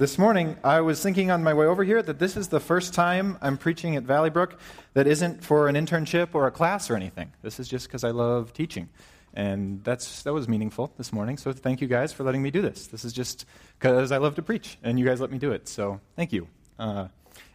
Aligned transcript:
this 0.00 0.16
morning 0.16 0.56
I 0.64 0.80
was 0.80 1.02
thinking 1.02 1.30
on 1.30 1.44
my 1.44 1.52
way 1.52 1.66
over 1.66 1.84
here 1.84 2.02
that 2.02 2.18
this 2.18 2.34
is 2.34 2.48
the 2.48 2.58
first 2.58 2.94
time 2.94 3.36
I'm 3.42 3.58
preaching 3.58 3.96
at 3.96 4.02
Valley 4.04 4.30
Brook 4.30 4.58
that 4.94 5.06
isn't 5.06 5.44
for 5.44 5.68
an 5.68 5.74
internship 5.74 6.28
or 6.32 6.46
a 6.46 6.50
class 6.50 6.88
or 6.88 6.96
anything. 6.96 7.30
This 7.42 7.60
is 7.60 7.68
just 7.68 7.86
because 7.86 8.02
I 8.02 8.08
love 8.08 8.54
teaching. 8.54 8.88
And 9.34 9.84
that's, 9.84 10.22
that 10.22 10.32
was 10.32 10.48
meaningful 10.48 10.90
this 10.96 11.12
morning. 11.12 11.36
So 11.36 11.52
thank 11.52 11.82
you 11.82 11.86
guys 11.86 12.14
for 12.14 12.24
letting 12.24 12.40
me 12.40 12.50
do 12.50 12.62
this. 12.62 12.86
This 12.86 13.04
is 13.04 13.12
just 13.12 13.44
because 13.78 14.10
I 14.10 14.16
love 14.16 14.36
to 14.36 14.42
preach, 14.42 14.78
and 14.82 14.98
you 14.98 15.04
guys 15.04 15.20
let 15.20 15.30
me 15.30 15.36
do 15.36 15.52
it. 15.52 15.68
So 15.68 16.00
thank 16.16 16.32
you. 16.32 16.48
Uh, 16.78 17.08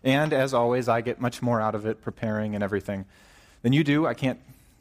and 0.04 0.32
as 0.32 0.54
always, 0.54 0.88
I 0.88 1.02
get 1.02 1.20
much 1.20 1.42
more 1.42 1.60
out 1.60 1.74
of 1.74 1.88
it 1.88 2.04
preparing 2.04 2.54
and 2.54 2.64
everything 2.64 3.06
than 3.64 3.74
you 3.74 3.84
do. 3.84 4.06
I 4.06 4.14
can't 4.14 4.40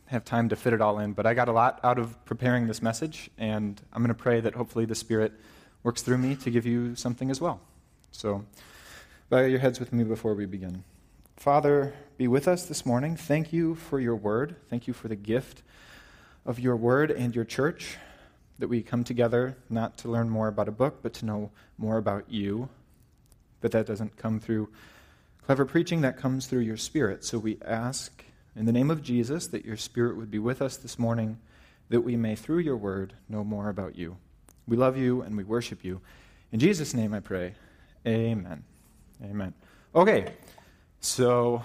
have 0.08 0.22
time 0.22 0.50
to 0.50 0.56
fit 0.56 0.74
it 0.74 0.82
all 0.82 0.98
in, 0.98 1.14
but 1.14 1.24
I 1.24 1.32
got 1.32 1.48
a 1.48 1.52
lot 1.52 1.80
out 1.82 1.98
of 1.98 2.22
preparing 2.26 2.66
this 2.66 2.82
message, 2.82 3.30
and 3.38 3.80
I'm 3.90 4.02
going 4.02 4.14
to 4.14 4.22
pray 4.22 4.40
that 4.40 4.54
hopefully 4.54 4.84
the 4.84 4.94
Spirit 4.94 5.32
works 5.84 6.02
through 6.02 6.18
me 6.18 6.34
to 6.34 6.50
give 6.50 6.66
you 6.66 6.96
something 6.96 7.30
as 7.30 7.40
well. 7.40 7.60
So, 8.10 8.44
bow 9.28 9.42
your 9.42 9.60
heads 9.60 9.78
with 9.78 9.92
me 9.92 10.02
before 10.02 10.34
we 10.34 10.46
begin. 10.46 10.82
Father, 11.36 11.94
be 12.16 12.26
with 12.26 12.48
us 12.48 12.64
this 12.64 12.86
morning. 12.86 13.16
Thank 13.16 13.52
you 13.52 13.74
for 13.74 14.00
your 14.00 14.16
word. 14.16 14.56
Thank 14.70 14.88
you 14.88 14.94
for 14.94 15.08
the 15.08 15.16
gift 15.16 15.62
of 16.46 16.58
your 16.58 16.74
word 16.74 17.10
and 17.10 17.34
your 17.34 17.44
church, 17.44 17.98
that 18.58 18.68
we 18.68 18.82
come 18.82 19.04
together 19.04 19.56
not 19.68 19.98
to 19.98 20.08
learn 20.08 20.30
more 20.30 20.48
about 20.48 20.68
a 20.68 20.72
book, 20.72 21.00
but 21.02 21.12
to 21.14 21.26
know 21.26 21.50
more 21.76 21.98
about 21.98 22.30
you. 22.30 22.70
But 23.60 23.72
that 23.72 23.86
doesn't 23.86 24.16
come 24.16 24.40
through 24.40 24.70
clever 25.44 25.66
preaching, 25.66 26.00
that 26.00 26.16
comes 26.16 26.46
through 26.46 26.60
your 26.60 26.78
spirit. 26.78 27.24
So 27.24 27.38
we 27.38 27.58
ask 27.62 28.24
in 28.56 28.64
the 28.64 28.72
name 28.72 28.90
of 28.90 29.02
Jesus 29.02 29.48
that 29.48 29.66
your 29.66 29.76
spirit 29.76 30.16
would 30.16 30.30
be 30.30 30.38
with 30.38 30.62
us 30.62 30.78
this 30.78 30.98
morning, 30.98 31.38
that 31.90 32.00
we 32.00 32.16
may, 32.16 32.36
through 32.36 32.60
your 32.60 32.76
word, 32.76 33.12
know 33.28 33.44
more 33.44 33.68
about 33.68 33.96
you. 33.96 34.16
We 34.66 34.76
love 34.76 34.96
you 34.96 35.22
and 35.22 35.36
we 35.36 35.44
worship 35.44 35.84
you. 35.84 36.00
In 36.52 36.60
Jesus' 36.60 36.94
name 36.94 37.12
I 37.12 37.20
pray. 37.20 37.54
Amen. 38.06 38.64
Amen. 39.22 39.54
Okay, 39.94 40.32
so 41.00 41.62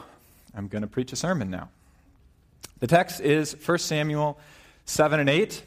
I'm 0.56 0.68
going 0.68 0.82
to 0.82 0.88
preach 0.88 1.14
a 1.14 1.16
sermon 1.16 1.50
now. 1.50 1.70
The 2.80 2.88
text 2.88 3.22
is 3.22 3.56
1 3.66 3.78
Samuel 3.80 4.40
7 4.86 5.20
and 5.20 5.30
8, 5.30 5.64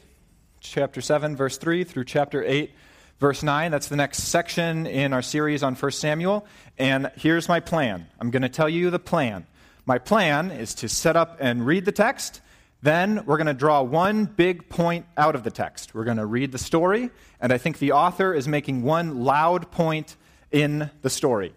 chapter 0.59 1.01
7, 1.01 1.35
verse 1.35 1.57
3 1.57 1.83
through 1.83 2.05
chapter 2.05 2.43
8, 2.43 2.73
verse 3.19 3.43
9. 3.43 3.71
That's 3.71 3.87
the 3.87 3.95
next 3.95 4.23
section 4.23 4.87
in 4.87 5.13
our 5.13 5.21
series 5.21 5.63
on 5.63 5.75
1 5.75 5.91
Samuel. 5.91 6.45
And 6.77 7.11
here's 7.15 7.47
my 7.47 7.59
plan 7.59 8.07
I'm 8.19 8.31
going 8.31 8.41
to 8.41 8.49
tell 8.49 8.69
you 8.69 8.89
the 8.89 8.99
plan. 8.99 9.45
My 9.85 9.97
plan 9.97 10.51
is 10.51 10.73
to 10.75 10.89
set 10.89 11.15
up 11.15 11.37
and 11.39 11.65
read 11.65 11.85
the 11.85 11.91
text 11.91 12.41
then 12.83 13.25
we're 13.25 13.37
going 13.37 13.47
to 13.47 13.53
draw 13.53 13.81
one 13.81 14.25
big 14.25 14.67
point 14.67 15.05
out 15.17 15.35
of 15.35 15.43
the 15.43 15.51
text. 15.51 15.95
We're 15.95 16.03
going 16.03 16.17
to 16.17 16.25
read 16.25 16.51
the 16.51 16.57
story, 16.57 17.11
and 17.39 17.53
I 17.53 17.57
think 17.57 17.79
the 17.79 17.93
author 17.93 18.33
is 18.33 18.45
making 18.45 18.83
one 18.83 19.23
loud 19.23 19.71
point 19.71 20.17
in 20.51 20.91
the 21.01 21.09
story. 21.09 21.53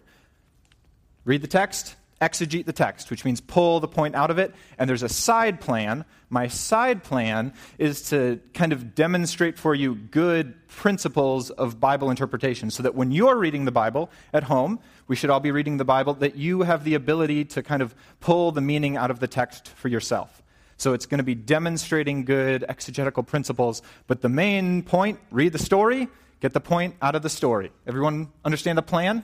Read 1.25 1.41
the 1.41 1.47
text, 1.47 1.97
exegete 2.21 2.65
the 2.65 2.71
text, 2.71 3.11
which 3.11 3.25
means 3.25 3.41
pull 3.41 3.81
the 3.81 3.89
point 3.89 4.15
out 4.15 4.31
of 4.31 4.39
it. 4.39 4.55
And 4.77 4.89
there's 4.89 5.03
a 5.03 5.09
side 5.09 5.59
plan. 5.59 6.05
My 6.29 6.47
side 6.47 7.03
plan 7.03 7.53
is 7.77 8.09
to 8.09 8.39
kind 8.53 8.71
of 8.71 8.95
demonstrate 8.95 9.57
for 9.59 9.75
you 9.75 9.95
good 9.95 10.55
principles 10.69 11.49
of 11.49 11.77
Bible 11.77 12.09
interpretation 12.09 12.71
so 12.71 12.83
that 12.83 12.95
when 12.95 13.11
you're 13.11 13.37
reading 13.37 13.65
the 13.65 13.71
Bible 13.71 14.09
at 14.31 14.43
home, 14.43 14.79
we 15.09 15.17
should 15.17 15.29
all 15.29 15.41
be 15.41 15.51
reading 15.51 15.75
the 15.75 15.85
Bible, 15.85 16.13
that 16.15 16.37
you 16.37 16.61
have 16.61 16.85
the 16.85 16.93
ability 16.93 17.43
to 17.43 17.61
kind 17.61 17.81
of 17.81 17.93
pull 18.21 18.53
the 18.53 18.61
meaning 18.61 18.95
out 18.95 19.11
of 19.11 19.19
the 19.19 19.27
text 19.27 19.67
for 19.67 19.89
yourself. 19.89 20.41
So 20.77 20.93
it's 20.93 21.05
going 21.05 21.17
to 21.17 21.23
be 21.23 21.35
demonstrating 21.35 22.23
good 22.23 22.63
exegetical 22.69 23.23
principles. 23.23 23.81
But 24.05 24.21
the 24.21 24.29
main 24.29 24.83
point 24.83 25.19
read 25.31 25.53
the 25.53 25.59
story, 25.59 26.07
get 26.39 26.53
the 26.53 26.61
point 26.61 26.95
out 27.01 27.15
of 27.15 27.23
the 27.23 27.29
story. 27.29 27.71
Everyone 27.85 28.31
understand 28.45 28.77
the 28.77 28.83
plan? 28.83 29.23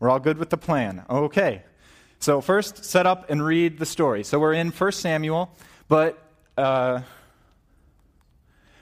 We're 0.00 0.10
all 0.10 0.20
good 0.20 0.38
with 0.38 0.50
the 0.50 0.56
plan. 0.56 1.04
Okay. 1.08 1.62
So, 2.18 2.40
first, 2.40 2.84
set 2.84 3.06
up 3.06 3.30
and 3.30 3.42
read 3.42 3.78
the 3.78 3.86
story. 3.86 4.24
So, 4.24 4.38
we're 4.38 4.52
in 4.52 4.70
1 4.70 4.92
Samuel, 4.92 5.50
but. 5.88 6.18
Uh, 6.58 7.02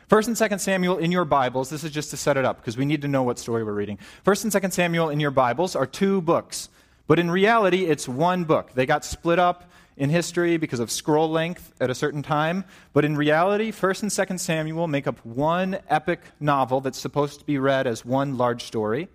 First 0.08 0.26
and 0.26 0.38
Second 0.38 0.60
Samuel 0.60 0.97
in 0.97 1.12
your 1.12 1.26
Bibles, 1.26 1.68
this 1.68 1.84
is 1.84 1.91
just 1.91 2.08
to 2.12 2.16
set 2.16 2.38
it 2.38 2.44
up 2.47 2.56
because 2.56 2.78
we 2.78 2.86
need 2.86 3.02
to 3.02 3.08
know 3.08 3.22
what 3.22 3.38
story 3.38 3.62
we're 3.62 3.74
reading. 3.74 3.98
First 4.24 4.42
and 4.42 4.50
Second 4.50 4.70
Samuel 4.70 5.10
in 5.10 5.20
your 5.20 5.30
Bibles 5.30 5.76
are 5.76 5.84
two 5.84 6.22
books, 6.22 6.70
but 7.06 7.18
in 7.18 7.30
reality, 7.30 7.84
it's 7.84 8.08
one 8.08 8.44
book. 8.44 8.72
They 8.72 8.86
got 8.86 9.04
split 9.04 9.38
up 9.38 9.70
in 9.98 10.10
history 10.10 10.56
because 10.56 10.78
of 10.78 10.91
scroll 10.91 11.28
length 11.28 11.75
at 11.81 11.91
a 11.91 11.94
certain 11.94 12.22
time, 12.22 12.64
but 12.92 13.04
in 13.04 13.16
reality, 13.16 13.72
1st 13.72 14.03
and 14.03 14.10
2nd 14.10 14.41
Samuel 14.41 14.86
make 14.86 15.09
up 15.09 15.19
one 15.26 15.78
epic 15.88 16.20
novel 16.38 16.81
that's 16.81 16.98
supposed 16.98 17.41
to 17.41 17.44
be 17.44 17.59
read 17.59 17.86
as 17.86 18.04
one 18.04 18.38
large 18.38 18.62
story. 18.62 19.09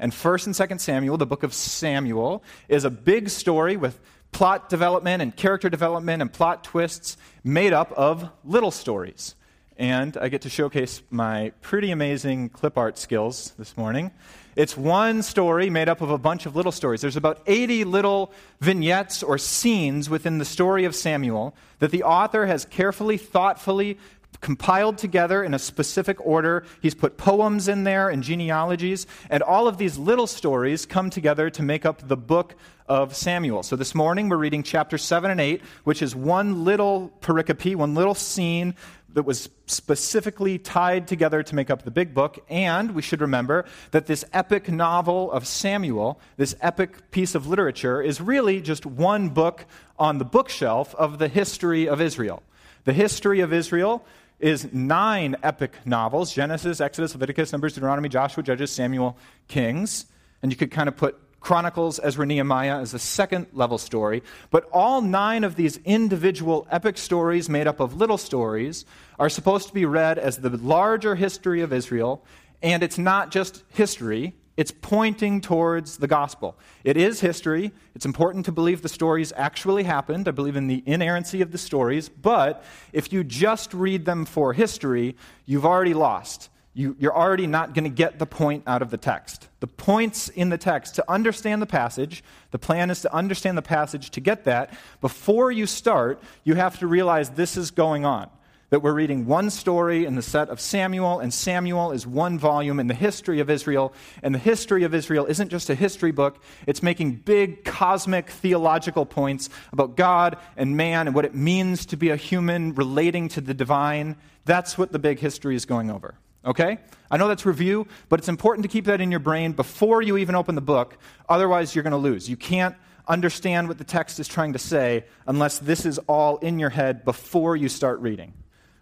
And 0.00 0.12
1st 0.12 0.46
and 0.46 0.54
2nd 0.54 0.80
Samuel, 0.80 1.16
the 1.16 1.26
book 1.26 1.44
of 1.44 1.54
Samuel, 1.54 2.42
is 2.68 2.84
a 2.84 2.90
big 2.90 3.30
story 3.30 3.76
with 3.76 4.00
plot 4.32 4.68
development 4.68 5.22
and 5.22 5.34
character 5.34 5.70
development 5.70 6.20
and 6.20 6.30
plot 6.32 6.64
twists 6.64 7.16
made 7.44 7.72
up 7.72 7.92
of 7.92 8.28
little 8.44 8.72
stories. 8.72 9.36
And 9.78 10.16
I 10.16 10.28
get 10.28 10.42
to 10.42 10.50
showcase 10.50 11.02
my 11.08 11.52
pretty 11.60 11.92
amazing 11.92 12.48
clip 12.48 12.76
art 12.76 12.98
skills 12.98 13.52
this 13.58 13.76
morning. 13.76 14.10
It's 14.56 14.74
one 14.74 15.22
story 15.22 15.68
made 15.68 15.88
up 15.88 16.00
of 16.00 16.10
a 16.10 16.16
bunch 16.16 16.46
of 16.46 16.56
little 16.56 16.72
stories. 16.72 17.02
There's 17.02 17.16
about 17.16 17.42
80 17.46 17.84
little 17.84 18.32
vignettes 18.60 19.22
or 19.22 19.36
scenes 19.36 20.08
within 20.08 20.38
the 20.38 20.46
story 20.46 20.86
of 20.86 20.94
Samuel 20.94 21.54
that 21.78 21.90
the 21.90 22.02
author 22.02 22.46
has 22.46 22.64
carefully, 22.64 23.18
thoughtfully 23.18 23.98
compiled 24.40 24.98
together 24.98 25.42
in 25.42 25.54
a 25.54 25.58
specific 25.58 26.24
order. 26.24 26.64
He's 26.80 26.94
put 26.94 27.16
poems 27.16 27.68
in 27.68 27.84
there 27.84 28.08
and 28.08 28.22
genealogies, 28.22 29.06
and 29.30 29.42
all 29.42 29.68
of 29.68 29.78
these 29.78 29.98
little 29.98 30.26
stories 30.26 30.86
come 30.86 31.10
together 31.10 31.50
to 31.50 31.62
make 31.62 31.84
up 31.84 32.06
the 32.06 32.16
book 32.16 32.54
of 32.88 33.16
Samuel. 33.16 33.62
So 33.62 33.76
this 33.76 33.94
morning 33.94 34.28
we're 34.28 34.36
reading 34.36 34.62
chapter 34.62 34.98
7 34.98 35.30
and 35.30 35.40
8, 35.40 35.62
which 35.84 36.02
is 36.02 36.14
one 36.14 36.64
little 36.64 37.12
pericope, 37.20 37.76
one 37.76 37.94
little 37.94 38.14
scene 38.14 38.74
that 39.16 39.22
was 39.22 39.48
specifically 39.64 40.58
tied 40.58 41.08
together 41.08 41.42
to 41.42 41.54
make 41.54 41.70
up 41.70 41.84
the 41.84 41.90
big 41.90 42.12
book. 42.12 42.38
And 42.50 42.90
we 42.90 43.00
should 43.00 43.22
remember 43.22 43.64
that 43.92 44.04
this 44.04 44.26
epic 44.34 44.70
novel 44.70 45.32
of 45.32 45.46
Samuel, 45.46 46.20
this 46.36 46.54
epic 46.60 47.10
piece 47.12 47.34
of 47.34 47.46
literature, 47.46 48.02
is 48.02 48.20
really 48.20 48.60
just 48.60 48.84
one 48.84 49.30
book 49.30 49.64
on 49.98 50.18
the 50.18 50.26
bookshelf 50.26 50.94
of 50.96 51.18
the 51.18 51.28
history 51.28 51.88
of 51.88 51.98
Israel. 51.98 52.42
The 52.84 52.92
history 52.92 53.40
of 53.40 53.54
Israel 53.54 54.04
is 54.38 54.70
nine 54.70 55.34
epic 55.42 55.72
novels 55.86 56.34
Genesis, 56.34 56.82
Exodus, 56.82 57.14
Leviticus, 57.14 57.52
Numbers, 57.52 57.72
Deuteronomy, 57.72 58.10
Joshua, 58.10 58.42
Judges, 58.42 58.70
Samuel, 58.70 59.16
Kings. 59.48 60.04
And 60.42 60.52
you 60.52 60.56
could 60.56 60.70
kind 60.70 60.90
of 60.90 60.96
put 60.98 61.18
Chronicles, 61.46 62.00
Ezra, 62.02 62.26
Nehemiah 62.26 62.80
is 62.80 62.92
a 62.92 62.98
second 62.98 63.46
level 63.52 63.78
story. 63.78 64.24
But 64.50 64.68
all 64.72 65.00
nine 65.00 65.44
of 65.44 65.54
these 65.54 65.76
individual 65.84 66.66
epic 66.72 66.98
stories 66.98 67.48
made 67.48 67.68
up 67.68 67.78
of 67.78 67.94
little 67.94 68.18
stories 68.18 68.84
are 69.20 69.28
supposed 69.28 69.68
to 69.68 69.72
be 69.72 69.84
read 69.84 70.18
as 70.18 70.38
the 70.38 70.50
larger 70.50 71.14
history 71.14 71.60
of 71.60 71.72
Israel. 71.72 72.24
And 72.62 72.82
it's 72.82 72.98
not 72.98 73.30
just 73.30 73.62
history, 73.68 74.34
it's 74.56 74.72
pointing 74.72 75.40
towards 75.40 75.98
the 75.98 76.08
gospel. 76.08 76.56
It 76.82 76.96
is 76.96 77.20
history. 77.20 77.70
It's 77.94 78.06
important 78.06 78.46
to 78.46 78.52
believe 78.52 78.82
the 78.82 78.88
stories 78.88 79.32
actually 79.36 79.84
happened. 79.84 80.26
I 80.26 80.32
believe 80.32 80.56
in 80.56 80.66
the 80.66 80.82
inerrancy 80.84 81.42
of 81.42 81.52
the 81.52 81.58
stories. 81.58 82.08
But 82.08 82.64
if 82.92 83.12
you 83.12 83.22
just 83.22 83.72
read 83.72 84.04
them 84.04 84.24
for 84.24 84.52
history, 84.52 85.14
you've 85.44 85.64
already 85.64 85.94
lost 85.94 86.50
you, 86.76 86.94
are 87.04 87.16
already 87.16 87.46
not 87.46 87.72
going 87.72 87.84
to 87.84 87.90
get 87.90 88.18
the 88.18 88.26
point 88.26 88.64
out 88.66 88.82
of 88.82 88.90
the 88.90 88.98
text. 88.98 89.48
The 89.60 89.66
points 89.66 90.28
in 90.28 90.50
the 90.50 90.58
text, 90.58 90.96
to 90.96 91.10
understand 91.10 91.62
the 91.62 91.66
passage, 91.66 92.22
the 92.50 92.58
plan 92.58 92.90
is 92.90 93.00
to 93.00 93.14
understand 93.14 93.56
the 93.56 93.62
passage. 93.62 94.10
To 94.10 94.20
get 94.20 94.44
that, 94.44 94.76
before 95.00 95.50
you 95.50 95.66
start, 95.66 96.22
you 96.44 96.54
have 96.54 96.78
to 96.80 96.86
realize 96.86 97.30
this 97.30 97.56
is 97.56 97.70
going 97.70 98.04
on. 98.04 98.28
That 98.68 98.80
we're 98.80 98.92
reading 98.92 99.24
one 99.24 99.48
story 99.48 100.04
in 100.04 100.16
the 100.16 100.22
set 100.22 100.50
of 100.50 100.60
Samuel, 100.60 101.18
and 101.18 101.32
Samuel 101.32 101.92
is 101.92 102.06
one 102.06 102.38
volume 102.38 102.78
in 102.78 102.88
the 102.88 102.94
history 102.94 103.40
of 103.40 103.48
Israel. 103.48 103.94
And 104.22 104.34
the 104.34 104.38
history 104.38 104.84
of 104.84 104.92
Israel 104.92 105.24
isn't 105.24 105.48
just 105.48 105.70
a 105.70 105.74
history 105.74 106.10
book, 106.10 106.42
it's 106.66 106.82
making 106.82 107.22
big 107.24 107.64
cosmic 107.64 108.28
theological 108.28 109.06
points 109.06 109.48
about 109.72 109.96
God 109.96 110.36
and 110.58 110.76
man 110.76 111.06
and 111.06 111.16
what 111.16 111.24
it 111.24 111.34
means 111.34 111.86
to 111.86 111.96
be 111.96 112.10
a 112.10 112.16
human 112.16 112.74
relating 112.74 113.28
to 113.30 113.40
the 113.40 113.54
divine. 113.54 114.16
That's 114.44 114.76
what 114.76 114.92
the 114.92 114.98
big 114.98 115.20
history 115.20 115.56
is 115.56 115.64
going 115.64 115.90
over. 115.90 116.16
Okay? 116.46 116.78
I 117.10 117.16
know 117.16 117.28
that's 117.28 117.44
review, 117.44 117.86
but 118.08 118.20
it's 118.20 118.28
important 118.28 118.62
to 118.62 118.68
keep 118.68 118.86
that 118.86 119.00
in 119.00 119.10
your 119.10 119.20
brain 119.20 119.52
before 119.52 120.02
you 120.02 120.16
even 120.16 120.34
open 120.34 120.54
the 120.54 120.60
book. 120.60 120.96
Otherwise, 121.28 121.74
you're 121.74 121.82
going 121.82 121.92
to 121.92 121.96
lose. 121.96 122.28
You 122.28 122.36
can't 122.36 122.76
understand 123.08 123.68
what 123.68 123.78
the 123.78 123.84
text 123.84 124.18
is 124.18 124.28
trying 124.28 124.52
to 124.52 124.58
say 124.58 125.04
unless 125.26 125.58
this 125.58 125.86
is 125.86 125.98
all 126.08 126.38
in 126.38 126.58
your 126.58 126.70
head 126.70 127.04
before 127.04 127.56
you 127.56 127.68
start 127.68 128.00
reading. 128.00 128.32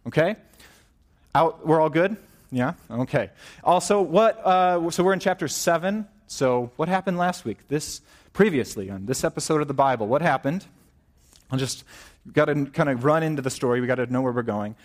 Okay? 0.07 0.37
Out, 1.35 1.67
we're 1.67 1.81
all 1.81 1.91
good? 1.91 2.17
Yeah? 2.51 2.75
Okay. 2.91 3.31
Also, 3.63 4.01
what, 4.01 4.39
uh, 4.45 4.91
so 4.91 5.03
we're 5.03 5.13
in 5.13 5.21
chapter 5.21 5.49
7. 5.49 6.07
So, 6.27 6.71
what 6.77 6.89
happened 6.89 7.19
last 7.19 7.45
week? 7.45 7.69
This, 7.69 8.01
previously, 8.33 8.91
on 8.91 9.07
this 9.07 9.25
episode 9.25 9.61
of 9.61 9.69
the 9.69 9.75
Bible, 9.75 10.07
what 10.07 10.23
happened? 10.23 10.65
I'll 11.51 11.59
just, 11.59 11.85
got 12.33 12.47
to 12.47 12.67
kind 12.67 12.89
of 12.89 13.05
run 13.05 13.23
into 13.23 13.43
the 13.43 13.51
story. 13.51 13.81
we 13.81 13.87
got 13.87 13.97
to 13.97 14.07
know 14.07 14.23
where 14.23 14.33
we're 14.33 14.43
going. 14.43 14.77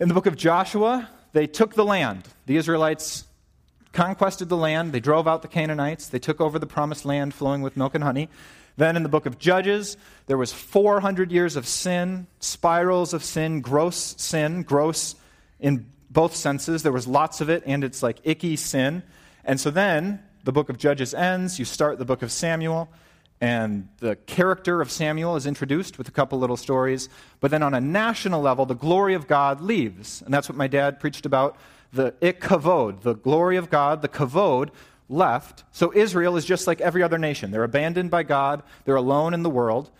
In 0.00 0.08
the 0.08 0.14
book 0.14 0.26
of 0.26 0.36
Joshua, 0.36 1.08
they 1.34 1.46
took 1.46 1.74
the 1.74 1.84
land. 1.84 2.26
The 2.46 2.56
Israelites 2.56 3.24
conquested 3.92 4.48
the 4.48 4.56
land. 4.56 4.92
They 4.92 5.00
drove 5.00 5.28
out 5.28 5.42
the 5.42 5.48
Canaanites. 5.48 6.08
They 6.08 6.18
took 6.18 6.40
over 6.40 6.58
the 6.58 6.66
promised 6.66 7.04
land 7.04 7.34
flowing 7.34 7.60
with 7.60 7.76
milk 7.76 7.94
and 7.94 8.02
honey. 8.02 8.30
Then 8.76 8.96
in 8.96 9.02
the 9.02 9.08
book 9.08 9.26
of 9.26 9.38
Judges, 9.38 9.96
there 10.26 10.38
was 10.38 10.52
400 10.52 11.30
years 11.30 11.56
of 11.56 11.66
sin, 11.66 12.26
spirals 12.40 13.12
of 13.12 13.22
sin, 13.22 13.60
gross 13.60 14.14
sin, 14.16 14.62
gross 14.62 15.16
in 15.60 15.86
both 16.10 16.34
senses. 16.34 16.82
There 16.82 16.92
was 16.92 17.06
lots 17.06 17.40
of 17.40 17.50
it, 17.50 17.62
and 17.66 17.84
it's 17.84 18.02
like 18.02 18.18
icky 18.24 18.56
sin. 18.56 19.02
And 19.44 19.60
so 19.60 19.70
then 19.70 20.22
the 20.44 20.52
book 20.52 20.68
of 20.68 20.78
Judges 20.78 21.14
ends. 21.14 21.58
You 21.58 21.64
start 21.64 21.98
the 21.98 22.04
book 22.04 22.22
of 22.22 22.32
Samuel, 22.32 22.88
and 23.40 23.88
the 23.98 24.16
character 24.16 24.80
of 24.80 24.90
Samuel 24.90 25.36
is 25.36 25.46
introduced 25.46 25.98
with 25.98 26.08
a 26.08 26.10
couple 26.12 26.38
little 26.38 26.56
stories. 26.56 27.08
But 27.40 27.50
then 27.50 27.62
on 27.62 27.74
a 27.74 27.80
national 27.80 28.40
level, 28.40 28.64
the 28.66 28.74
glory 28.74 29.14
of 29.14 29.26
God 29.26 29.60
leaves. 29.60 30.22
And 30.22 30.32
that's 30.32 30.48
what 30.48 30.56
my 30.56 30.66
dad 30.66 31.00
preached 31.00 31.26
about 31.26 31.56
the 31.92 32.12
ikkavod, 32.22 33.02
the 33.02 33.14
glory 33.14 33.56
of 33.56 33.70
God, 33.70 34.02
the 34.02 34.08
kavod 34.08 34.70
left. 35.08 35.64
So 35.72 35.92
Israel 35.94 36.36
is 36.36 36.44
just 36.44 36.66
like 36.66 36.80
every 36.80 37.02
other 37.02 37.18
nation. 37.18 37.50
They're 37.50 37.64
abandoned 37.64 38.10
by 38.10 38.22
God, 38.24 38.62
they're 38.84 38.96
alone 38.96 39.34
in 39.34 39.42
the 39.42 39.50
world. 39.50 39.90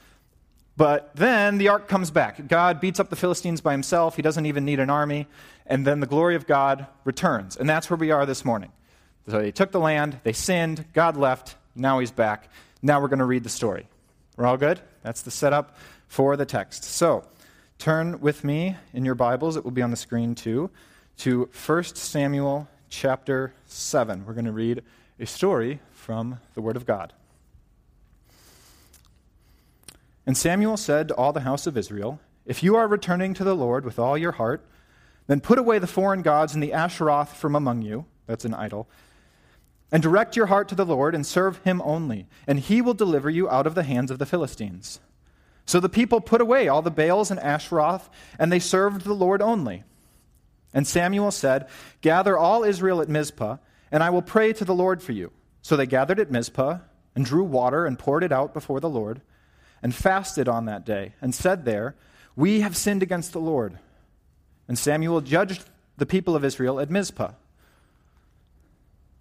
But 0.77 1.15
then 1.15 1.59
the 1.59 1.69
ark 1.69 1.87
comes 1.87 2.11
back. 2.11 2.49
God 2.49 2.81
beats 2.81 2.99
up 2.99 3.09
the 3.09 3.17
Philistines 3.17 3.61
by 3.61 3.71
himself. 3.73 4.17
He 4.17 4.23
doesn't 4.23 4.47
even 4.47 4.65
need 4.65 4.81
an 4.81 4.91
army. 4.91 5.29
And 5.67 5.87
then 5.87 6.01
the 6.01 6.07
glory 6.07 6.35
of 6.35 6.47
God 6.49 6.89
returns. 7.05 7.57
And 7.57 7.69
that's 7.69 7.89
where 7.89 7.97
we 7.97 8.11
are 8.11 8.27
this 8.27 8.45
morning. 8.45 8.73
So 9.29 9.39
they 9.39 9.53
took 9.53 9.71
the 9.71 9.81
land, 9.81 10.21
they 10.23 10.33
sinned, 10.33 10.85
God 10.93 11.17
left, 11.17 11.57
now 11.75 12.01
he's 12.01 12.11
back. 12.11 12.51
Now 12.85 13.01
we're 13.01 13.09
going 13.09 13.21
to 13.21 13.25
read 13.25 13.45
the 13.45 13.49
story. 13.49 13.89
We're 14.37 14.45
all 14.45 14.59
good? 14.59 14.79
That's 15.01 15.23
the 15.23 15.31
setup 15.31 15.79
for 16.07 16.37
the 16.37 16.45
text. 16.45 16.85
So 16.85 17.25
turn 17.79 18.21
with 18.21 18.45
me 18.45 18.77
in 18.93 19.07
your 19.07 19.15
Bibles, 19.15 19.57
it 19.57 19.65
will 19.65 19.71
be 19.71 19.81
on 19.81 19.91
the 19.91 19.97
screen 19.97 20.35
too, 20.35 20.69
to 21.19 21.49
1 21.67 21.85
Samuel 21.85 22.69
chapter 22.91 23.55
7. 23.65 24.27
We're 24.27 24.35
going 24.35 24.45
to 24.45 24.53
read 24.53 24.83
a 25.19 25.25
story 25.25 25.81
from 25.93 26.41
the 26.53 26.61
Word 26.61 26.77
of 26.77 26.85
God. 26.85 27.15
And 30.27 30.37
Samuel 30.37 30.77
said 30.77 31.09
to 31.09 31.15
all 31.15 31.33
the 31.33 31.41
house 31.41 31.67
of 31.67 31.79
Israel, 31.79 32.21
If 32.45 32.63
you 32.63 32.77
are 32.77 32.87
returning 32.87 33.33
to 33.33 33.45
the 33.45 33.57
Lord 33.57 33.87
with 33.87 33.99
all 33.99 34.19
your 34.19 34.33
heart, 34.33 34.63
then 35.27 35.41
put 35.41 35.59
away 35.59 35.79
the 35.79 35.87
foreign 35.87 36.21
gods 36.21 36.53
and 36.53 36.63
the 36.63 36.73
Asheroth 36.73 37.29
from 37.29 37.57
among 37.57 37.81
you. 37.81 38.05
That's 38.27 38.45
an 38.45 38.53
idol. 38.53 38.91
And 39.95 40.03
direct 40.03 40.35
your 40.35 40.47
heart 40.47 40.69
to 40.71 40.75
the 40.75 40.85
Lord 40.85 41.15
and 41.15 41.25
serve 41.25 41.59
him 41.59 41.81
only, 41.85 42.27
and 42.49 42.59
he 42.59 42.83
will 42.83 42.95
deliver 42.95 43.31
you 43.31 43.49
out 43.49 43.65
of 43.65 43.77
the 43.77 43.85
hands 43.85 44.11
of 44.11 44.19
the 44.19 44.27
Philistines. 44.27 44.99
So 45.67 45.79
the 45.79 45.89
people 45.89 46.21
put 46.21 46.41
away 46.41 46.67
all 46.67 46.83
the 46.83 46.91
Baals 46.91 47.31
and 47.31 47.39
Asheroth, 47.39 48.09
and 48.37 48.51
they 48.51 48.59
served 48.59 49.03
the 49.03 49.15
Lord 49.15 49.41
only. 49.41 49.85
And 50.75 50.85
Samuel 50.85 51.31
said, 51.31 51.69
Gather 52.01 52.37
all 52.37 52.65
Israel 52.65 53.01
at 53.01 53.09
Mizpah, 53.09 53.59
and 53.93 54.03
I 54.03 54.11
will 54.11 54.21
pray 54.21 54.53
to 54.55 54.65
the 54.65 54.75
Lord 54.75 55.01
for 55.01 55.13
you. 55.13 55.31
So 55.63 55.77
they 55.77 55.87
gathered 55.87 56.19
at 56.19 56.29
Mizpah, 56.29 56.79
and 57.15 57.25
drew 57.25 57.45
water, 57.45 57.87
and 57.87 57.97
poured 57.97 58.25
it 58.25 58.33
out 58.33 58.53
before 58.53 58.81
the 58.81 58.91
Lord, 58.91 59.23
and 59.81 59.95
fasted 59.95 60.49
on 60.49 60.65
that 60.65 60.85
day, 60.85 61.15
and 61.23 61.33
said 61.33 61.65
there, 61.65 61.95
We 62.35 62.63
have 62.63 62.77
sinned 62.77 63.05
against 63.05 63.33
the 63.33 63.39
Lord. 63.39 63.79
And 64.67 64.77
Samuel 64.77 65.21
judged 65.21 65.71
the 65.97 66.05
people 66.05 66.35
of 66.35 66.45
Israel 66.45 66.81
at 66.81 66.91
Mizpah. 66.91 67.35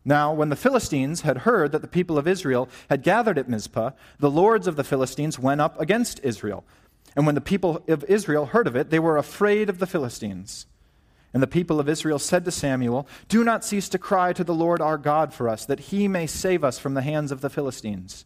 Now, 0.05 0.33
when 0.33 0.49
the 0.49 0.55
Philistines 0.55 1.21
had 1.21 1.39
heard 1.39 1.71
that 1.71 1.81
the 1.81 1.87
people 1.87 2.17
of 2.17 2.27
Israel 2.27 2.67
had 2.89 3.03
gathered 3.03 3.37
at 3.37 3.47
Mizpah, 3.47 3.91
the 4.19 4.29
lords 4.29 4.67
of 4.67 4.75
the 4.75 4.83
Philistines 4.83 5.39
went 5.39 5.61
up 5.61 5.79
against 5.79 6.19
Israel. 6.23 6.65
And 7.15 7.25
when 7.25 7.35
the 7.35 7.41
people 7.41 7.83
of 7.87 8.03
Israel 8.05 8.47
heard 8.47 8.67
of 8.67 8.75
it, 8.75 8.89
they 8.89 8.99
were 8.99 9.17
afraid 9.17 9.69
of 9.69 9.79
the 9.79 9.87
Philistines. 9.87 10.65
And 11.33 11.41
the 11.41 11.47
people 11.47 11.79
of 11.79 11.89
Israel 11.89 12.19
said 12.19 12.45
to 12.45 12.51
Samuel, 12.51 13.07
Do 13.27 13.43
not 13.43 13.63
cease 13.63 13.89
to 13.89 13.97
cry 13.97 14.33
to 14.33 14.43
the 14.43 14.53
Lord 14.53 14.81
our 14.81 14.97
God 14.97 15.33
for 15.33 15.49
us, 15.49 15.65
that 15.65 15.79
he 15.79 16.07
may 16.07 16.27
save 16.27 16.63
us 16.63 16.77
from 16.77 16.93
the 16.93 17.01
hands 17.01 17.31
of 17.31 17.41
the 17.41 17.49
Philistines. 17.49 18.25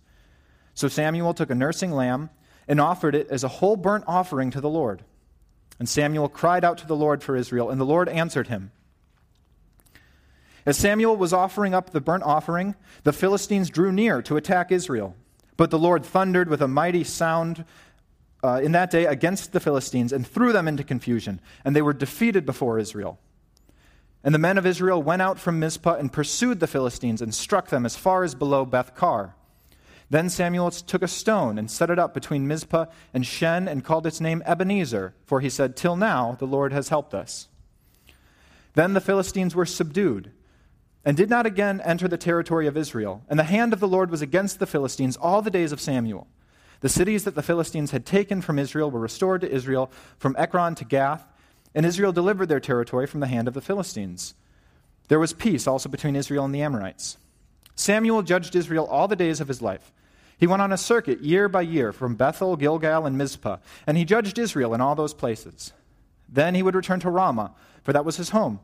So 0.73 0.87
Samuel 0.87 1.33
took 1.33 1.49
a 1.49 1.55
nursing 1.55 1.91
lamb 1.91 2.29
and 2.67 2.81
offered 2.81 3.15
it 3.15 3.29
as 3.29 3.43
a 3.43 3.47
whole 3.47 3.77
burnt 3.77 4.03
offering 4.07 4.51
to 4.51 4.61
the 4.61 4.69
Lord. 4.69 5.03
And 5.79 5.87
Samuel 5.87 6.27
cried 6.27 6.65
out 6.65 6.79
to 6.79 6.87
the 6.87 6.95
Lord 6.95 7.23
for 7.23 7.35
Israel, 7.35 7.69
and 7.69 7.79
the 7.79 7.85
Lord 7.85 8.09
answered 8.09 8.47
him. 8.47 8.71
As 10.67 10.75
Samuel 10.75 11.15
was 11.15 11.31
offering 11.31 11.73
up 11.73 11.91
the 11.91 12.01
burnt 12.01 12.23
offering, 12.23 12.75
the 13.03 13.13
Philistines 13.13 13.69
drew 13.69 13.89
near 13.89 14.21
to 14.23 14.35
attack 14.35 14.69
Israel. 14.69 15.15
But 15.55 15.71
the 15.71 15.79
Lord 15.79 16.05
thundered 16.05 16.49
with 16.49 16.61
a 16.61 16.67
mighty 16.67 17.05
sound 17.05 17.63
uh, 18.43 18.59
in 18.61 18.73
that 18.73 18.91
day 18.91 19.05
against 19.05 19.53
the 19.53 19.61
Philistines 19.61 20.11
and 20.11 20.27
threw 20.27 20.51
them 20.51 20.67
into 20.67 20.83
confusion, 20.83 21.39
and 21.63 21.73
they 21.73 21.81
were 21.81 21.93
defeated 21.93 22.45
before 22.45 22.79
Israel. 22.79 23.17
And 24.25 24.35
the 24.35 24.39
men 24.39 24.57
of 24.57 24.65
Israel 24.65 25.01
went 25.01 25.21
out 25.21 25.39
from 25.39 25.57
Mizpah 25.57 25.95
and 25.95 26.11
pursued 26.11 26.59
the 26.59 26.67
Philistines 26.67 27.21
and 27.21 27.33
struck 27.33 27.69
them 27.69 27.85
as 27.85 27.95
far 27.95 28.25
as 28.25 28.35
below 28.35 28.65
Beth 28.65 28.93
Kar. 28.93 29.35
Then 30.09 30.29
Samuel 30.29 30.71
took 30.71 31.01
a 31.01 31.07
stone 31.07 31.57
and 31.57 31.71
set 31.71 31.89
it 31.89 31.97
up 31.97 32.13
between 32.13 32.45
Mizpah 32.45 32.87
and 33.13 33.25
Shen 33.25 33.69
and 33.69 33.85
called 33.85 34.05
its 34.05 34.19
name 34.19 34.43
Ebenezer, 34.45 35.13
for 35.23 35.39
he 35.39 35.49
said, 35.49 35.77
Till 35.77 35.95
now 35.95 36.35
the 36.37 36.45
Lord 36.45 36.73
has 36.73 36.89
helped 36.89 37.13
us. 37.13 37.47
Then 38.73 38.93
the 38.93 39.01
Philistines 39.01 39.55
were 39.55 39.65
subdued 39.65 40.33
and 41.07 41.15
did 41.15 41.29
not 41.29 41.45
again 41.45 41.79
enter 41.85 42.05
the 42.09 42.17
territory 42.17 42.67
of 42.67 42.75
Israel. 42.75 43.23
And 43.29 43.39
the 43.39 43.45
hand 43.45 43.71
of 43.71 43.79
the 43.79 43.87
Lord 43.87 44.11
was 44.11 44.21
against 44.21 44.59
the 44.59 44.65
Philistines 44.65 45.15
all 45.15 45.41
the 45.41 45.49
days 45.49 45.71
of 45.71 45.79
Samuel. 45.79 46.27
The 46.81 46.89
cities 46.89 47.23
that 47.23 47.33
the 47.33 47.41
Philistines 47.41 47.91
had 47.91 48.05
taken 48.05 48.41
from 48.41 48.59
Israel 48.59 48.91
were 48.91 48.99
restored 48.99 49.39
to 49.39 49.49
Israel 49.49 49.89
from 50.17 50.35
Ekron 50.37 50.75
to 50.75 50.83
Gath, 50.83 51.25
and 51.73 51.85
Israel 51.85 52.11
delivered 52.11 52.49
their 52.49 52.59
territory 52.59 53.07
from 53.07 53.21
the 53.21 53.27
hand 53.27 53.47
of 53.47 53.53
the 53.53 53.61
Philistines. 53.61 54.33
There 55.07 55.17
was 55.17 55.31
peace 55.31 55.65
also 55.65 55.87
between 55.87 56.17
Israel 56.17 56.43
and 56.43 56.53
the 56.53 56.61
Amorites. 56.61 57.17
Samuel 57.73 58.21
judged 58.21 58.53
Israel 58.53 58.85
all 58.85 59.07
the 59.07 59.15
days 59.15 59.39
of 59.39 59.47
his 59.47 59.61
life. 59.61 59.93
He 60.37 60.45
went 60.45 60.61
on 60.61 60.73
a 60.73 60.77
circuit 60.77 61.21
year 61.21 61.47
by 61.47 61.61
year 61.61 61.93
from 61.93 62.15
Bethel, 62.15 62.57
Gilgal, 62.57 63.05
and 63.05 63.17
Mizpah, 63.17 63.59
and 63.87 63.97
he 63.97 64.03
judged 64.03 64.37
Israel 64.37 64.73
in 64.73 64.81
all 64.81 64.93
those 64.93 65.13
places. 65.13 65.71
Then 66.27 66.53
he 66.53 66.63
would 66.63 66.75
return 66.75 66.99
to 66.99 67.09
Ramah, 67.09 67.53
for 67.81 67.93
that 67.93 68.03
was 68.03 68.17
his 68.17 68.31
home, 68.31 68.59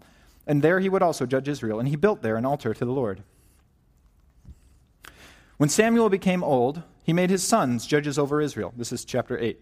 and 0.46 0.62
there 0.62 0.80
he 0.80 0.90
would 0.90 1.04
also 1.04 1.26
judge 1.26 1.48
Israel, 1.48 1.80
and 1.80 1.88
he 1.88 1.96
built 1.96 2.22
there 2.22 2.36
an 2.36 2.46
altar 2.46 2.74
to 2.74 2.86
the 2.86 2.92
Lord. 2.92 3.24
When 5.58 5.70
Samuel 5.70 6.10
became 6.10 6.44
old, 6.44 6.84
he 7.04 7.14
made 7.14 7.30
his 7.30 7.44
sons 7.44 7.86
judges 7.86 8.18
over 8.18 8.42
Israel. 8.42 8.74
This 8.76 8.92
is 8.92 9.06
chapter 9.06 9.38
8. 9.38 9.60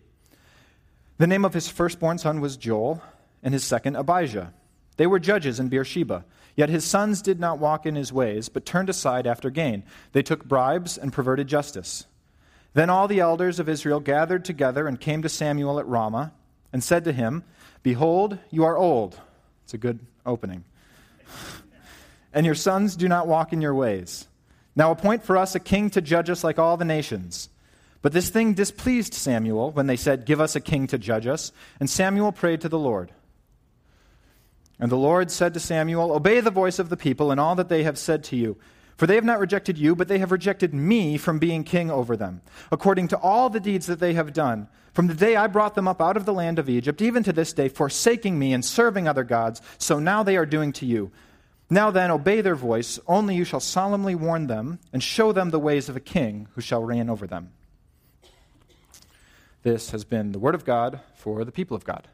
The 1.17 1.27
name 1.27 1.45
of 1.45 1.53
his 1.53 1.67
firstborn 1.67 2.17
son 2.17 2.41
was 2.41 2.57
Joel, 2.57 3.01
and 3.43 3.53
his 3.53 3.63
second 3.63 3.95
Abijah. 3.95 4.53
They 4.97 5.07
were 5.07 5.19
judges 5.19 5.59
in 5.59 5.69
Beersheba. 5.69 6.25
Yet 6.55 6.69
his 6.69 6.83
sons 6.83 7.21
did 7.21 7.39
not 7.39 7.59
walk 7.59 7.85
in 7.85 7.95
his 7.95 8.11
ways, 8.11 8.49
but 8.49 8.65
turned 8.65 8.89
aside 8.89 9.25
after 9.25 9.49
gain. 9.49 9.83
They 10.11 10.21
took 10.21 10.45
bribes 10.45 10.97
and 10.97 11.13
perverted 11.13 11.47
justice. 11.47 12.05
Then 12.73 12.89
all 12.89 13.07
the 13.07 13.19
elders 13.19 13.59
of 13.59 13.69
Israel 13.69 13.99
gathered 13.99 14.45
together 14.45 14.87
and 14.87 14.99
came 14.99 15.21
to 15.21 15.29
Samuel 15.29 15.79
at 15.79 15.87
Ramah 15.87 16.33
and 16.73 16.83
said 16.83 17.03
to 17.05 17.13
him, 17.13 17.43
Behold, 17.83 18.37
you 18.49 18.63
are 18.63 18.77
old. 18.77 19.19
It's 19.63 19.73
a 19.73 19.77
good 19.77 19.99
opening. 20.25 20.63
And 22.33 22.45
your 22.45 22.55
sons 22.55 22.95
do 22.95 23.07
not 23.07 23.27
walk 23.27 23.53
in 23.53 23.61
your 23.61 23.75
ways. 23.75 24.27
Now 24.75 24.91
appoint 24.91 25.23
for 25.23 25.37
us 25.37 25.55
a 25.55 25.59
king 25.59 25.89
to 25.91 26.01
judge 26.01 26.29
us 26.29 26.43
like 26.43 26.59
all 26.59 26.77
the 26.77 26.85
nations. 26.85 27.49
But 28.01 28.13
this 28.13 28.29
thing 28.29 28.53
displeased 28.53 29.13
Samuel 29.13 29.71
when 29.71 29.87
they 29.87 29.97
said, 29.97 30.25
Give 30.25 30.41
us 30.41 30.55
a 30.55 30.61
king 30.61 30.87
to 30.87 30.97
judge 30.97 31.27
us. 31.27 31.51
And 31.79 31.89
Samuel 31.89 32.31
prayed 32.31 32.61
to 32.61 32.69
the 32.69 32.79
Lord. 32.79 33.11
And 34.79 34.91
the 34.91 34.97
Lord 34.97 35.29
said 35.29 35.53
to 35.53 35.59
Samuel, 35.59 36.11
Obey 36.11 36.39
the 36.39 36.49
voice 36.49 36.79
of 36.79 36.89
the 36.89 36.97
people 36.97 37.31
and 37.31 37.39
all 37.39 37.55
that 37.55 37.69
they 37.69 37.83
have 37.83 37.99
said 37.99 38.23
to 38.25 38.35
you. 38.35 38.57
For 39.01 39.07
they 39.07 39.15
have 39.15 39.25
not 39.25 39.39
rejected 39.39 39.79
you, 39.79 39.95
but 39.95 40.07
they 40.07 40.19
have 40.19 40.31
rejected 40.31 40.75
me 40.75 41.17
from 41.17 41.39
being 41.39 41.63
king 41.63 41.89
over 41.89 42.15
them, 42.15 42.43
according 42.71 43.07
to 43.07 43.17
all 43.17 43.49
the 43.49 43.59
deeds 43.59 43.87
that 43.87 43.99
they 43.99 44.13
have 44.13 44.31
done. 44.31 44.67
From 44.93 45.07
the 45.07 45.15
day 45.15 45.35
I 45.35 45.47
brought 45.47 45.73
them 45.73 45.87
up 45.87 45.99
out 45.99 46.17
of 46.17 46.25
the 46.25 46.33
land 46.33 46.59
of 46.59 46.69
Egypt, 46.69 47.01
even 47.01 47.23
to 47.23 47.33
this 47.33 47.51
day, 47.51 47.67
forsaking 47.67 48.37
me 48.37 48.53
and 48.53 48.63
serving 48.63 49.07
other 49.07 49.23
gods, 49.23 49.59
so 49.79 49.97
now 49.97 50.21
they 50.21 50.37
are 50.37 50.45
doing 50.45 50.71
to 50.73 50.85
you. 50.85 51.11
Now 51.67 51.89
then, 51.89 52.11
obey 52.11 52.41
their 52.41 52.53
voice, 52.53 52.99
only 53.07 53.33
you 53.33 53.43
shall 53.43 53.59
solemnly 53.59 54.13
warn 54.13 54.45
them 54.45 54.77
and 54.93 55.01
show 55.01 55.31
them 55.31 55.49
the 55.49 55.57
ways 55.57 55.89
of 55.89 55.95
a 55.95 55.99
king 55.99 56.47
who 56.53 56.61
shall 56.61 56.83
reign 56.83 57.09
over 57.09 57.25
them. 57.25 57.53
This 59.63 59.89
has 59.89 60.03
been 60.03 60.31
the 60.31 60.37
word 60.37 60.53
of 60.53 60.63
God 60.63 60.99
for 61.15 61.43
the 61.43 61.51
people 61.51 61.75
of 61.75 61.83
God. 61.83 62.07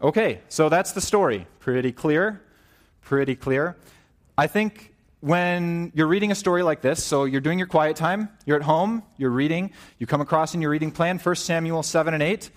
Okay, 0.00 0.40
so 0.48 0.68
that's 0.68 0.92
the 0.92 1.00
story. 1.00 1.48
Pretty 1.58 1.90
clear. 1.90 2.40
Pretty 3.02 3.34
clear. 3.34 3.76
I 4.38 4.46
think 4.46 4.89
when 5.20 5.92
you're 5.94 6.06
reading 6.06 6.32
a 6.32 6.34
story 6.34 6.62
like 6.62 6.80
this, 6.80 7.04
so 7.04 7.24
you're 7.24 7.40
doing 7.40 7.58
your 7.58 7.68
quiet 7.68 7.96
time, 7.96 8.30
you're 8.46 8.56
at 8.56 8.62
home, 8.62 9.02
you're 9.18 9.30
reading, 9.30 9.72
you 9.98 10.06
come 10.06 10.20
across 10.20 10.54
in 10.54 10.62
your 10.62 10.70
reading 10.70 10.90
plan 10.90 11.18
1 11.18 11.34
Samuel 11.36 11.82
7 11.82 12.14
and 12.14 12.22
8. 12.22 12.50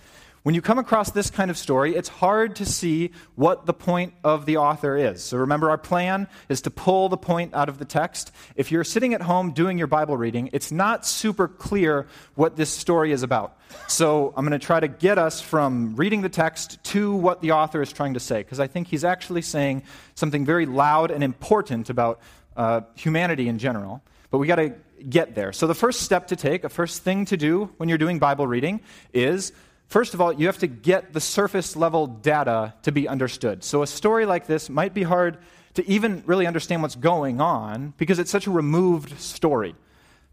When 0.44 0.54
you 0.54 0.60
come 0.60 0.78
across 0.78 1.10
this 1.10 1.30
kind 1.30 1.50
of 1.50 1.56
story, 1.56 1.96
it's 1.96 2.10
hard 2.10 2.56
to 2.56 2.66
see 2.66 3.12
what 3.34 3.64
the 3.64 3.72
point 3.72 4.12
of 4.22 4.44
the 4.44 4.58
author 4.58 4.94
is. 4.94 5.24
So 5.24 5.38
remember, 5.38 5.70
our 5.70 5.78
plan 5.78 6.28
is 6.50 6.60
to 6.62 6.70
pull 6.70 7.08
the 7.08 7.16
point 7.16 7.54
out 7.54 7.70
of 7.70 7.78
the 7.78 7.86
text. 7.86 8.30
If 8.54 8.70
you're 8.70 8.84
sitting 8.84 9.14
at 9.14 9.22
home 9.22 9.52
doing 9.52 9.78
your 9.78 9.86
Bible 9.86 10.18
reading, 10.18 10.50
it's 10.52 10.70
not 10.70 11.06
super 11.06 11.48
clear 11.48 12.06
what 12.34 12.56
this 12.56 12.68
story 12.68 13.10
is 13.10 13.22
about. 13.22 13.58
So 13.88 14.34
I'm 14.36 14.44
going 14.46 14.58
to 14.58 14.64
try 14.64 14.80
to 14.80 14.88
get 14.88 15.16
us 15.16 15.40
from 15.40 15.96
reading 15.96 16.20
the 16.20 16.28
text 16.28 16.82
to 16.84 17.14
what 17.14 17.40
the 17.40 17.52
author 17.52 17.80
is 17.80 17.90
trying 17.90 18.12
to 18.12 18.20
say, 18.20 18.40
because 18.40 18.60
I 18.60 18.66
think 18.66 18.88
he's 18.88 19.02
actually 19.02 19.42
saying 19.42 19.82
something 20.14 20.44
very 20.44 20.66
loud 20.66 21.10
and 21.10 21.24
important 21.24 21.88
about 21.88 22.20
uh, 22.56 22.82
humanity 22.94 23.48
in 23.48 23.58
general. 23.58 24.02
But 24.30 24.38
we 24.38 24.46
got 24.46 24.56
to 24.56 24.74
get 25.08 25.34
there. 25.34 25.52
So 25.52 25.66
the 25.66 25.74
first 25.74 26.02
step 26.02 26.28
to 26.28 26.36
take, 26.36 26.64
a 26.64 26.68
first 26.68 27.02
thing 27.02 27.24
to 27.26 27.36
do 27.36 27.70
when 27.76 27.88
you're 27.88 27.98
doing 27.98 28.18
Bible 28.18 28.46
reading 28.46 28.80
is 29.12 29.52
First 29.86 30.14
of 30.14 30.20
all, 30.20 30.32
you 30.32 30.46
have 30.46 30.58
to 30.58 30.66
get 30.66 31.12
the 31.12 31.20
surface 31.20 31.76
level 31.76 32.06
data 32.06 32.74
to 32.82 32.90
be 32.90 33.06
understood. 33.06 33.62
So, 33.62 33.82
a 33.82 33.86
story 33.86 34.26
like 34.26 34.46
this 34.46 34.68
might 34.68 34.94
be 34.94 35.02
hard 35.02 35.38
to 35.74 35.88
even 35.88 36.22
really 36.26 36.46
understand 36.46 36.82
what's 36.82 36.96
going 36.96 37.40
on 37.40 37.92
because 37.96 38.18
it's 38.18 38.30
such 38.30 38.46
a 38.46 38.50
removed 38.50 39.20
story. 39.20 39.74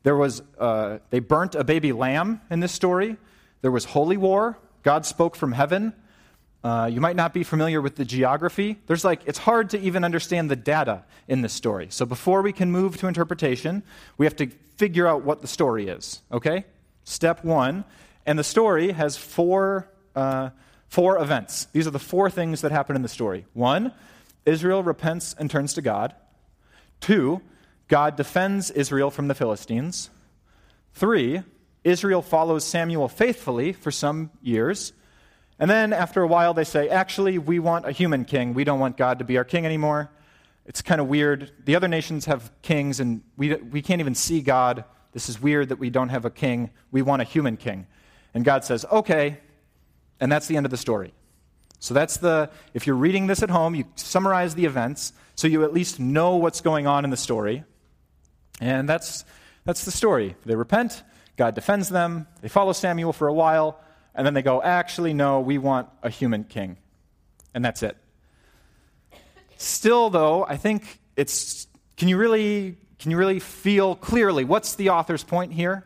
There 0.03 0.15
was, 0.15 0.41
uh, 0.57 0.99
they 1.09 1.19
burnt 1.19 1.55
a 1.55 1.63
baby 1.63 1.91
lamb 1.91 2.41
in 2.49 2.59
this 2.59 2.71
story. 2.71 3.17
There 3.61 3.71
was 3.71 3.85
holy 3.85 4.17
war. 4.17 4.57
God 4.83 5.05
spoke 5.05 5.35
from 5.35 5.51
heaven. 5.51 5.93
Uh, 6.63 6.89
you 6.91 7.01
might 7.01 7.15
not 7.15 7.33
be 7.33 7.43
familiar 7.43 7.81
with 7.81 7.95
the 7.95 8.05
geography. 8.05 8.77
There's 8.85 9.03
like, 9.03 9.21
it's 9.25 9.39
hard 9.39 9.71
to 9.71 9.79
even 9.79 10.03
understand 10.03 10.51
the 10.51 10.55
data 10.55 11.03
in 11.27 11.41
this 11.41 11.53
story. 11.53 11.87
So 11.89 12.05
before 12.05 12.43
we 12.43 12.53
can 12.53 12.71
move 12.71 12.97
to 12.97 13.07
interpretation, 13.07 13.83
we 14.17 14.25
have 14.27 14.35
to 14.35 14.47
figure 14.77 15.07
out 15.07 15.23
what 15.23 15.41
the 15.41 15.47
story 15.47 15.87
is, 15.87 16.21
okay? 16.31 16.65
Step 17.03 17.43
one 17.43 17.83
and 18.25 18.37
the 18.37 18.43
story 18.43 18.91
has 18.91 19.17
four, 19.17 19.89
uh, 20.15 20.51
four 20.87 21.17
events. 21.17 21.65
These 21.73 21.87
are 21.87 21.91
the 21.91 21.99
four 21.99 22.29
things 22.29 22.61
that 22.61 22.71
happen 22.71 22.95
in 22.95 23.01
the 23.01 23.09
story. 23.09 23.45
One, 23.53 23.91
Israel 24.45 24.83
repents 24.83 25.35
and 25.37 25.49
turns 25.49 25.73
to 25.73 25.81
God. 25.81 26.15
Two, 26.99 27.41
God 27.87 28.15
defends 28.15 28.69
Israel 28.69 29.09
from 29.09 29.27
the 29.27 29.35
Philistines. 29.35 30.09
Three, 30.93 31.41
Israel 31.83 32.21
follows 32.21 32.63
Samuel 32.63 33.07
faithfully 33.07 33.73
for 33.73 33.91
some 33.91 34.29
years. 34.41 34.93
And 35.61 35.69
then 35.69 35.93
after 35.93 36.23
a 36.23 36.27
while, 36.27 36.55
they 36.55 36.63
say, 36.63 36.89
actually, 36.89 37.37
we 37.37 37.59
want 37.59 37.87
a 37.87 37.91
human 37.91 38.25
king. 38.25 38.55
We 38.55 38.63
don't 38.63 38.79
want 38.79 38.97
God 38.97 39.19
to 39.19 39.25
be 39.25 39.37
our 39.37 39.43
king 39.43 39.63
anymore. 39.63 40.09
It's 40.65 40.81
kind 40.81 40.99
of 40.99 41.05
weird. 41.05 41.51
The 41.65 41.75
other 41.75 41.87
nations 41.87 42.25
have 42.25 42.51
kings, 42.63 42.99
and 42.99 43.21
we, 43.37 43.53
we 43.53 43.83
can't 43.83 43.99
even 43.99 44.15
see 44.15 44.41
God. 44.41 44.85
This 45.11 45.29
is 45.29 45.39
weird 45.39 45.69
that 45.69 45.77
we 45.77 45.91
don't 45.91 46.09
have 46.09 46.25
a 46.25 46.31
king. 46.31 46.71
We 46.89 47.03
want 47.03 47.21
a 47.21 47.25
human 47.25 47.57
king. 47.57 47.85
And 48.33 48.43
God 48.43 48.65
says, 48.65 48.85
okay. 48.91 49.37
And 50.19 50.31
that's 50.31 50.47
the 50.47 50.57
end 50.57 50.65
of 50.65 50.71
the 50.71 50.77
story. 50.77 51.13
So 51.77 51.93
that's 51.93 52.17
the, 52.17 52.49
if 52.73 52.87
you're 52.87 52.95
reading 52.95 53.27
this 53.27 53.43
at 53.43 53.51
home, 53.51 53.75
you 53.75 53.85
summarize 53.93 54.55
the 54.55 54.65
events 54.65 55.13
so 55.35 55.47
you 55.47 55.63
at 55.63 55.73
least 55.73 55.99
know 55.99 56.37
what's 56.37 56.61
going 56.61 56.87
on 56.87 57.03
in 57.03 57.11
the 57.11 57.17
story. 57.17 57.65
And 58.59 58.89
that's, 58.89 59.25
that's 59.63 59.85
the 59.85 59.91
story. 59.91 60.35
They 60.43 60.55
repent, 60.55 61.03
God 61.37 61.53
defends 61.53 61.89
them, 61.89 62.25
they 62.41 62.49
follow 62.49 62.73
Samuel 62.73 63.13
for 63.13 63.27
a 63.27 63.33
while, 63.33 63.79
and 64.13 64.25
then 64.25 64.33
they 64.33 64.41
go, 64.41 64.61
actually, 64.61 65.13
no, 65.13 65.39
we 65.39 65.57
want 65.57 65.89
a 66.03 66.09
human 66.09 66.43
king. 66.43 66.77
And 67.53 67.63
that's 67.63 67.83
it. 67.83 67.97
Still, 69.57 70.09
though, 70.09 70.45
I 70.45 70.57
think 70.57 70.99
it's, 71.15 71.67
can 71.97 72.07
you 72.07 72.17
really, 72.17 72.77
can 72.99 73.11
you 73.11 73.17
really 73.17 73.39
feel 73.39 73.95
clearly 73.95 74.43
what's 74.43 74.75
the 74.75 74.89
author's 74.89 75.23
point 75.23 75.53
here? 75.53 75.85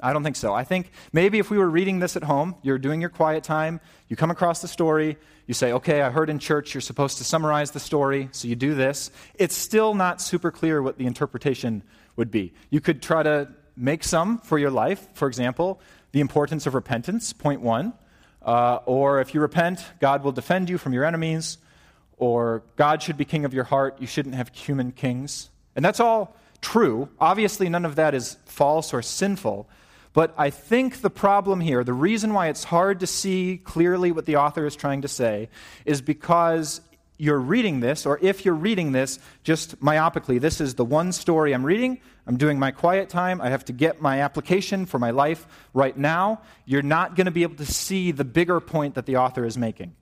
I 0.00 0.12
don't 0.12 0.22
think 0.22 0.36
so. 0.36 0.54
I 0.54 0.64
think 0.64 0.90
maybe 1.12 1.38
if 1.38 1.50
we 1.50 1.58
were 1.58 1.68
reading 1.68 1.98
this 1.98 2.16
at 2.16 2.22
home, 2.22 2.54
you're 2.62 2.78
doing 2.78 3.00
your 3.00 3.10
quiet 3.10 3.42
time, 3.42 3.80
you 4.08 4.16
come 4.16 4.30
across 4.30 4.62
the 4.62 4.68
story, 4.68 5.16
you 5.46 5.54
say, 5.54 5.72
okay, 5.72 6.02
I 6.02 6.10
heard 6.10 6.30
in 6.30 6.38
church 6.38 6.74
you're 6.74 6.80
supposed 6.80 7.18
to 7.18 7.24
summarize 7.24 7.72
the 7.72 7.80
story, 7.80 8.28
so 8.32 8.46
you 8.46 8.54
do 8.54 8.74
this. 8.74 9.10
It's 9.34 9.56
still 9.56 9.94
not 9.94 10.20
super 10.20 10.50
clear 10.52 10.82
what 10.82 10.98
the 10.98 11.06
interpretation 11.06 11.82
would 12.16 12.30
be. 12.30 12.52
You 12.70 12.80
could 12.80 13.02
try 13.02 13.22
to 13.22 13.48
make 13.76 14.04
some 14.04 14.38
for 14.38 14.58
your 14.58 14.70
life. 14.70 15.08
For 15.14 15.26
example, 15.26 15.80
the 16.12 16.20
importance 16.20 16.66
of 16.66 16.74
repentance, 16.74 17.32
point 17.32 17.60
one. 17.60 17.92
Uh, 18.42 18.78
or 18.86 19.20
if 19.20 19.34
you 19.34 19.40
repent, 19.40 19.84
God 20.00 20.22
will 20.22 20.32
defend 20.32 20.70
you 20.70 20.78
from 20.78 20.92
your 20.92 21.04
enemies. 21.04 21.58
Or 22.16 22.62
God 22.76 23.02
should 23.02 23.16
be 23.16 23.24
king 23.24 23.44
of 23.44 23.54
your 23.54 23.64
heart, 23.64 24.00
you 24.00 24.06
shouldn't 24.06 24.34
have 24.34 24.48
human 24.48 24.92
kings. 24.92 25.50
And 25.76 25.84
that's 25.84 26.00
all 26.00 26.36
true. 26.60 27.08
Obviously, 27.20 27.68
none 27.68 27.84
of 27.84 27.94
that 27.96 28.14
is 28.14 28.38
false 28.46 28.92
or 28.92 29.02
sinful. 29.02 29.68
But 30.12 30.34
I 30.36 30.50
think 30.50 31.00
the 31.00 31.10
problem 31.10 31.60
here, 31.60 31.84
the 31.84 31.92
reason 31.92 32.32
why 32.32 32.48
it's 32.48 32.64
hard 32.64 33.00
to 33.00 33.06
see 33.06 33.60
clearly 33.62 34.10
what 34.10 34.26
the 34.26 34.36
author 34.36 34.66
is 34.66 34.74
trying 34.74 35.02
to 35.02 35.08
say, 35.08 35.48
is 35.84 36.00
because 36.00 36.80
you're 37.18 37.40
reading 37.40 37.80
this, 37.80 38.06
or 38.06 38.18
if 38.22 38.44
you're 38.44 38.54
reading 38.54 38.92
this 38.92 39.18
just 39.42 39.80
myopically, 39.80 40.40
this 40.40 40.60
is 40.60 40.74
the 40.76 40.84
one 40.84 41.12
story 41.12 41.52
I'm 41.52 41.66
reading. 41.66 42.00
I'm 42.26 42.36
doing 42.36 42.58
my 42.58 42.70
quiet 42.70 43.08
time. 43.08 43.40
I 43.40 43.50
have 43.50 43.64
to 43.66 43.72
get 43.72 44.00
my 44.00 44.20
application 44.20 44.86
for 44.86 44.98
my 44.98 45.10
life 45.10 45.46
right 45.74 45.96
now. 45.96 46.42
You're 46.64 46.82
not 46.82 47.16
going 47.16 47.26
to 47.26 47.30
be 47.30 47.42
able 47.42 47.56
to 47.56 47.66
see 47.66 48.12
the 48.12 48.24
bigger 48.24 48.60
point 48.60 48.94
that 48.94 49.06
the 49.06 49.16
author 49.16 49.44
is 49.44 49.58
making 49.58 49.94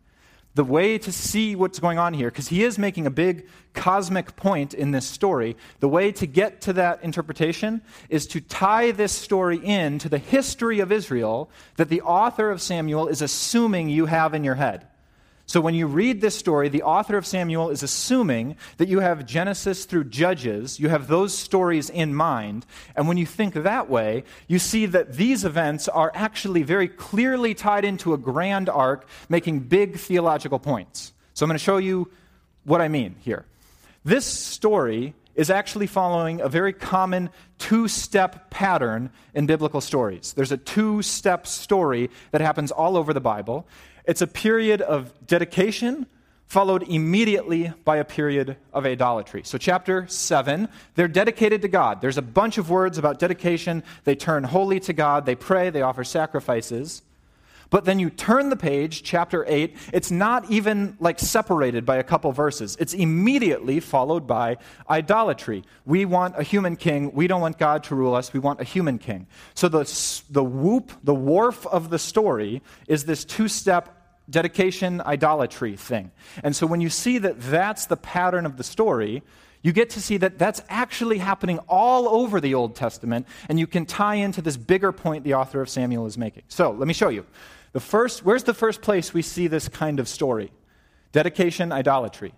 the 0.56 0.64
way 0.64 0.96
to 0.96 1.12
see 1.12 1.54
what's 1.54 1.78
going 1.78 1.98
on 1.98 2.14
here, 2.14 2.30
because 2.30 2.48
he 2.48 2.64
is 2.64 2.78
making 2.78 3.06
a 3.06 3.10
big 3.10 3.46
cosmic 3.74 4.34
point 4.36 4.72
in 4.72 4.90
this 4.90 5.06
story, 5.06 5.54
the 5.80 5.88
way 5.88 6.10
to 6.10 6.26
get 6.26 6.62
to 6.62 6.72
that 6.72 7.04
interpretation 7.04 7.82
is 8.08 8.26
to 8.26 8.40
tie 8.40 8.90
this 8.90 9.12
story 9.12 9.58
in 9.58 9.98
to 9.98 10.08
the 10.08 10.16
history 10.16 10.80
of 10.80 10.90
Israel 10.90 11.50
that 11.76 11.90
the 11.90 12.00
author 12.00 12.50
of 12.50 12.62
Samuel 12.62 13.06
is 13.06 13.20
assuming 13.20 13.90
you 13.90 14.06
have 14.06 14.32
in 14.32 14.44
your 14.44 14.54
head. 14.54 14.86
So 15.48 15.60
when 15.60 15.74
you 15.74 15.86
read 15.86 16.20
this 16.20 16.36
story, 16.36 16.68
the 16.68 16.82
author 16.82 17.16
of 17.16 17.24
Samuel 17.24 17.70
is 17.70 17.84
assuming 17.84 18.56
that 18.78 18.88
you 18.88 18.98
have 18.98 19.24
Genesis 19.24 19.84
through 19.84 20.04
Judges, 20.04 20.80
you 20.80 20.88
have 20.88 21.06
those 21.06 21.38
stories 21.38 21.88
in 21.88 22.14
mind. 22.14 22.66
And 22.96 23.06
when 23.06 23.16
you 23.16 23.26
think 23.26 23.54
that 23.54 23.88
way, 23.88 24.24
you 24.48 24.58
see 24.58 24.86
that 24.86 25.12
these 25.12 25.44
events 25.44 25.86
are 25.86 26.10
actually 26.14 26.64
very 26.64 26.88
clearly 26.88 27.54
tied 27.54 27.84
into 27.84 28.12
a 28.12 28.18
grand 28.18 28.68
arc, 28.68 29.06
making 29.28 29.60
big 29.60 29.98
theological 29.98 30.58
points. 30.58 31.12
So 31.34 31.44
I'm 31.44 31.48
going 31.48 31.58
to 31.58 31.64
show 31.64 31.76
you 31.76 32.10
what 32.64 32.80
I 32.80 32.88
mean 32.88 33.14
here. 33.20 33.46
This 34.04 34.26
story 34.26 35.14
is 35.36 35.50
actually 35.50 35.86
following 35.86 36.40
a 36.40 36.48
very 36.48 36.72
common 36.72 37.30
two 37.58 37.86
step 37.88 38.50
pattern 38.50 39.10
in 39.34 39.46
biblical 39.46 39.80
stories. 39.80 40.32
There's 40.32 40.52
a 40.52 40.56
two 40.56 41.02
step 41.02 41.46
story 41.46 42.10
that 42.32 42.40
happens 42.40 42.72
all 42.72 42.96
over 42.96 43.12
the 43.12 43.20
Bible. 43.20 43.66
It's 44.06 44.22
a 44.22 44.26
period 44.26 44.82
of 44.82 45.12
dedication 45.26 46.06
followed 46.46 46.84
immediately 46.84 47.72
by 47.84 47.96
a 47.96 48.04
period 48.04 48.56
of 48.72 48.86
idolatry. 48.86 49.42
So, 49.44 49.58
chapter 49.58 50.06
7, 50.06 50.68
they're 50.94 51.08
dedicated 51.08 51.62
to 51.62 51.68
God. 51.68 52.00
There's 52.00 52.18
a 52.18 52.22
bunch 52.22 52.56
of 52.56 52.70
words 52.70 52.98
about 52.98 53.18
dedication. 53.18 53.82
They 54.04 54.14
turn 54.14 54.44
holy 54.44 54.78
to 54.80 54.92
God, 54.92 55.26
they 55.26 55.34
pray, 55.34 55.70
they 55.70 55.82
offer 55.82 56.04
sacrifices. 56.04 57.02
But 57.68 57.84
then 57.84 57.98
you 57.98 58.10
turn 58.10 58.48
the 58.48 58.56
page, 58.56 59.02
chapter 59.02 59.44
8, 59.46 59.76
it's 59.92 60.10
not 60.10 60.48
even 60.50 60.96
like 61.00 61.18
separated 61.18 61.84
by 61.84 61.96
a 61.96 62.04
couple 62.04 62.30
verses. 62.30 62.76
It's 62.78 62.94
immediately 62.94 63.80
followed 63.80 64.24
by 64.24 64.58
idolatry. 64.88 65.64
We 65.84 66.04
want 66.04 66.38
a 66.38 66.44
human 66.44 66.76
king. 66.76 67.12
We 67.12 67.26
don't 67.26 67.40
want 67.40 67.58
God 67.58 67.82
to 67.84 67.96
rule 67.96 68.14
us. 68.14 68.32
We 68.32 68.38
want 68.38 68.60
a 68.60 68.64
human 68.64 68.98
king. 68.98 69.26
So 69.54 69.68
the, 69.68 69.82
the 70.30 70.44
whoop, 70.44 70.92
the 71.02 71.14
wharf 71.14 71.66
of 71.66 71.90
the 71.90 71.98
story 71.98 72.62
is 72.86 73.04
this 73.04 73.24
two 73.24 73.48
step 73.48 73.95
dedication 74.28 75.00
idolatry 75.00 75.76
thing. 75.76 76.10
And 76.42 76.54
so 76.54 76.66
when 76.66 76.80
you 76.80 76.90
see 76.90 77.18
that 77.18 77.40
that's 77.40 77.86
the 77.86 77.96
pattern 77.96 78.46
of 78.46 78.56
the 78.56 78.64
story, 78.64 79.22
you 79.62 79.72
get 79.72 79.90
to 79.90 80.00
see 80.00 80.16
that 80.18 80.38
that's 80.38 80.62
actually 80.68 81.18
happening 81.18 81.58
all 81.68 82.08
over 82.08 82.40
the 82.40 82.54
Old 82.54 82.76
Testament, 82.76 83.26
and 83.48 83.58
you 83.58 83.66
can 83.66 83.86
tie 83.86 84.16
into 84.16 84.42
this 84.42 84.56
bigger 84.56 84.92
point 84.92 85.24
the 85.24 85.34
author 85.34 85.60
of 85.60 85.68
Samuel 85.68 86.06
is 86.06 86.16
making. 86.16 86.44
So 86.48 86.70
let 86.70 86.86
me 86.86 86.94
show 86.94 87.08
you. 87.08 87.26
The 87.72 87.80
first, 87.80 88.24
where's 88.24 88.44
the 88.44 88.54
first 88.54 88.80
place 88.80 89.12
we 89.12 89.22
see 89.22 89.48
this 89.48 89.68
kind 89.68 90.00
of 90.00 90.08
story? 90.08 90.52
Dedication, 91.12 91.72
idolatry. 91.72 92.32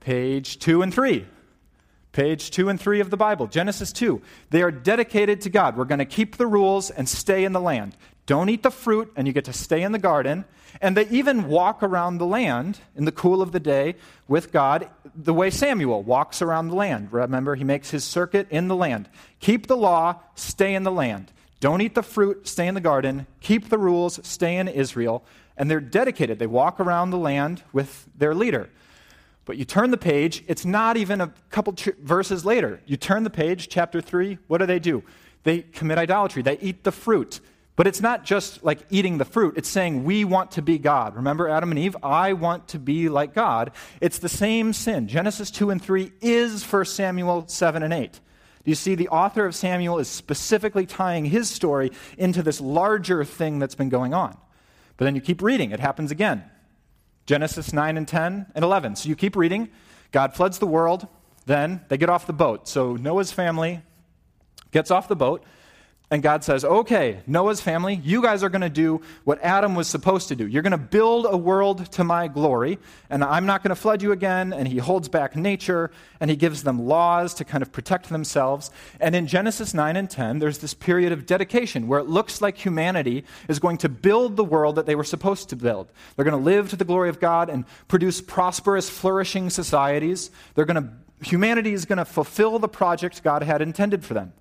Page 0.00 0.58
two 0.58 0.82
and 0.82 0.94
three. 0.94 1.26
Page 2.12 2.50
two 2.50 2.68
and 2.68 2.80
three 2.80 3.00
of 3.00 3.10
the 3.10 3.16
Bible, 3.16 3.46
Genesis 3.46 3.92
2. 3.92 4.22
They 4.48 4.62
are 4.62 4.70
dedicated 4.70 5.42
to 5.42 5.50
God. 5.50 5.76
We're 5.76 5.84
going 5.84 5.98
to 5.98 6.06
keep 6.06 6.36
the 6.36 6.46
rules 6.46 6.90
and 6.90 7.06
stay 7.06 7.44
in 7.44 7.52
the 7.52 7.60
land. 7.60 7.94
Don't 8.26 8.48
eat 8.48 8.62
the 8.62 8.70
fruit, 8.70 9.12
and 9.16 9.26
you 9.26 9.32
get 9.32 9.44
to 9.44 9.52
stay 9.52 9.82
in 9.82 9.92
the 9.92 9.98
garden. 9.98 10.44
And 10.80 10.96
they 10.96 11.08
even 11.08 11.48
walk 11.48 11.82
around 11.82 12.18
the 12.18 12.26
land 12.26 12.80
in 12.94 13.04
the 13.04 13.12
cool 13.12 13.40
of 13.40 13.52
the 13.52 13.60
day 13.60 13.94
with 14.28 14.52
God 14.52 14.90
the 15.14 15.32
way 15.32 15.48
Samuel 15.48 16.02
walks 16.02 16.42
around 16.42 16.68
the 16.68 16.74
land. 16.74 17.12
Remember, 17.12 17.54
he 17.54 17.64
makes 17.64 17.90
his 17.90 18.04
circuit 18.04 18.46
in 18.50 18.68
the 18.68 18.76
land. 18.76 19.08
Keep 19.40 19.68
the 19.68 19.76
law, 19.76 20.20
stay 20.34 20.74
in 20.74 20.82
the 20.82 20.90
land. 20.90 21.32
Don't 21.60 21.80
eat 21.80 21.94
the 21.94 22.02
fruit, 22.02 22.46
stay 22.46 22.66
in 22.66 22.74
the 22.74 22.80
garden. 22.80 23.26
Keep 23.40 23.70
the 23.70 23.78
rules, 23.78 24.20
stay 24.26 24.56
in 24.56 24.68
Israel. 24.68 25.24
And 25.56 25.70
they're 25.70 25.80
dedicated. 25.80 26.38
They 26.38 26.46
walk 26.46 26.80
around 26.80 27.10
the 27.10 27.18
land 27.18 27.62
with 27.72 28.06
their 28.18 28.34
leader. 28.34 28.68
But 29.46 29.56
you 29.56 29.64
turn 29.64 29.92
the 29.92 29.96
page, 29.96 30.44
it's 30.48 30.66
not 30.66 30.96
even 30.96 31.20
a 31.20 31.32
couple 31.50 31.74
verses 32.02 32.44
later. 32.44 32.80
You 32.84 32.96
turn 32.96 33.22
the 33.22 33.30
page, 33.30 33.68
chapter 33.68 34.00
3, 34.00 34.38
what 34.48 34.58
do 34.58 34.66
they 34.66 34.80
do? 34.80 35.04
They 35.44 35.60
commit 35.60 35.96
idolatry. 35.96 36.42
They 36.42 36.58
eat 36.58 36.82
the 36.82 36.92
fruit. 36.92 37.40
But 37.76 37.86
it's 37.86 38.00
not 38.00 38.24
just 38.24 38.64
like 38.64 38.78
eating 38.88 39.18
the 39.18 39.26
fruit, 39.26 39.58
it's 39.58 39.68
saying 39.68 40.04
we 40.04 40.24
want 40.24 40.52
to 40.52 40.62
be 40.62 40.78
God. 40.78 41.14
Remember 41.14 41.46
Adam 41.46 41.70
and 41.70 41.78
Eve? 41.78 41.94
I 42.02 42.32
want 42.32 42.68
to 42.68 42.78
be 42.78 43.10
like 43.10 43.34
God. 43.34 43.70
It's 44.00 44.18
the 44.18 44.30
same 44.30 44.72
sin. 44.72 45.08
Genesis 45.08 45.50
2 45.50 45.70
and 45.70 45.80
3 45.80 46.10
is 46.22 46.64
1 46.64 46.84
Samuel 46.86 47.46
7 47.46 47.82
and 47.82 47.92
8. 47.92 48.12
Do 48.12 48.70
you 48.70 48.74
see 48.74 48.94
the 48.94 49.10
author 49.10 49.44
of 49.44 49.54
Samuel 49.54 49.98
is 49.98 50.08
specifically 50.08 50.86
tying 50.86 51.26
his 51.26 51.50
story 51.50 51.92
into 52.16 52.42
this 52.42 52.60
larger 52.60 53.24
thing 53.24 53.58
that's 53.58 53.74
been 53.74 53.90
going 53.90 54.14
on? 54.14 54.36
But 54.96 55.04
then 55.04 55.14
you 55.14 55.20
keep 55.20 55.42
reading, 55.42 55.70
it 55.70 55.78
happens 55.78 56.10
again. 56.10 56.44
Genesis 57.26 57.72
9 57.72 57.96
and 57.96 58.08
10 58.08 58.46
and 58.54 58.64
11. 58.64 58.96
So 58.96 59.08
you 59.08 59.16
keep 59.16 59.36
reading. 59.36 59.68
God 60.12 60.34
floods 60.34 60.58
the 60.58 60.66
world. 60.66 61.06
Then 61.44 61.82
they 61.88 61.98
get 61.98 62.08
off 62.08 62.26
the 62.26 62.32
boat. 62.32 62.66
So 62.68 62.96
Noah's 62.96 63.32
family 63.32 63.82
gets 64.72 64.90
off 64.90 65.08
the 65.08 65.16
boat. 65.16 65.44
And 66.08 66.22
God 66.22 66.44
says, 66.44 66.64
okay, 66.64 67.18
Noah's 67.26 67.60
family, 67.60 68.00
you 68.04 68.22
guys 68.22 68.44
are 68.44 68.48
going 68.48 68.60
to 68.60 68.68
do 68.68 69.00
what 69.24 69.42
Adam 69.42 69.74
was 69.74 69.88
supposed 69.88 70.28
to 70.28 70.36
do. 70.36 70.46
You're 70.46 70.62
going 70.62 70.70
to 70.70 70.78
build 70.78 71.26
a 71.28 71.36
world 71.36 71.90
to 71.92 72.04
my 72.04 72.28
glory, 72.28 72.78
and 73.10 73.24
I'm 73.24 73.44
not 73.44 73.64
going 73.64 73.70
to 73.70 73.80
flood 73.80 74.02
you 74.02 74.12
again. 74.12 74.52
And 74.52 74.68
he 74.68 74.78
holds 74.78 75.08
back 75.08 75.34
nature, 75.34 75.90
and 76.20 76.30
he 76.30 76.36
gives 76.36 76.62
them 76.62 76.86
laws 76.86 77.34
to 77.34 77.44
kind 77.44 77.60
of 77.60 77.72
protect 77.72 78.08
themselves. 78.08 78.70
And 79.00 79.16
in 79.16 79.26
Genesis 79.26 79.74
9 79.74 79.96
and 79.96 80.08
10, 80.08 80.38
there's 80.38 80.58
this 80.58 80.74
period 80.74 81.10
of 81.10 81.26
dedication 81.26 81.88
where 81.88 81.98
it 81.98 82.06
looks 82.06 82.40
like 82.40 82.56
humanity 82.56 83.24
is 83.48 83.58
going 83.58 83.78
to 83.78 83.88
build 83.88 84.36
the 84.36 84.44
world 84.44 84.76
that 84.76 84.86
they 84.86 84.94
were 84.94 85.02
supposed 85.02 85.48
to 85.48 85.56
build. 85.56 85.90
They're 86.14 86.24
going 86.24 86.38
to 86.38 86.50
live 86.50 86.70
to 86.70 86.76
the 86.76 86.84
glory 86.84 87.08
of 87.08 87.18
God 87.18 87.50
and 87.50 87.64
produce 87.88 88.20
prosperous, 88.20 88.88
flourishing 88.88 89.50
societies. 89.50 90.30
They're 90.54 90.66
going 90.66 90.84
to, 90.84 91.28
humanity 91.28 91.72
is 91.72 91.84
going 91.84 91.98
to 91.98 92.04
fulfill 92.04 92.60
the 92.60 92.68
project 92.68 93.24
God 93.24 93.42
had 93.42 93.60
intended 93.60 94.04
for 94.04 94.14
them. 94.14 94.32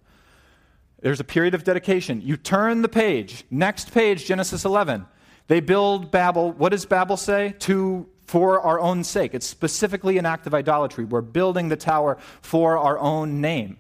There's 1.06 1.20
a 1.20 1.24
period 1.24 1.54
of 1.54 1.64
dedication. 1.64 2.24
You 2.26 2.36
turn 2.36 2.82
the 2.82 2.90
page. 2.90 3.44
Next 3.52 3.94
page, 3.94 4.26
Genesis 4.26 4.66
11. 4.66 5.06
They 5.46 5.60
build 5.60 6.10
Babel. 6.10 6.52
What 6.54 6.70
does 6.70 6.88
Babel 6.88 7.16
say? 7.16 7.54
To 7.60 8.10
for 8.26 8.60
our 8.62 8.80
own 8.80 9.04
sake. 9.04 9.36
It's 9.36 9.46
specifically 9.46 10.18
an 10.18 10.26
act 10.26 10.48
of 10.48 10.56
idolatry. 10.56 11.06
We're 11.06 11.22
building 11.22 11.70
the 11.70 11.76
tower 11.76 12.18
for 12.42 12.80
our 12.80 12.98
own 12.98 13.40
name. 13.40 13.78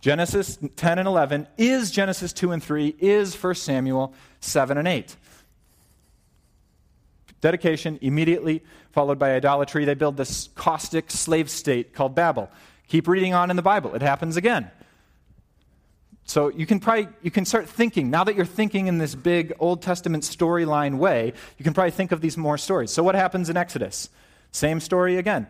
Genesis 0.00 0.58
10 0.74 0.98
and 0.98 1.06
11 1.06 1.46
is 1.56 1.92
Genesis 1.92 2.32
2 2.32 2.50
and 2.50 2.60
3, 2.60 2.96
is 2.98 3.40
1 3.40 3.54
Samuel 3.54 4.12
7 4.40 4.76
and 4.76 4.88
8. 4.88 5.14
Dedication 7.40 7.96
immediately 8.02 8.64
followed 8.90 9.20
by 9.20 9.36
idolatry. 9.36 9.84
They 9.84 9.94
build 9.94 10.16
this 10.16 10.48
caustic 10.56 11.12
slave 11.12 11.48
state 11.48 11.94
called 11.94 12.16
Babel. 12.16 12.50
Keep 12.88 13.06
reading 13.06 13.34
on 13.34 13.50
in 13.50 13.56
the 13.56 13.62
Bible. 13.62 13.94
It 13.94 14.02
happens 14.02 14.36
again. 14.36 14.68
So 16.26 16.48
you 16.48 16.66
can 16.66 16.80
probably 16.80 17.08
you 17.22 17.30
can 17.30 17.44
start 17.44 17.68
thinking 17.68 18.10
now 18.10 18.24
that 18.24 18.34
you're 18.34 18.44
thinking 18.44 18.88
in 18.88 18.98
this 18.98 19.14
big 19.14 19.54
Old 19.60 19.80
Testament 19.80 20.24
storyline 20.24 20.98
way, 20.98 21.32
you 21.56 21.62
can 21.62 21.72
probably 21.72 21.92
think 21.92 22.10
of 22.10 22.20
these 22.20 22.36
more 22.36 22.58
stories. 22.58 22.90
So 22.90 23.04
what 23.04 23.14
happens 23.14 23.48
in 23.48 23.56
Exodus? 23.56 24.10
Same 24.50 24.80
story 24.80 25.18
again. 25.18 25.46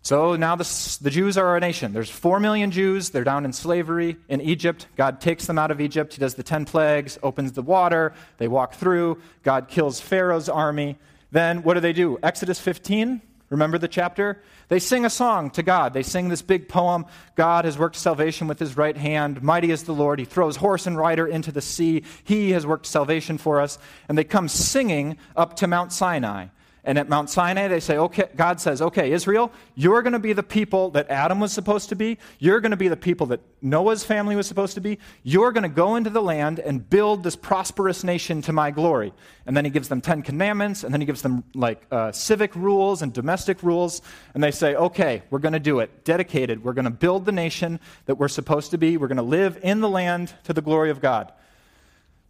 So 0.00 0.36
now 0.36 0.56
the, 0.56 0.98
the 1.00 1.10
Jews 1.10 1.38
are 1.38 1.56
a 1.56 1.60
nation. 1.60 1.92
There's 1.92 2.10
four 2.10 2.40
million 2.40 2.70
Jews. 2.70 3.10
They're 3.10 3.24
down 3.24 3.44
in 3.44 3.52
slavery 3.52 4.16
in 4.28 4.40
Egypt. 4.40 4.86
God 4.96 5.20
takes 5.20 5.46
them 5.46 5.58
out 5.58 5.70
of 5.70 5.80
Egypt. 5.80 6.14
He 6.14 6.20
does 6.20 6.34
the 6.34 6.42
ten 6.42 6.64
plagues, 6.64 7.18
opens 7.22 7.52
the 7.52 7.62
water. 7.62 8.14
They 8.38 8.48
walk 8.48 8.74
through. 8.74 9.20
God 9.42 9.68
kills 9.68 10.00
Pharaoh's 10.00 10.48
army. 10.48 10.98
Then 11.32 11.62
what 11.62 11.74
do 11.74 11.80
they 11.80 11.92
do? 11.92 12.18
Exodus 12.22 12.60
15. 12.60 13.20
Remember 13.54 13.78
the 13.78 13.86
chapter? 13.86 14.42
They 14.66 14.80
sing 14.80 15.04
a 15.04 15.10
song 15.10 15.48
to 15.50 15.62
God. 15.62 15.92
They 15.92 16.02
sing 16.02 16.28
this 16.28 16.42
big 16.42 16.68
poem 16.68 17.06
God 17.36 17.64
has 17.64 17.78
worked 17.78 17.94
salvation 17.94 18.48
with 18.48 18.58
his 18.58 18.76
right 18.76 18.96
hand. 18.96 19.44
Mighty 19.44 19.70
is 19.70 19.84
the 19.84 19.94
Lord. 19.94 20.18
He 20.18 20.24
throws 20.24 20.56
horse 20.56 20.88
and 20.88 20.98
rider 20.98 21.24
into 21.24 21.52
the 21.52 21.60
sea. 21.60 22.02
He 22.24 22.50
has 22.50 22.66
worked 22.66 22.84
salvation 22.84 23.38
for 23.38 23.60
us. 23.60 23.78
And 24.08 24.18
they 24.18 24.24
come 24.24 24.48
singing 24.48 25.18
up 25.36 25.54
to 25.56 25.68
Mount 25.68 25.92
Sinai. 25.92 26.46
And 26.86 26.98
at 26.98 27.08
Mount 27.08 27.30
Sinai, 27.30 27.68
they 27.68 27.80
say, 27.80 27.96
okay, 27.96 28.28
God 28.36 28.60
says, 28.60 28.82
okay, 28.82 29.10
Israel, 29.10 29.50
you're 29.74 30.02
going 30.02 30.12
to 30.12 30.18
be 30.18 30.34
the 30.34 30.42
people 30.42 30.90
that 30.90 31.08
Adam 31.08 31.40
was 31.40 31.50
supposed 31.50 31.88
to 31.88 31.96
be. 31.96 32.18
You're 32.38 32.60
going 32.60 32.72
to 32.72 32.76
be 32.76 32.88
the 32.88 32.96
people 32.96 33.26
that 33.28 33.40
Noah's 33.62 34.04
family 34.04 34.36
was 34.36 34.46
supposed 34.46 34.74
to 34.74 34.82
be. 34.82 34.98
You're 35.22 35.50
going 35.50 35.62
to 35.62 35.70
go 35.70 35.96
into 35.96 36.10
the 36.10 36.20
land 36.20 36.58
and 36.58 36.88
build 36.88 37.22
this 37.22 37.36
prosperous 37.36 38.04
nation 38.04 38.42
to 38.42 38.52
my 38.52 38.70
glory. 38.70 39.14
And 39.46 39.56
then 39.56 39.64
he 39.64 39.70
gives 39.70 39.88
them 39.88 40.02
Ten 40.02 40.20
Commandments, 40.20 40.84
and 40.84 40.92
then 40.92 41.00
he 41.00 41.06
gives 41.06 41.22
them 41.22 41.42
like 41.54 41.86
uh, 41.90 42.12
civic 42.12 42.54
rules 42.54 43.00
and 43.00 43.14
domestic 43.14 43.62
rules. 43.62 44.02
And 44.34 44.44
they 44.44 44.50
say, 44.50 44.74
okay, 44.74 45.22
we're 45.30 45.38
going 45.38 45.54
to 45.54 45.60
do 45.60 45.80
it. 45.80 46.04
Dedicated. 46.04 46.62
We're 46.62 46.74
going 46.74 46.84
to 46.84 46.90
build 46.90 47.24
the 47.24 47.32
nation 47.32 47.80
that 48.04 48.16
we're 48.16 48.28
supposed 48.28 48.72
to 48.72 48.78
be. 48.78 48.98
We're 48.98 49.08
going 49.08 49.16
to 49.16 49.22
live 49.22 49.58
in 49.62 49.80
the 49.80 49.88
land 49.88 50.34
to 50.44 50.52
the 50.52 50.62
glory 50.62 50.90
of 50.90 51.00
God. 51.00 51.32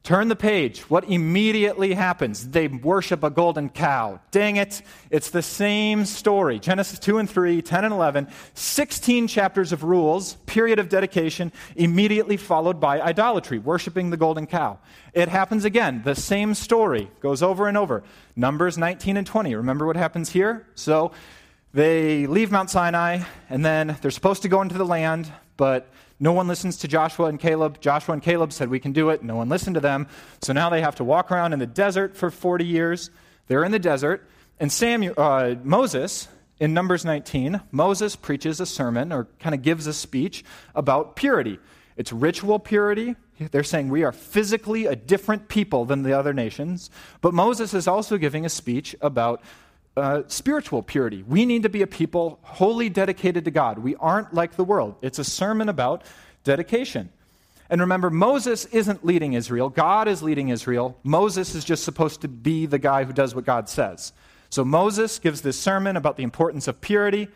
Turn 0.05 0.29
the 0.29 0.37
page. 0.37 0.81
What 0.91 1.09
immediately 1.09 1.95
happens? 1.95 2.51
They 2.51 2.69
worship 2.69 3.25
a 3.25 3.31
golden 3.31 3.71
cow. 3.71 4.21
Dang 4.33 4.57
it. 4.57 4.83
It's 5.09 5.31
the 5.31 5.41
same 5.41 6.05
story. 6.05 6.59
Genesis 6.59 6.99
2 6.99 7.17
and 7.17 7.31
3, 7.31 7.63
10 7.63 7.85
and 7.87 7.95
11, 7.95 8.29
16 8.53 9.29
chapters 9.29 9.73
of 9.73 9.83
rules, 9.83 10.35
period 10.45 10.79
of 10.79 10.91
dedication, 10.91 11.53
immediately 11.75 12.37
followed 12.37 12.81
by 12.81 13.01
idolatry, 13.01 13.59
worshiping 13.59 14.11
the 14.11 14.19
golden 14.19 14.47
cow. 14.47 14.79
It 15.15 15.31
happens 15.31 15.65
again. 15.65 16.03
The 16.05 16.15
same 16.15 16.53
story 16.53 17.11
goes 17.21 17.43
over 17.43 17.67
and 17.67 17.79
over. 17.79 18.05
Numbers 18.37 18.77
19 18.77 19.17
and 19.17 19.27
20. 19.27 19.55
Remember 19.55 19.87
what 19.87 19.97
happens 19.97 20.29
here? 20.29 20.67
So 20.75 21.13
they 21.73 22.27
leave 22.27 22.53
Mount 22.53 22.69
Sinai, 22.69 23.21
and 23.49 23.65
then 23.65 23.97
they're 24.03 24.11
supposed 24.11 24.43
to 24.43 24.51
go 24.51 24.61
into 24.61 24.77
the 24.77 24.85
land, 24.85 25.33
but 25.57 25.91
no 26.25 26.33
one 26.33 26.49
listens 26.49 26.79
to 26.79 26.89
Joshua 26.89 27.27
and 27.27 27.39
Caleb. 27.39 27.83
Joshua 27.83 28.15
and 28.15 28.23
Caleb 28.23 28.51
said, 28.51 28.71
We 28.71 28.81
can 28.81 28.93
do 28.93 29.11
it. 29.11 29.23
No 29.23 29.37
one 29.37 29.51
listened 29.51 29.75
to 29.75 29.81
them. 29.81 30.09
So 30.41 30.55
now 30.55 30.71
they 30.71 30.81
have 30.81 30.95
to 30.95 31.05
walk 31.05 31.31
around 31.31 31.53
in 31.53 31.59
the 31.59 31.67
desert 31.67 32.17
for 32.17 32.31
40 32.31 32.65
years. 32.65 33.11
They're 33.47 33.63
in 33.63 33.73
the 33.73 33.79
desert. 33.79 34.27
And 34.59 34.73
Samuel, 34.73 35.13
uh, 35.19 35.57
Moses, 35.63 36.29
in 36.59 36.73
Numbers 36.73 37.05
19, 37.05 37.61
Moses 37.71 38.17
preaches 38.17 38.59
a 38.59 38.65
sermon 38.65 39.13
or 39.13 39.29
kind 39.39 39.55
of 39.55 39.61
gives 39.61 39.87
a 39.87 39.93
speech 39.93 40.47
about 40.75 41.15
purity. 41.15 41.59
It's 41.99 42.11
ritual 42.11 42.59
purity. 42.59 43.17
They're 43.39 43.63
saying 43.63 43.91
we 43.91 44.03
are 44.03 44.13
physically 44.13 44.87
a 44.87 44.97
different 44.97 45.49
people 45.49 45.85
than 45.85 46.05
the 46.05 46.15
other 46.15 46.33
nations. 46.33 46.89
But 47.21 47.35
Moses 47.35 47.75
is 47.75 47.87
also 47.87 48.17
giving 48.17 48.47
a 48.47 48.49
speech 48.49 48.97
about 49.03 49.43
uh, 49.97 50.23
spiritual 50.27 50.83
purity. 50.83 51.23
We 51.23 51.47
need 51.47 51.63
to 51.63 51.69
be 51.69 51.83
a 51.83 51.87
people 51.87 52.39
wholly 52.43 52.89
dedicated 52.89 53.45
to 53.45 53.51
God. 53.51 53.79
We 53.79 53.95
aren't 53.97 54.35
like 54.35 54.57
the 54.57 54.65
world. 54.65 54.97
It's 55.03 55.19
a 55.19 55.25
sermon 55.25 55.69
about 55.69 56.03
dedication. 56.43 57.11
And 57.71 57.81
remember, 57.81 58.11
Moses 58.11 58.67
isn't 58.67 59.05
leading 59.05 59.33
Israel, 59.33 59.69
God 59.69 60.09
is 60.09 60.23
leading 60.23 60.49
Israel. 60.49 60.99
Moses 61.03 61.55
is 61.55 61.65
just 61.65 61.85
supposed 61.85 62.21
to 62.21 62.29
be 62.29 62.67
the 62.67 62.79
guy 62.79 63.05
who 63.05 63.13
does 63.13 63.35
what 63.35 63.45
God 63.45 63.69
says. 63.69 64.13
So 64.51 64.65
Moses 64.65 65.19
gives 65.19 65.41
this 65.41 65.59
sermon 65.59 65.97
about 65.97 66.17
the 66.17 66.23
importance 66.23 66.69
of 66.69 66.81
purity. 66.81 67.29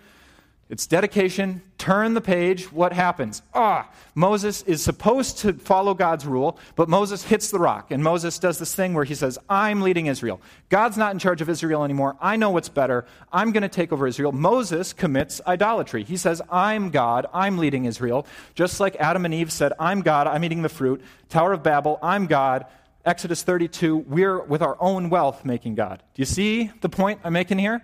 It's 0.71 0.87
dedication. 0.87 1.63
Turn 1.79 2.13
the 2.13 2.21
page. 2.21 2.71
What 2.71 2.93
happens? 2.93 3.41
Ah, 3.55 3.91
Moses 4.15 4.61
is 4.63 4.83
supposed 4.83 5.39
to 5.39 5.55
follow 5.55 5.95
God's 5.95 6.27
rule, 6.27 6.59
but 6.77 6.91
Moses 6.91 7.23
hits 7.23 7.51
the 7.51 7.59
rock. 7.59 7.91
And 7.91 8.05
Moses 8.05 8.39
does 8.39 8.59
this 8.59 8.75
thing 8.75 8.93
where 8.93 9.05
he 9.05 9.15
says, 9.15 9.39
I'm 9.49 9.81
leading 9.81 10.07
Israel. 10.07 10.43
God's 10.69 10.99
not 10.99 11.13
in 11.13 11.19
charge 11.19 11.41
of 11.41 11.49
Israel 11.49 11.85
anymore. 11.85 12.17
I 12.21 12.37
know 12.37 12.51
what's 12.51 12.69
better. 12.69 13.07
I'm 13.33 13.51
going 13.53 13.63
to 13.63 13.69
take 13.69 13.93
over 13.93 14.07
Israel. 14.07 14.33
Moses 14.33 14.93
commits 14.93 15.41
idolatry. 15.47 16.05
He 16.05 16.19
says, 16.19 16.43
I'm 16.51 16.91
God. 16.91 17.25
I'm 17.33 17.57
leading 17.57 17.87
Israel. 17.87 18.27
Just 18.55 18.79
like 18.79 18.95
Adam 18.97 19.25
and 19.25 19.33
Eve 19.33 19.51
said, 19.51 19.73
I'm 19.79 20.03
God. 20.03 20.27
I'm 20.27 20.45
eating 20.45 20.61
the 20.61 20.69
fruit. 20.69 21.03
Tower 21.31 21.55
of 21.55 21.63
Babel, 21.63 21.99
I'm 22.03 22.27
God. 22.27 22.67
Exodus 23.07 23.43
32, 23.43 23.97
we're 23.97 24.39
with 24.43 24.61
our 24.61 24.77
own 24.81 25.09
wealth 25.09 25.47
making 25.47 25.77
God. 25.77 26.03
Do 26.13 26.21
you 26.21 26.27
see 26.27 26.71
the 26.83 26.91
point 26.91 27.21
I'm 27.25 27.33
making 27.33 27.59
here? 27.59 27.83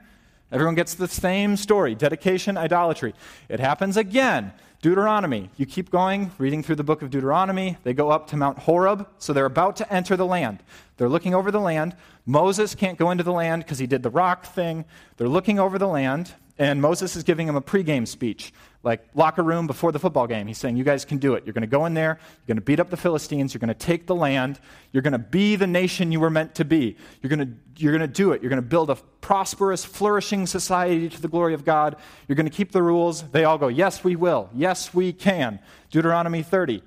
Everyone 0.55 0.77
gets 0.77 0.95
the 0.95 1.09
same 1.09 1.57
story 1.57 1.97
dedication, 1.97 2.57
idolatry. 2.57 3.13
It 3.49 3.59
happens 3.59 3.97
again. 3.97 4.53
Deuteronomy. 4.83 5.51
You 5.57 5.67
keep 5.67 5.91
going, 5.91 6.31
reading 6.39 6.63
through 6.63 6.77
the 6.77 6.85
book 6.85 7.03
of 7.03 7.11
Deuteronomy. 7.11 7.77
They 7.83 7.93
go 7.93 8.11
up 8.11 8.29
to 8.29 8.37
Mount 8.37 8.61
Horeb, 8.61 9.09
so 9.19 9.33
they're 9.33 9.47
about 9.47 9.75
to 9.77 9.93
enter 9.93 10.17
the 10.17 10.25
land. 10.25 10.63
They're 10.97 11.09
looking 11.09 11.35
over 11.35 11.51
the 11.51 11.59
land. 11.59 11.97
Moses 12.25 12.77
can't 12.77 12.97
go 12.97 13.11
into 13.11 13.25
the 13.25 13.33
land 13.33 13.65
because 13.65 13.81
he 13.81 13.89
did 13.89 14.05
the 14.05 14.11
rock 14.11 14.45
thing. 14.45 14.85
They're 15.17 15.27
looking 15.27 15.59
over 15.59 15.77
the 15.77 15.89
land, 15.89 16.35
and 16.59 16.81
Moses 16.81 17.17
is 17.17 17.25
giving 17.25 17.49
him 17.49 17.57
a 17.57 17.61
pregame 17.61 18.07
speech 18.07 18.53
like 18.85 19.01
locker 19.15 19.43
room 19.43 19.67
before 19.67 19.91
the 19.93 19.99
football 19.99 20.27
game. 20.27 20.47
He's 20.47 20.59
saying, 20.59 20.77
You 20.77 20.85
guys 20.85 21.05
can 21.05 21.19
do 21.19 21.35
it. 21.35 21.45
You're 21.45 21.55
going 21.55 21.63
to 21.63 21.67
go 21.67 21.87
in 21.87 21.95
there, 21.95 22.19
you're 22.21 22.55
going 22.55 22.57
to 22.57 22.63
beat 22.63 22.79
up 22.79 22.91
the 22.91 22.97
Philistines, 22.97 23.53
you're 23.55 23.59
going 23.61 23.69
to 23.69 23.75
take 23.75 24.07
the 24.07 24.15
land, 24.15 24.61
you're 24.93 25.03
going 25.03 25.13
to 25.13 25.19
be 25.19 25.57
the 25.57 25.67
nation 25.67 26.13
you 26.13 26.21
were 26.21 26.31
meant 26.31 26.55
to 26.57 26.65
be. 26.65 26.97
You're 27.23 27.31
going 27.31 27.41
to, 27.41 27.83
you're 27.83 27.97
going 27.97 28.09
to 28.09 28.15
do 28.15 28.33
it. 28.33 28.43
You're 28.43 28.51
going 28.51 28.63
to 28.63 28.69
build 28.69 28.91
a 28.91 28.97
prosperous, 29.21 29.85
flourishing 29.85 30.47
society 30.47 31.09
to 31.09 31.21
the 31.21 31.29
glory 31.29 31.55
of 31.55 31.65
God. 31.65 31.97
You're 32.29 32.37
going 32.37 32.49
to 32.49 32.53
keep 32.53 32.73
the 32.73 32.83
rules. 32.83 33.23
They 33.23 33.45
all 33.45 33.59
go, 33.59 33.69
Yes, 33.69 34.05
we 34.05 34.15
will. 34.15 34.51
Yes, 34.55 34.95
we 34.95 35.13
can. 35.13 35.59
Deuteronomy 35.91 36.43
30. 36.43 36.83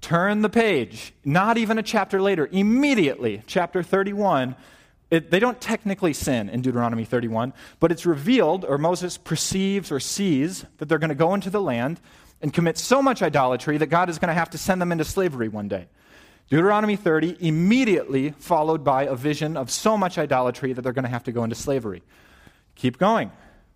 Turn 0.00 0.42
the 0.42 0.48
page. 0.48 1.12
Not 1.24 1.58
even 1.58 1.78
a 1.78 1.82
chapter 1.82 2.20
later, 2.20 2.48
immediately, 2.50 3.42
chapter 3.46 3.82
31 3.82 4.56
it, 5.12 5.30
they 5.30 5.38
don't 5.38 5.60
technically 5.60 6.14
sin 6.14 6.48
in 6.48 6.62
Deuteronomy 6.62 7.04
31, 7.04 7.52
but 7.80 7.92
it's 7.92 8.06
revealed, 8.06 8.64
or 8.64 8.78
Moses 8.78 9.18
perceives 9.18 9.92
or 9.92 10.00
sees, 10.00 10.64
that 10.78 10.88
they're 10.88 10.98
going 10.98 11.10
to 11.10 11.14
go 11.14 11.34
into 11.34 11.50
the 11.50 11.60
land 11.60 12.00
and 12.40 12.50
commit 12.50 12.78
so 12.78 13.02
much 13.02 13.20
idolatry 13.20 13.76
that 13.76 13.88
God 13.88 14.08
is 14.08 14.18
going 14.18 14.30
to 14.30 14.34
have 14.34 14.48
to 14.50 14.58
send 14.58 14.80
them 14.80 14.90
into 14.90 15.04
slavery 15.04 15.48
one 15.48 15.68
day. 15.68 15.86
Deuteronomy 16.48 16.96
30, 16.96 17.36
immediately 17.40 18.30
followed 18.30 18.82
by 18.82 19.02
a 19.02 19.14
vision 19.14 19.54
of 19.54 19.70
so 19.70 19.98
much 19.98 20.16
idolatry 20.16 20.72
that 20.72 20.80
they're 20.80 20.94
going 20.94 21.04
to 21.04 21.10
have 21.10 21.24
to 21.24 21.32
go 21.32 21.44
into 21.44 21.56
slavery. 21.56 22.02
Keep 22.74 22.96
going. 22.96 23.30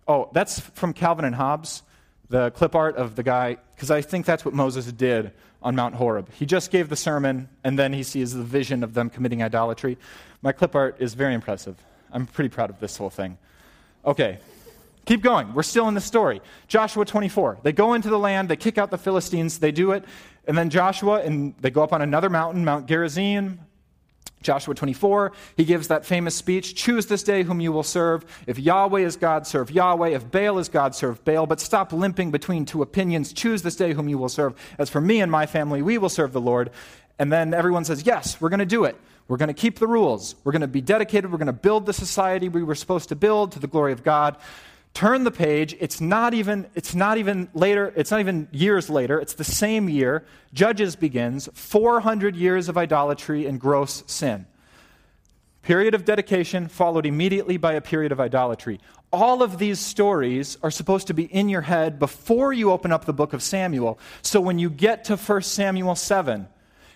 Oh, 0.07 0.31
that's 0.33 0.59
from 0.59 0.91
Calvin 0.91 1.23
and 1.23 1.35
Hobbes, 1.35 1.83
the 2.29 2.49
clip 2.49 2.73
art 2.73 2.95
of 2.95 3.15
the 3.15 3.21
guy, 3.21 3.57
because 3.75 3.91
I 3.91 4.01
think 4.01 4.25
that's 4.25 4.43
what 4.43 4.55
Moses 4.55 4.91
did 4.91 5.33
on 5.67 5.75
Mount 5.75 5.95
Horeb. 5.95 6.29
He 6.31 6.45
just 6.45 6.71
gave 6.71 6.87
the 6.87 6.95
sermon, 6.95 7.49
and 7.61 7.77
then 7.77 7.91
he 7.91 8.01
sees 8.01 8.33
the 8.33 8.41
vision 8.41 8.85
of 8.85 8.93
them 8.93 9.09
committing 9.09 9.43
idolatry. 9.43 9.97
My 10.41 10.53
clip 10.53 10.73
art 10.73 10.95
is 10.99 11.13
very 11.13 11.33
impressive. 11.33 11.75
I'm 12.09 12.25
pretty 12.25 12.47
proud 12.47 12.69
of 12.69 12.79
this 12.79 12.95
whole 12.95 13.09
thing. 13.09 13.37
Okay, 14.05 14.39
keep 15.05 15.21
going. 15.21 15.53
We're 15.53 15.63
still 15.63 15.89
in 15.89 15.93
the 15.93 15.99
story. 15.99 16.39
Joshua 16.69 17.03
24. 17.03 17.57
They 17.63 17.73
go 17.73 17.95
into 17.95 18.09
the 18.09 18.17
land, 18.17 18.47
they 18.47 18.55
kick 18.55 18.77
out 18.77 18.91
the 18.91 18.97
Philistines, 18.97 19.59
they 19.59 19.73
do 19.73 19.91
it. 19.91 20.05
And 20.47 20.57
then 20.57 20.69
Joshua, 20.69 21.19
and 21.19 21.53
they 21.59 21.69
go 21.69 21.83
up 21.83 21.91
on 21.91 22.01
another 22.01 22.29
mountain, 22.29 22.63
Mount 22.63 22.87
Gerizim. 22.87 23.59
Joshua 24.47 24.73
24, 24.73 25.33
he 25.57 25.65
gives 25.65 25.89
that 25.89 26.05
famous 26.05 26.33
speech 26.33 26.73
Choose 26.73 27.07
this 27.07 27.21
day 27.21 27.43
whom 27.43 27.59
you 27.59 27.73
will 27.73 27.83
serve. 27.83 28.25
If 28.47 28.57
Yahweh 28.57 29.01
is 29.01 29.17
God, 29.17 29.45
serve 29.45 29.69
Yahweh. 29.69 30.07
If 30.07 30.31
Baal 30.31 30.57
is 30.57 30.69
God, 30.69 30.95
serve 30.95 31.21
Baal. 31.25 31.45
But 31.45 31.59
stop 31.59 31.91
limping 31.91 32.31
between 32.31 32.65
two 32.65 32.81
opinions. 32.81 33.33
Choose 33.33 33.61
this 33.61 33.75
day 33.75 33.91
whom 33.91 34.07
you 34.07 34.17
will 34.17 34.29
serve. 34.29 34.55
As 34.79 34.89
for 34.89 35.01
me 35.01 35.19
and 35.19 35.29
my 35.29 35.47
family, 35.47 35.81
we 35.81 35.97
will 35.97 36.07
serve 36.07 36.31
the 36.31 36.39
Lord. 36.39 36.71
And 37.19 37.29
then 37.29 37.53
everyone 37.53 37.83
says, 37.83 38.05
Yes, 38.05 38.39
we're 38.39 38.47
going 38.47 38.59
to 38.59 38.65
do 38.65 38.85
it. 38.85 38.95
We're 39.27 39.35
going 39.35 39.47
to 39.47 39.53
keep 39.53 39.79
the 39.79 39.87
rules. 39.87 40.35
We're 40.45 40.53
going 40.53 40.61
to 40.61 40.67
be 40.67 40.79
dedicated. 40.79 41.29
We're 41.29 41.39
going 41.39 41.47
to 41.47 41.53
build 41.53 41.85
the 41.85 41.91
society 41.91 42.47
we 42.47 42.63
were 42.63 42.75
supposed 42.75 43.09
to 43.09 43.17
build 43.17 43.51
to 43.51 43.59
the 43.59 43.67
glory 43.67 43.91
of 43.91 44.01
God. 44.01 44.37
Turn 44.97 45.25
the 45.25 45.29
page. 45.29 45.77
It's 45.79 46.01
not 46.01 46.33
even, 46.33 46.65
it's 46.73 46.95
not 46.95 47.19
even 47.19 47.49
later, 47.53 47.93
it's 47.95 48.09
not 48.09 48.19
even 48.19 48.47
years 48.51 48.89
later. 48.89 49.19
It's 49.19 49.35
the 49.35 49.43
same 49.43 49.89
year. 49.89 50.25
Judges 50.55 50.95
begins. 50.95 51.47
400 51.53 52.35
years 52.35 52.67
of 52.67 52.79
idolatry 52.79 53.45
and 53.45 53.59
gross 53.59 54.03
sin. 54.07 54.47
Period 55.61 55.93
of 55.93 56.03
dedication 56.03 56.67
followed 56.67 57.05
immediately 57.05 57.57
by 57.57 57.73
a 57.73 57.79
period 57.79 58.11
of 58.11 58.19
idolatry. 58.19 58.79
All 59.13 59.43
of 59.43 59.59
these 59.59 59.79
stories 59.79 60.57
are 60.63 60.71
supposed 60.71 61.05
to 61.05 61.13
be 61.13 61.25
in 61.25 61.47
your 61.47 61.61
head 61.61 61.99
before 61.99 62.51
you 62.51 62.71
open 62.71 62.91
up 62.91 63.05
the 63.05 63.13
book 63.13 63.33
of 63.33 63.43
Samuel. 63.43 63.99
So 64.23 64.41
when 64.41 64.57
you 64.57 64.71
get 64.71 65.03
to 65.03 65.15
1 65.15 65.41
Samuel 65.43 65.93
7, 65.93 66.47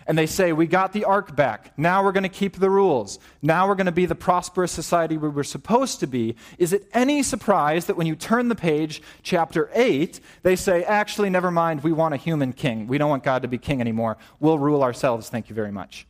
and 0.06 0.16
they 0.16 0.26
say, 0.26 0.52
We 0.52 0.66
got 0.66 0.92
the 0.92 1.04
ark 1.04 1.34
back. 1.36 1.76
Now 1.78 2.04
we're 2.04 2.12
going 2.12 2.22
to 2.22 2.28
keep 2.28 2.58
the 2.58 2.70
rules. 2.70 3.18
Now 3.40 3.68
we're 3.68 3.74
going 3.74 3.86
to 3.86 3.92
be 3.92 4.06
the 4.06 4.14
prosperous 4.14 4.72
society 4.72 5.16
we 5.16 5.28
were 5.28 5.44
supposed 5.44 6.00
to 6.00 6.06
be. 6.06 6.36
Is 6.58 6.72
it 6.72 6.88
any 6.92 7.22
surprise 7.22 7.86
that 7.86 7.96
when 7.96 8.06
you 8.06 8.16
turn 8.16 8.48
the 8.48 8.54
page, 8.54 9.02
chapter 9.22 9.70
8, 9.74 10.20
they 10.42 10.56
say, 10.56 10.84
Actually, 10.84 11.30
never 11.30 11.50
mind, 11.50 11.82
we 11.82 11.92
want 11.92 12.14
a 12.14 12.16
human 12.16 12.52
king. 12.52 12.86
We 12.86 12.98
don't 12.98 13.10
want 13.10 13.24
God 13.24 13.42
to 13.42 13.48
be 13.48 13.58
king 13.58 13.80
anymore. 13.80 14.16
We'll 14.40 14.58
rule 14.58 14.82
ourselves. 14.82 15.28
Thank 15.28 15.48
you 15.48 15.54
very 15.54 15.72
much. 15.72 16.06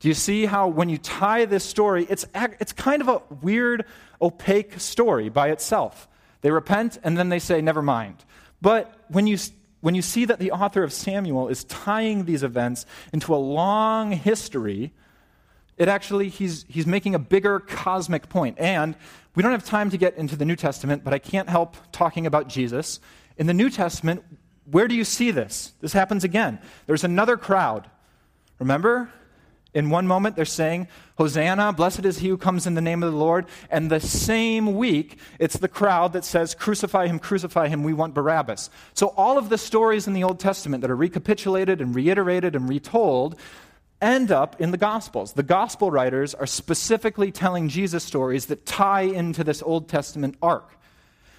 Do 0.00 0.08
you 0.08 0.14
see 0.14 0.46
how 0.46 0.68
when 0.68 0.88
you 0.88 0.96
tie 0.96 1.44
this 1.44 1.64
story, 1.64 2.06
it's, 2.08 2.24
it's 2.34 2.72
kind 2.72 3.02
of 3.02 3.08
a 3.08 3.22
weird, 3.42 3.84
opaque 4.20 4.80
story 4.80 5.28
by 5.28 5.50
itself? 5.50 6.08
They 6.40 6.50
repent 6.50 6.98
and 7.02 7.18
then 7.18 7.28
they 7.28 7.38
say, 7.38 7.60
Never 7.60 7.82
mind. 7.82 8.24
But 8.62 8.92
when 9.08 9.26
you 9.26 9.38
when 9.80 9.94
you 9.94 10.02
see 10.02 10.24
that 10.26 10.38
the 10.38 10.52
author 10.52 10.82
of 10.82 10.92
Samuel 10.92 11.48
is 11.48 11.64
tying 11.64 12.24
these 12.24 12.42
events 12.42 12.86
into 13.12 13.34
a 13.34 13.36
long 13.36 14.12
history, 14.12 14.92
it 15.78 15.88
actually, 15.88 16.28
he's, 16.28 16.66
he's 16.68 16.86
making 16.86 17.14
a 17.14 17.18
bigger 17.18 17.60
cosmic 17.60 18.28
point. 18.28 18.58
And 18.58 18.94
we 19.34 19.42
don't 19.42 19.52
have 19.52 19.64
time 19.64 19.90
to 19.90 19.96
get 19.96 20.16
into 20.16 20.36
the 20.36 20.44
New 20.44 20.56
Testament, 20.56 21.04
but 21.04 21.14
I 21.14 21.18
can't 21.18 21.48
help 21.48 21.76
talking 21.92 22.26
about 22.26 22.48
Jesus. 22.48 23.00
In 23.38 23.46
the 23.46 23.54
New 23.54 23.70
Testament, 23.70 24.22
where 24.70 24.86
do 24.86 24.94
you 24.94 25.04
see 25.04 25.30
this? 25.30 25.72
This 25.80 25.94
happens 25.94 26.24
again. 26.24 26.58
There's 26.86 27.04
another 27.04 27.36
crowd. 27.36 27.88
Remember? 28.58 29.10
In 29.72 29.88
one 29.88 30.06
moment, 30.06 30.34
they're 30.34 30.44
saying, 30.44 30.88
Hosanna, 31.16 31.72
blessed 31.72 32.04
is 32.04 32.18
he 32.18 32.28
who 32.28 32.36
comes 32.36 32.66
in 32.66 32.74
the 32.74 32.80
name 32.80 33.02
of 33.02 33.12
the 33.12 33.18
Lord. 33.18 33.46
And 33.70 33.88
the 33.88 34.00
same 34.00 34.74
week, 34.74 35.18
it's 35.38 35.58
the 35.58 35.68
crowd 35.68 36.12
that 36.14 36.24
says, 36.24 36.54
Crucify 36.54 37.06
him, 37.06 37.18
crucify 37.18 37.68
him, 37.68 37.84
we 37.84 37.92
want 37.92 38.14
Barabbas. 38.14 38.70
So 38.94 39.08
all 39.16 39.38
of 39.38 39.48
the 39.48 39.58
stories 39.58 40.08
in 40.08 40.12
the 40.12 40.24
Old 40.24 40.40
Testament 40.40 40.80
that 40.80 40.90
are 40.90 40.96
recapitulated 40.96 41.80
and 41.80 41.94
reiterated 41.94 42.56
and 42.56 42.68
retold 42.68 43.38
end 44.02 44.32
up 44.32 44.60
in 44.60 44.70
the 44.70 44.76
Gospels. 44.76 45.34
The 45.34 45.42
Gospel 45.42 45.90
writers 45.90 46.34
are 46.34 46.46
specifically 46.46 47.30
telling 47.30 47.68
Jesus 47.68 48.02
stories 48.02 48.46
that 48.46 48.66
tie 48.66 49.02
into 49.02 49.44
this 49.44 49.62
Old 49.62 49.88
Testament 49.88 50.36
arc. 50.42 50.76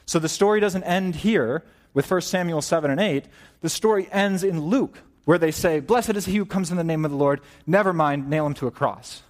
So 0.05 0.19
the 0.19 0.29
story 0.29 0.59
doesn't 0.59 0.83
end 0.83 1.15
here 1.15 1.63
with 1.93 2.09
1 2.09 2.21
Samuel 2.21 2.61
7 2.61 2.91
and 2.91 2.99
8. 2.99 3.25
The 3.61 3.69
story 3.69 4.07
ends 4.11 4.43
in 4.43 4.61
Luke 4.61 4.99
where 5.25 5.37
they 5.37 5.51
say, 5.51 5.79
Blessed 5.79 6.15
is 6.15 6.25
he 6.25 6.37
who 6.37 6.45
comes 6.45 6.71
in 6.71 6.77
the 6.77 6.83
name 6.83 7.05
of 7.05 7.11
the 7.11 7.17
Lord. 7.17 7.41
Never 7.65 7.93
mind, 7.93 8.29
nail 8.29 8.45
him 8.45 8.53
to 8.55 8.67
a 8.67 8.71
cross. 8.71 9.23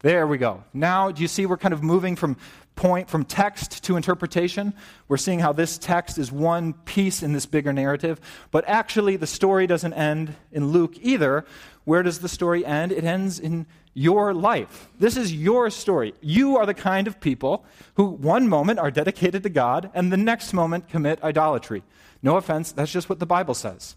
There 0.00 0.26
we 0.26 0.36
go. 0.36 0.64
Now, 0.72 1.12
do 1.12 1.22
you 1.22 1.28
see 1.28 1.46
we're 1.46 1.56
kind 1.56 1.74
of 1.74 1.82
moving 1.82 2.16
from 2.16 2.36
point 2.74 3.08
from 3.08 3.24
text 3.24 3.84
to 3.84 3.96
interpretation? 3.96 4.74
We're 5.06 5.16
seeing 5.16 5.38
how 5.38 5.52
this 5.52 5.78
text 5.78 6.18
is 6.18 6.32
one 6.32 6.72
piece 6.72 7.22
in 7.22 7.32
this 7.32 7.46
bigger 7.46 7.72
narrative, 7.72 8.20
but 8.50 8.64
actually 8.66 9.16
the 9.16 9.26
story 9.26 9.66
doesn't 9.66 9.92
end 9.92 10.34
in 10.50 10.68
Luke 10.68 10.94
either. 11.00 11.44
Where 11.84 12.02
does 12.02 12.18
the 12.18 12.28
story 12.28 12.64
end? 12.64 12.90
It 12.90 13.04
ends 13.04 13.38
in 13.38 13.66
your 13.94 14.32
life. 14.32 14.88
This 14.98 15.16
is 15.16 15.32
your 15.32 15.70
story. 15.70 16.14
You 16.20 16.56
are 16.56 16.66
the 16.66 16.74
kind 16.74 17.06
of 17.06 17.20
people 17.20 17.64
who 17.94 18.06
one 18.06 18.48
moment 18.48 18.78
are 18.78 18.90
dedicated 18.90 19.42
to 19.42 19.50
God 19.50 19.90
and 19.94 20.10
the 20.10 20.16
next 20.16 20.52
moment 20.52 20.88
commit 20.88 21.22
idolatry. 21.22 21.82
No 22.22 22.36
offense, 22.36 22.72
that's 22.72 22.92
just 22.92 23.08
what 23.08 23.18
the 23.18 23.26
Bible 23.26 23.54
says. 23.54 23.96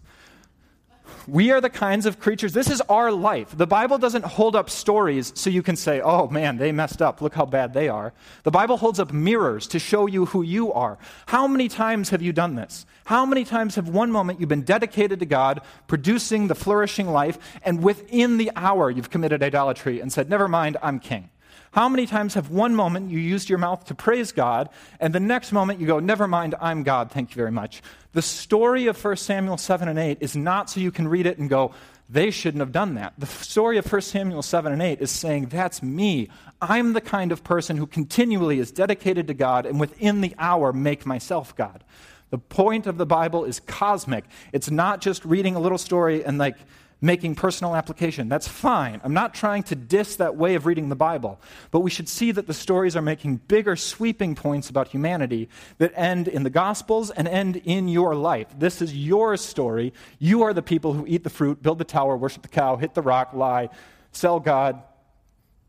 We 1.26 1.50
are 1.50 1.60
the 1.60 1.70
kinds 1.70 2.06
of 2.06 2.20
creatures, 2.20 2.52
this 2.52 2.70
is 2.70 2.80
our 2.82 3.10
life. 3.10 3.56
The 3.56 3.66
Bible 3.66 3.98
doesn't 3.98 4.24
hold 4.24 4.54
up 4.54 4.70
stories 4.70 5.32
so 5.34 5.50
you 5.50 5.62
can 5.62 5.76
say, 5.76 6.00
oh 6.00 6.28
man, 6.28 6.56
they 6.56 6.72
messed 6.72 7.02
up. 7.02 7.20
Look 7.20 7.34
how 7.34 7.46
bad 7.46 7.74
they 7.74 7.88
are. 7.88 8.12
The 8.44 8.50
Bible 8.50 8.76
holds 8.76 9.00
up 9.00 9.12
mirrors 9.12 9.66
to 9.68 9.78
show 9.78 10.06
you 10.06 10.26
who 10.26 10.42
you 10.42 10.72
are. 10.72 10.98
How 11.26 11.46
many 11.46 11.68
times 11.68 12.10
have 12.10 12.22
you 12.22 12.32
done 12.32 12.54
this? 12.54 12.86
How 13.06 13.26
many 13.26 13.44
times 13.44 13.74
have 13.76 13.88
one 13.88 14.10
moment 14.10 14.40
you've 14.40 14.48
been 14.48 14.62
dedicated 14.62 15.20
to 15.20 15.26
God, 15.26 15.60
producing 15.86 16.48
the 16.48 16.54
flourishing 16.54 17.08
life, 17.08 17.38
and 17.62 17.82
within 17.82 18.36
the 18.36 18.50
hour 18.56 18.90
you've 18.90 19.10
committed 19.10 19.42
idolatry 19.42 20.00
and 20.00 20.12
said, 20.12 20.28
never 20.28 20.48
mind, 20.48 20.76
I'm 20.82 20.98
king? 20.98 21.30
How 21.76 21.90
many 21.90 22.06
times 22.06 22.32
have 22.32 22.48
one 22.48 22.74
moment 22.74 23.10
you 23.10 23.18
used 23.18 23.50
your 23.50 23.58
mouth 23.58 23.84
to 23.84 23.94
praise 23.94 24.32
God, 24.32 24.70
and 24.98 25.14
the 25.14 25.20
next 25.20 25.52
moment 25.52 25.78
you 25.78 25.86
go, 25.86 25.98
Never 25.98 26.26
mind, 26.26 26.54
I'm 26.58 26.84
God, 26.84 27.10
thank 27.10 27.32
you 27.32 27.34
very 27.34 27.50
much? 27.52 27.82
The 28.14 28.22
story 28.22 28.86
of 28.86 29.04
1 29.04 29.16
Samuel 29.18 29.58
7 29.58 29.86
and 29.86 29.98
8 29.98 30.16
is 30.22 30.34
not 30.34 30.70
so 30.70 30.80
you 30.80 30.90
can 30.90 31.06
read 31.06 31.26
it 31.26 31.36
and 31.36 31.50
go, 31.50 31.74
They 32.08 32.30
shouldn't 32.30 32.62
have 32.62 32.72
done 32.72 32.94
that. 32.94 33.12
The 33.18 33.26
story 33.26 33.76
of 33.76 33.92
1 33.92 34.00
Samuel 34.00 34.40
7 34.40 34.72
and 34.72 34.80
8 34.80 35.02
is 35.02 35.10
saying, 35.10 35.48
That's 35.48 35.82
me. 35.82 36.30
I'm 36.62 36.94
the 36.94 37.02
kind 37.02 37.30
of 37.30 37.44
person 37.44 37.76
who 37.76 37.86
continually 37.86 38.58
is 38.58 38.72
dedicated 38.72 39.26
to 39.26 39.34
God, 39.34 39.66
and 39.66 39.78
within 39.78 40.22
the 40.22 40.34
hour 40.38 40.72
make 40.72 41.04
myself 41.04 41.54
God. 41.56 41.84
The 42.30 42.38
point 42.38 42.86
of 42.86 42.96
the 42.96 43.04
Bible 43.04 43.44
is 43.44 43.60
cosmic. 43.60 44.24
It's 44.50 44.70
not 44.70 45.02
just 45.02 45.26
reading 45.26 45.56
a 45.56 45.60
little 45.60 45.76
story 45.76 46.24
and 46.24 46.38
like, 46.38 46.56
making 47.00 47.34
personal 47.34 47.76
application. 47.76 48.28
That's 48.28 48.48
fine. 48.48 49.00
I'm 49.04 49.12
not 49.12 49.34
trying 49.34 49.64
to 49.64 49.74
diss 49.74 50.16
that 50.16 50.36
way 50.36 50.54
of 50.54 50.64
reading 50.64 50.88
the 50.88 50.96
Bible, 50.96 51.38
but 51.70 51.80
we 51.80 51.90
should 51.90 52.08
see 52.08 52.32
that 52.32 52.46
the 52.46 52.54
stories 52.54 52.96
are 52.96 53.02
making 53.02 53.36
bigger, 53.48 53.76
sweeping 53.76 54.34
points 54.34 54.70
about 54.70 54.88
humanity 54.88 55.48
that 55.78 55.92
end 55.94 56.26
in 56.26 56.42
the 56.42 56.50
Gospels 56.50 57.10
and 57.10 57.28
end 57.28 57.56
in 57.64 57.88
your 57.88 58.14
life. 58.14 58.48
This 58.58 58.80
is 58.80 58.94
your 58.94 59.36
story. 59.36 59.92
You 60.18 60.42
are 60.42 60.54
the 60.54 60.62
people 60.62 60.94
who 60.94 61.04
eat 61.06 61.22
the 61.22 61.30
fruit, 61.30 61.62
build 61.62 61.78
the 61.78 61.84
tower, 61.84 62.16
worship 62.16 62.42
the 62.42 62.48
cow, 62.48 62.76
hit 62.76 62.94
the 62.94 63.02
rock, 63.02 63.34
lie, 63.34 63.68
sell 64.12 64.40
God, 64.40 64.82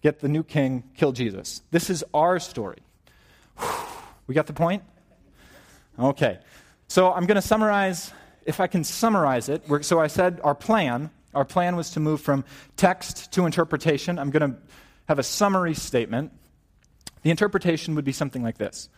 get 0.02 0.20
the 0.20 0.30
new 0.30 0.44
king, 0.44 0.84
kill 0.96 1.12
Jesus. 1.12 1.62
This 1.72 1.90
is 1.90 2.06
our 2.13 2.40
story. 2.40 2.80
We 4.28 4.36
got 4.36 4.48
the 4.48 4.54
point? 4.54 4.84
Okay. 6.00 6.40
So 6.88 7.12
I'm 7.12 7.26
going 7.26 7.36
to 7.36 7.42
summarize 7.42 8.13
if 8.46 8.62
I 8.62 8.68
can 8.68 8.86
summarize 8.86 9.50
it, 9.50 9.63
so 9.82 10.00
I 10.00 10.08
said 10.08 10.40
our 10.42 10.56
plan 10.56 11.10
our 11.34 11.46
plan 11.46 11.76
was 11.76 11.92
to 11.92 12.00
move 12.00 12.22
from 12.22 12.46
text 12.76 13.32
to 13.34 13.46
interpretation. 13.46 14.18
I'm 14.20 14.32
going 14.32 14.52
to 14.52 14.58
have 15.08 15.20
a 15.20 15.24
summary 15.24 15.74
statement. 15.74 16.32
The 17.24 17.30
interpretation 17.30 17.96
would 17.96 18.06
be 18.06 18.12
something 18.12 18.44
like 18.44 18.58
this 18.58 18.90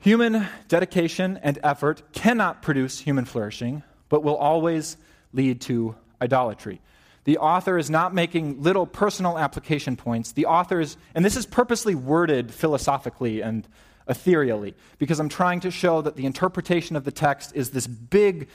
Human 0.00 0.46
dedication 0.68 1.40
and 1.42 1.58
effort 1.62 2.12
cannot 2.12 2.62
produce 2.62 3.00
human 3.00 3.24
flourishing, 3.24 3.82
but 4.08 4.22
will 4.22 4.36
always 4.36 4.96
lead 5.32 5.60
to 5.62 5.96
idolatry. 6.22 6.80
The 7.24 7.38
author 7.38 7.76
is 7.76 7.90
not 7.90 8.14
making 8.14 8.62
little 8.62 8.86
personal 8.86 9.38
application 9.38 9.96
points. 9.96 10.32
The 10.32 10.46
author 10.46 10.80
is, 10.80 10.96
and 11.14 11.24
this 11.24 11.36
is 11.36 11.46
purposely 11.46 11.94
worded 11.94 12.54
philosophically 12.54 13.42
and 13.42 13.66
ethereally, 14.08 14.74
because 14.98 15.20
I'm 15.20 15.28
trying 15.28 15.60
to 15.60 15.70
show 15.70 16.00
that 16.00 16.16
the 16.16 16.26
interpretation 16.26 16.96
of 16.96 17.04
the 17.04 17.12
text 17.12 17.54
is 17.54 17.70
this 17.70 17.86
big 17.86 18.48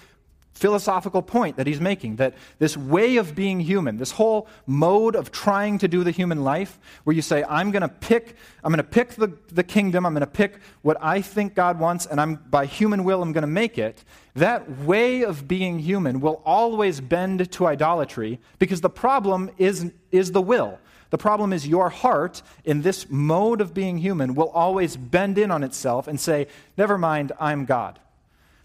philosophical 0.54 1.22
point 1.22 1.58
that 1.58 1.68
he's 1.68 1.82
making 1.82 2.18
that 2.18 2.36
this 2.60 2.78
way 2.78 3.18
of 3.18 3.36
being 3.36 3.60
human, 3.60 3.98
this 3.98 4.12
whole 4.12 4.48
mode 4.68 5.16
of 5.16 5.32
trying 5.32 5.80
to 5.80 5.88
do 5.88 6.04
the 6.04 6.12
human 6.12 6.44
life, 6.44 6.80
where 7.04 7.16
you 7.16 7.22
say, 7.22 7.44
I'm 7.50 7.72
going 7.72 7.82
to 7.82 7.89
pick, 7.89 8.36
I'm 8.63 8.72
going 8.72 8.78
to 8.78 8.84
pick 8.84 9.16
the, 9.16 9.36
the 9.52 9.63
kingdom, 9.63 10.06
I'm 10.06 10.13
going 10.13 10.22
to 10.22 10.28
pick 10.28 10.60
what 10.84 10.98
I 11.02 11.22
think 11.22 11.56
God 11.56 11.80
wants, 11.80 12.06
and 12.06 12.22
I'm 12.22 12.36
by 12.36 12.66
human 12.66 13.04
will 13.04 13.22
I'm 13.22 13.34
going 13.34 13.42
to 13.42 13.48
make 13.48 13.78
it, 13.78 14.04
that 14.36 14.80
way 14.80 15.24
of 15.24 15.48
being 15.48 15.80
human 15.80 16.22
will 16.22 16.42
always 16.46 17.02
bend 17.02 17.52
to 17.52 17.68
idolatry 17.68 18.39
because 18.60 18.82
the 18.82 18.89
problem 18.89 19.50
is, 19.58 19.92
is 20.12 20.32
the 20.32 20.42
will. 20.42 20.80
The 21.10 21.18
problem 21.20 21.54
is 21.54 21.68
your 21.68 21.89
heart, 21.89 22.42
in 22.66 22.82
this 22.82 23.08
mode 23.08 23.62
of 23.62 23.74
being 23.74 24.00
human, 24.00 24.34
will 24.34 24.50
always 24.50 24.98
bend 24.98 25.38
in 25.38 25.52
on 25.52 25.63
itself 25.63 26.08
and 26.08 26.20
say, 26.20 26.48
Never 26.76 26.98
mind, 26.98 27.32
I'm 27.39 27.66
God. 27.66 28.00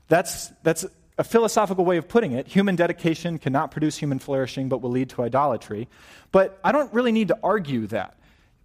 That's, 0.08 0.48
that's 0.62 0.86
a 1.18 1.24
philosophical 1.24 1.84
way 1.84 1.96
of 1.96 2.08
putting 2.08 2.32
it. 2.32 2.46
Human 2.46 2.76
dedication 2.76 3.38
cannot 3.38 3.72
produce 3.72 3.98
human 3.98 4.20
flourishing, 4.20 4.68
but 4.68 4.80
will 4.80 4.90
lead 4.90 5.10
to 5.10 5.22
idolatry. 5.22 5.88
But 6.30 6.58
I 6.62 6.70
don't 6.70 6.92
really 6.94 7.12
need 7.12 7.28
to 7.28 7.38
argue 7.42 7.88
that. 7.88 8.16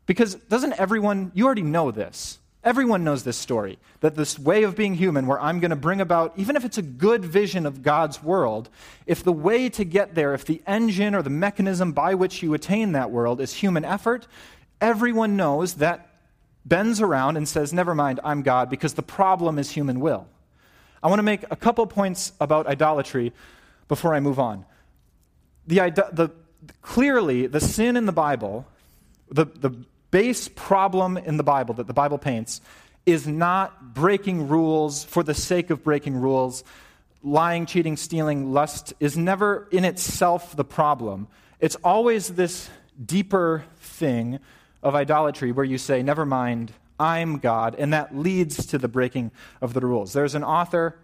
Because 0.06 0.36
doesn't 0.36 0.74
everyone, 0.74 1.32
you 1.34 1.46
already 1.46 1.64
know 1.64 1.90
this. 1.90 2.40
Everyone 2.64 3.04
knows 3.04 3.24
this 3.24 3.36
story 3.36 3.78
that 4.00 4.16
this 4.16 4.40
way 4.40 4.64
of 4.64 4.76
being 4.76 4.94
human, 4.94 5.28
where 5.28 5.42
I'm 5.42 5.60
going 5.60 5.72
to 5.72 5.76
bring 5.76 6.00
about, 6.00 6.34
even 6.38 6.56
if 6.56 6.64
it's 6.64 6.78
a 6.78 6.84
good 6.84 7.26
vision 7.26 7.66
of 7.66 7.82
God's 7.82 8.24
world, 8.24 8.70
if 9.06 9.24
the 9.24 9.34
way 9.34 9.68
to 9.70 9.84
get 9.84 10.16
there, 10.16 10.34
if 10.34 10.46
the 10.46 10.62
engine 10.66 11.14
or 11.14 11.22
the 11.22 11.30
mechanism 11.30 11.92
by 11.92 12.14
which 12.14 12.42
you 12.42 12.54
attain 12.54 12.94
that 12.94 13.12
world 13.12 13.42
is 13.42 13.54
human 13.54 13.84
effort, 13.84 14.28
everyone 14.80 15.36
knows 15.36 15.76
that 15.76 16.08
bends 16.64 17.02
around 17.02 17.36
and 17.36 17.50
says, 17.50 17.74
Never 17.74 17.96
mind, 17.96 18.22
I'm 18.24 18.44
God, 18.44 18.70
because 18.70 18.94
the 18.94 19.04
problem 19.04 19.60
is 19.60 19.72
human 19.72 20.00
will. 20.00 20.28
I 21.04 21.08
want 21.10 21.20
to 21.20 21.24
make 21.24 21.44
a 21.52 21.56
couple 21.58 21.86
points 21.86 22.32
about 22.40 22.66
idolatry 22.66 23.34
before 23.90 24.16
I 24.16 24.22
move 24.22 24.40
on. 24.40 24.66
The, 25.68 25.80
the, 26.14 26.32
clearly, 26.82 27.48
the 27.48 27.60
sin 27.60 27.98
in 27.98 28.06
the 28.06 28.14
Bible, 28.14 28.66
the, 29.30 29.46
the 29.46 29.72
base 30.12 30.48
problem 30.48 31.18
in 31.18 31.36
the 31.36 31.44
Bible 31.44 31.74
that 31.76 31.88
the 31.88 31.94
Bible 31.94 32.18
paints, 32.18 32.62
is 33.06 33.28
not 33.28 33.94
breaking 33.94 34.48
rules 34.48 35.04
for 35.04 35.24
the 35.24 35.34
sake 35.34 35.70
of 35.70 35.84
breaking 35.84 36.16
rules. 36.16 36.64
Lying, 37.22 37.66
cheating, 37.66 37.98
stealing, 37.98 38.54
lust 38.54 38.94
is 39.02 39.18
never 39.18 39.68
in 39.72 39.84
itself 39.84 40.56
the 40.56 40.64
problem. 40.64 41.28
It's 41.60 41.76
always 41.84 42.30
this 42.30 42.70
deeper 43.06 43.66
thing 43.80 44.40
of 44.82 44.96
idolatry 44.96 45.52
where 45.52 45.66
you 45.66 45.78
say, 45.78 46.02
never 46.02 46.26
mind, 46.26 46.72
I'm 47.00 47.40
God, 47.40 47.76
and 47.78 47.94
that 47.94 48.16
leads 48.16 48.66
to 48.68 48.78
the 48.78 48.88
breaking 48.88 49.32
of 49.62 49.74
the 49.74 49.82
rules. 49.82 50.14
There's 50.14 50.36
an 50.36 50.44
author, 50.44 50.98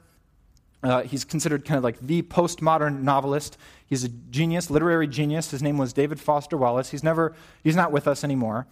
uh, 0.84 1.04
he's 1.04 1.26
considered 1.26 1.66
kind 1.66 1.78
of 1.78 1.84
like 1.84 2.00
the 2.00 2.22
postmodern 2.22 3.02
novelist. 3.02 3.58
He's 3.88 4.04
a 4.04 4.10
genius, 4.10 4.70
literary 4.70 5.08
genius. 5.08 5.52
His 5.52 5.62
name 5.62 5.78
was 5.78 5.94
David 5.94 6.20
Foster 6.20 6.58
Wallace. 6.58 6.90
He's, 6.90 7.04
never, 7.04 7.34
he's 7.64 7.76
not 7.76 7.92
with 7.92 8.08
us 8.08 8.24
anymore. 8.24 8.68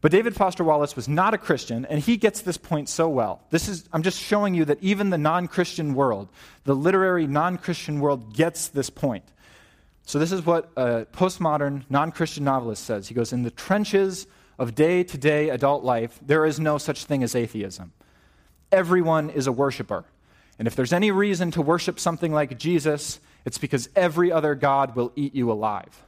But 0.00 0.10
David 0.10 0.34
Foster 0.34 0.64
Wallace 0.64 0.96
was 0.96 1.08
not 1.08 1.32
a 1.32 1.38
Christian, 1.38 1.86
and 1.86 1.98
he 1.98 2.18
gets 2.18 2.42
this 2.42 2.58
point 2.58 2.90
so 2.90 3.08
well. 3.08 3.40
This 3.48 3.68
is, 3.68 3.88
I'm 3.90 4.02
just 4.02 4.20
showing 4.20 4.54
you 4.54 4.66
that 4.66 4.76
even 4.82 5.08
the 5.08 5.16
non 5.16 5.48
Christian 5.48 5.94
world, 5.94 6.28
the 6.64 6.74
literary 6.74 7.26
non 7.26 7.56
Christian 7.56 8.00
world, 8.00 8.34
gets 8.34 8.68
this 8.68 8.90
point. 8.90 9.24
So, 10.04 10.18
this 10.18 10.30
is 10.30 10.44
what 10.44 10.70
a 10.76 11.06
postmodern 11.06 11.84
non 11.88 12.12
Christian 12.12 12.44
novelist 12.44 12.84
says. 12.84 13.08
He 13.08 13.14
goes, 13.14 13.32
In 13.32 13.44
the 13.44 13.50
trenches 13.50 14.26
of 14.58 14.74
day 14.74 15.04
to 15.04 15.18
day 15.18 15.50
adult 15.50 15.84
life, 15.84 16.18
there 16.24 16.44
is 16.44 16.60
no 16.60 16.78
such 16.78 17.04
thing 17.04 17.22
as 17.22 17.34
atheism. 17.34 17.92
Everyone 18.70 19.30
is 19.30 19.46
a 19.46 19.52
worshiper. 19.52 20.04
And 20.58 20.68
if 20.68 20.76
there's 20.76 20.92
any 20.92 21.10
reason 21.10 21.50
to 21.52 21.62
worship 21.62 21.98
something 21.98 22.32
like 22.32 22.58
Jesus, 22.58 23.20
it's 23.44 23.58
because 23.58 23.88
every 23.96 24.30
other 24.30 24.54
God 24.54 24.94
will 24.94 25.12
eat 25.16 25.34
you 25.34 25.50
alive. 25.50 26.02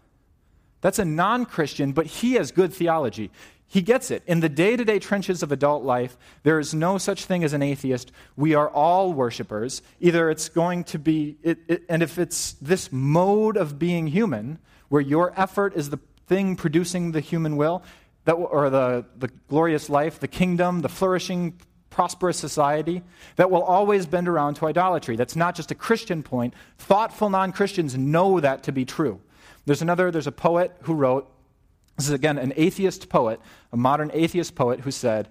That's 0.81 0.99
a 0.99 1.05
non 1.05 1.47
Christian, 1.47 1.93
but 1.93 2.07
he 2.07 2.35
has 2.35 2.53
good 2.53 2.73
theology. 2.73 3.31
He 3.69 3.83
gets 3.83 4.13
it. 4.13 4.23
In 4.27 4.41
the 4.41 4.49
day 4.49 4.77
to 4.77 4.85
day 4.85 5.01
trenches 5.01 5.43
of 5.43 5.51
adult 5.51 5.83
life, 5.83 6.17
there 6.45 6.61
is 6.61 6.73
no 6.73 6.99
such 6.99 7.25
thing 7.25 7.43
as 7.43 7.53
an 7.53 7.63
atheist. 7.63 8.13
We 8.37 8.55
are 8.55 8.69
all 8.69 9.13
worshipers. 9.13 9.83
Either 10.01 10.31
it's 10.31 10.49
going 10.49 10.85
to 10.85 10.99
be, 10.99 11.37
it, 11.43 11.59
it, 11.67 11.83
and 11.89 12.03
if 12.03 12.19
it's 12.19 12.53
this 12.55 12.93
mode 12.93 13.57
of 13.57 13.79
being 13.79 14.07
human, 14.07 14.61
where 14.89 15.03
your 15.03 15.33
effort 15.37 15.75
is 15.75 15.91
the 15.91 15.99
thing 16.29 16.55
producing 16.55 17.13
the 17.13 17.21
human 17.21 17.57
will, 17.57 17.83
that, 18.27 18.35
or 18.35 18.71
the, 18.71 19.07
the 19.17 19.29
glorious 19.49 19.89
life, 19.89 20.21
the 20.21 20.29
kingdom, 20.29 20.83
the 20.83 20.89
flourishing, 20.89 21.59
prosperous 21.91 22.37
society, 22.37 23.03
that 23.37 23.51
will 23.51 23.63
always 23.63 24.05
bend 24.05 24.29
around 24.29 24.55
to 24.55 24.67
idolatry. 24.67 25.17
That's 25.17 25.37
not 25.37 25.55
just 25.55 25.71
a 25.71 25.75
Christian 25.75 26.23
point. 26.23 26.53
Thoughtful 26.77 27.31
non 27.31 27.53
Christians 27.53 27.97
know 27.97 28.39
that 28.41 28.65
to 28.65 28.73
be 28.73 28.85
true. 28.85 29.21
There's 29.65 29.81
another, 29.81 30.11
there's 30.11 30.27
a 30.27 30.33
poet 30.33 30.77
who 30.83 30.95
wrote, 30.95 31.33
this 31.97 32.07
is 32.07 32.13
again 32.13 32.37
an 32.37 32.53
atheist 32.57 33.09
poet, 33.09 33.41
a 33.73 33.77
modern 33.77 34.11
atheist 34.13 34.55
poet 34.55 34.81
who 34.81 34.91
said, 34.91 35.29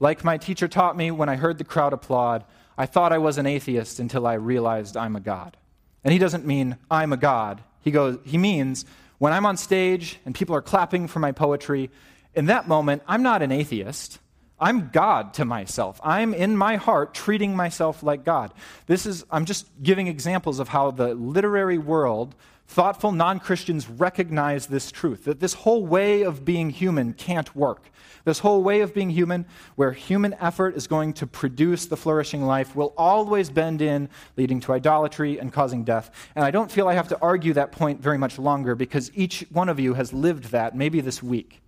Like 0.00 0.24
my 0.24 0.36
teacher 0.36 0.66
taught 0.68 0.96
me 0.96 1.10
when 1.10 1.28
I 1.28 1.36
heard 1.36 1.58
the 1.58 1.64
crowd 1.64 1.92
applaud, 1.92 2.44
I 2.76 2.86
thought 2.86 3.12
I 3.12 3.18
was 3.18 3.38
an 3.38 3.46
atheist 3.46 4.00
until 4.00 4.26
I 4.26 4.34
realized 4.34 4.96
I'm 4.96 5.16
a 5.16 5.20
God. 5.20 5.56
And 6.02 6.12
he 6.12 6.18
doesn't 6.18 6.46
mean 6.46 6.76
I'm 6.90 7.12
a 7.12 7.16
God. 7.16 7.62
He, 7.82 7.90
goes, 7.90 8.18
he 8.24 8.38
means 8.38 8.84
when 9.18 9.32
I'm 9.32 9.46
on 9.46 9.56
stage 9.56 10.18
and 10.24 10.34
people 10.34 10.56
are 10.56 10.62
clapping 10.62 11.08
for 11.08 11.18
my 11.18 11.32
poetry, 11.32 11.90
in 12.38 12.46
that 12.46 12.68
moment, 12.68 13.02
I'm 13.08 13.24
not 13.24 13.42
an 13.42 13.50
atheist. 13.50 14.20
I'm 14.60 14.90
God 14.90 15.34
to 15.34 15.44
myself. 15.44 16.00
I'm 16.04 16.32
in 16.32 16.56
my 16.56 16.76
heart 16.76 17.12
treating 17.12 17.56
myself 17.56 18.04
like 18.04 18.24
God. 18.24 18.52
This 18.86 19.06
is, 19.06 19.24
I'm 19.28 19.44
just 19.44 19.66
giving 19.82 20.06
examples 20.06 20.60
of 20.60 20.68
how 20.68 20.92
the 20.92 21.16
literary 21.16 21.78
world, 21.78 22.36
thoughtful 22.68 23.10
non 23.10 23.40
Christians 23.40 23.88
recognize 23.88 24.66
this 24.66 24.92
truth 24.92 25.24
that 25.24 25.40
this 25.40 25.52
whole 25.52 25.84
way 25.84 26.22
of 26.22 26.44
being 26.44 26.70
human 26.70 27.12
can't 27.12 27.56
work. 27.56 27.90
This 28.24 28.38
whole 28.38 28.62
way 28.62 28.82
of 28.82 28.94
being 28.94 29.10
human, 29.10 29.44
where 29.74 29.90
human 29.90 30.34
effort 30.34 30.76
is 30.76 30.86
going 30.86 31.14
to 31.14 31.26
produce 31.26 31.86
the 31.86 31.96
flourishing 31.96 32.44
life, 32.44 32.76
will 32.76 32.94
always 32.96 33.50
bend 33.50 33.82
in, 33.82 34.08
leading 34.36 34.60
to 34.60 34.74
idolatry 34.74 35.40
and 35.40 35.52
causing 35.52 35.82
death. 35.82 36.12
And 36.36 36.44
I 36.44 36.52
don't 36.52 36.70
feel 36.70 36.86
I 36.86 36.94
have 36.94 37.08
to 37.08 37.18
argue 37.20 37.54
that 37.54 37.72
point 37.72 38.00
very 38.00 38.18
much 38.18 38.38
longer 38.38 38.76
because 38.76 39.10
each 39.16 39.44
one 39.50 39.68
of 39.68 39.80
you 39.80 39.94
has 39.94 40.12
lived 40.12 40.52
that 40.52 40.76
maybe 40.76 41.00
this 41.00 41.20
week. 41.20 41.62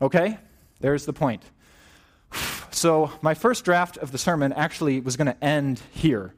Okay? 0.00 0.38
There's 0.80 1.06
the 1.06 1.12
point. 1.12 1.42
So, 2.70 3.10
my 3.22 3.34
first 3.34 3.64
draft 3.64 3.96
of 3.96 4.12
the 4.12 4.18
sermon 4.18 4.52
actually 4.52 5.00
was 5.00 5.16
going 5.16 5.26
to 5.26 5.44
end 5.44 5.80
here. 5.92 6.34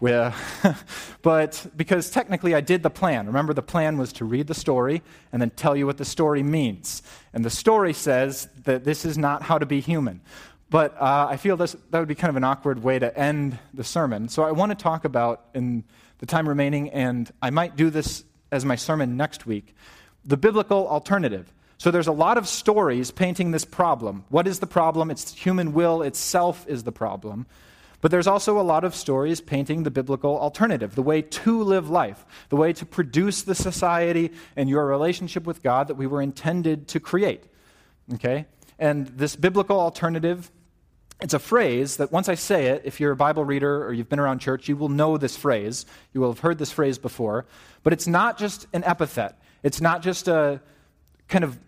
But 1.22 1.66
because 1.74 2.10
technically 2.10 2.54
I 2.54 2.60
did 2.60 2.82
the 2.82 2.90
plan. 2.90 3.26
Remember, 3.26 3.54
the 3.54 3.62
plan 3.62 3.96
was 3.96 4.12
to 4.14 4.24
read 4.24 4.46
the 4.46 4.54
story 4.54 5.02
and 5.32 5.40
then 5.40 5.50
tell 5.50 5.74
you 5.74 5.86
what 5.86 5.96
the 5.96 6.04
story 6.04 6.42
means. 6.42 7.02
And 7.32 7.44
the 7.44 7.50
story 7.50 7.94
says 7.94 8.48
that 8.64 8.84
this 8.84 9.06
is 9.06 9.16
not 9.16 9.42
how 9.42 9.58
to 9.58 9.64
be 9.64 9.80
human. 9.80 10.20
But 10.68 11.00
uh, 11.00 11.28
I 11.30 11.38
feel 11.38 11.56
this, 11.56 11.76
that 11.90 11.98
would 11.98 12.08
be 12.08 12.14
kind 12.14 12.28
of 12.28 12.36
an 12.36 12.44
awkward 12.44 12.82
way 12.82 12.98
to 12.98 13.16
end 13.18 13.58
the 13.72 13.84
sermon. 13.84 14.28
So 14.28 14.42
I 14.42 14.52
want 14.52 14.70
to 14.70 14.74
talk 14.74 15.04
about, 15.04 15.46
in 15.54 15.84
the 16.18 16.26
time 16.26 16.46
remaining, 16.48 16.90
and 16.90 17.30
I 17.40 17.50
might 17.50 17.76
do 17.76 17.88
this 17.88 18.24
as 18.52 18.64
my 18.64 18.76
sermon 18.76 19.16
next 19.16 19.46
week, 19.46 19.74
the 20.24 20.36
biblical 20.36 20.86
alternative. 20.88 21.52
So 21.78 21.90
there's 21.90 22.06
a 22.06 22.12
lot 22.12 22.38
of 22.38 22.48
stories 22.48 23.10
painting 23.10 23.50
this 23.50 23.64
problem. 23.64 24.24
What 24.28 24.46
is 24.46 24.60
the 24.60 24.66
problem? 24.66 25.10
It's 25.10 25.34
human 25.34 25.72
will 25.72 26.02
itself 26.02 26.64
is 26.68 26.84
the 26.84 26.92
problem. 26.92 27.46
But 28.00 28.10
there's 28.10 28.26
also 28.26 28.60
a 28.60 28.62
lot 28.62 28.84
of 28.84 28.94
stories 28.94 29.40
painting 29.40 29.82
the 29.82 29.90
biblical 29.90 30.38
alternative, 30.38 30.94
the 30.94 31.02
way 31.02 31.22
to 31.22 31.62
live 31.62 31.88
life, 31.88 32.24
the 32.50 32.56
way 32.56 32.74
to 32.74 32.84
produce 32.84 33.42
the 33.42 33.54
society 33.54 34.30
and 34.56 34.68
your 34.68 34.84
relationship 34.86 35.46
with 35.46 35.62
God 35.62 35.88
that 35.88 35.94
we 35.94 36.06
were 36.06 36.20
intended 36.20 36.88
to 36.88 37.00
create. 37.00 37.44
Okay? 38.12 38.44
And 38.78 39.06
this 39.06 39.36
biblical 39.36 39.80
alternative, 39.80 40.50
it's 41.22 41.32
a 41.32 41.38
phrase 41.38 41.96
that 41.96 42.12
once 42.12 42.28
I 42.28 42.34
say 42.34 42.66
it, 42.66 42.82
if 42.84 43.00
you're 43.00 43.12
a 43.12 43.16
Bible 43.16 43.42
reader 43.42 43.86
or 43.86 43.94
you've 43.94 44.10
been 44.10 44.20
around 44.20 44.40
church, 44.40 44.68
you 44.68 44.76
will 44.76 44.90
know 44.90 45.16
this 45.16 45.36
phrase. 45.36 45.86
You 46.12 46.20
will 46.20 46.30
have 46.30 46.40
heard 46.40 46.58
this 46.58 46.72
phrase 46.72 46.98
before. 46.98 47.46
But 47.82 47.94
it's 47.94 48.06
not 48.06 48.36
just 48.36 48.66
an 48.74 48.84
epithet, 48.84 49.40
it's 49.62 49.80
not 49.80 50.02
just 50.02 50.28
a 50.28 50.60
kind 51.28 51.44
of 51.44 51.58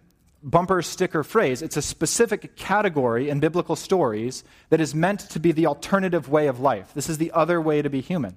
bumper 0.42 0.80
sticker 0.80 1.24
phrase. 1.24 1.60
It's 1.60 1.76
a 1.76 1.82
specific 1.82 2.56
category 2.56 3.28
in 3.28 3.40
biblical 3.40 3.76
stories 3.76 4.44
that 4.70 4.80
is 4.80 4.94
meant 4.94 5.20
to 5.30 5.40
be 5.40 5.52
the 5.52 5.66
alternative 5.66 6.28
way 6.28 6.46
of 6.46 6.60
life. 6.60 6.92
This 6.94 7.08
is 7.08 7.18
the 7.18 7.32
other 7.32 7.60
way 7.60 7.82
to 7.82 7.90
be 7.90 8.00
human. 8.00 8.36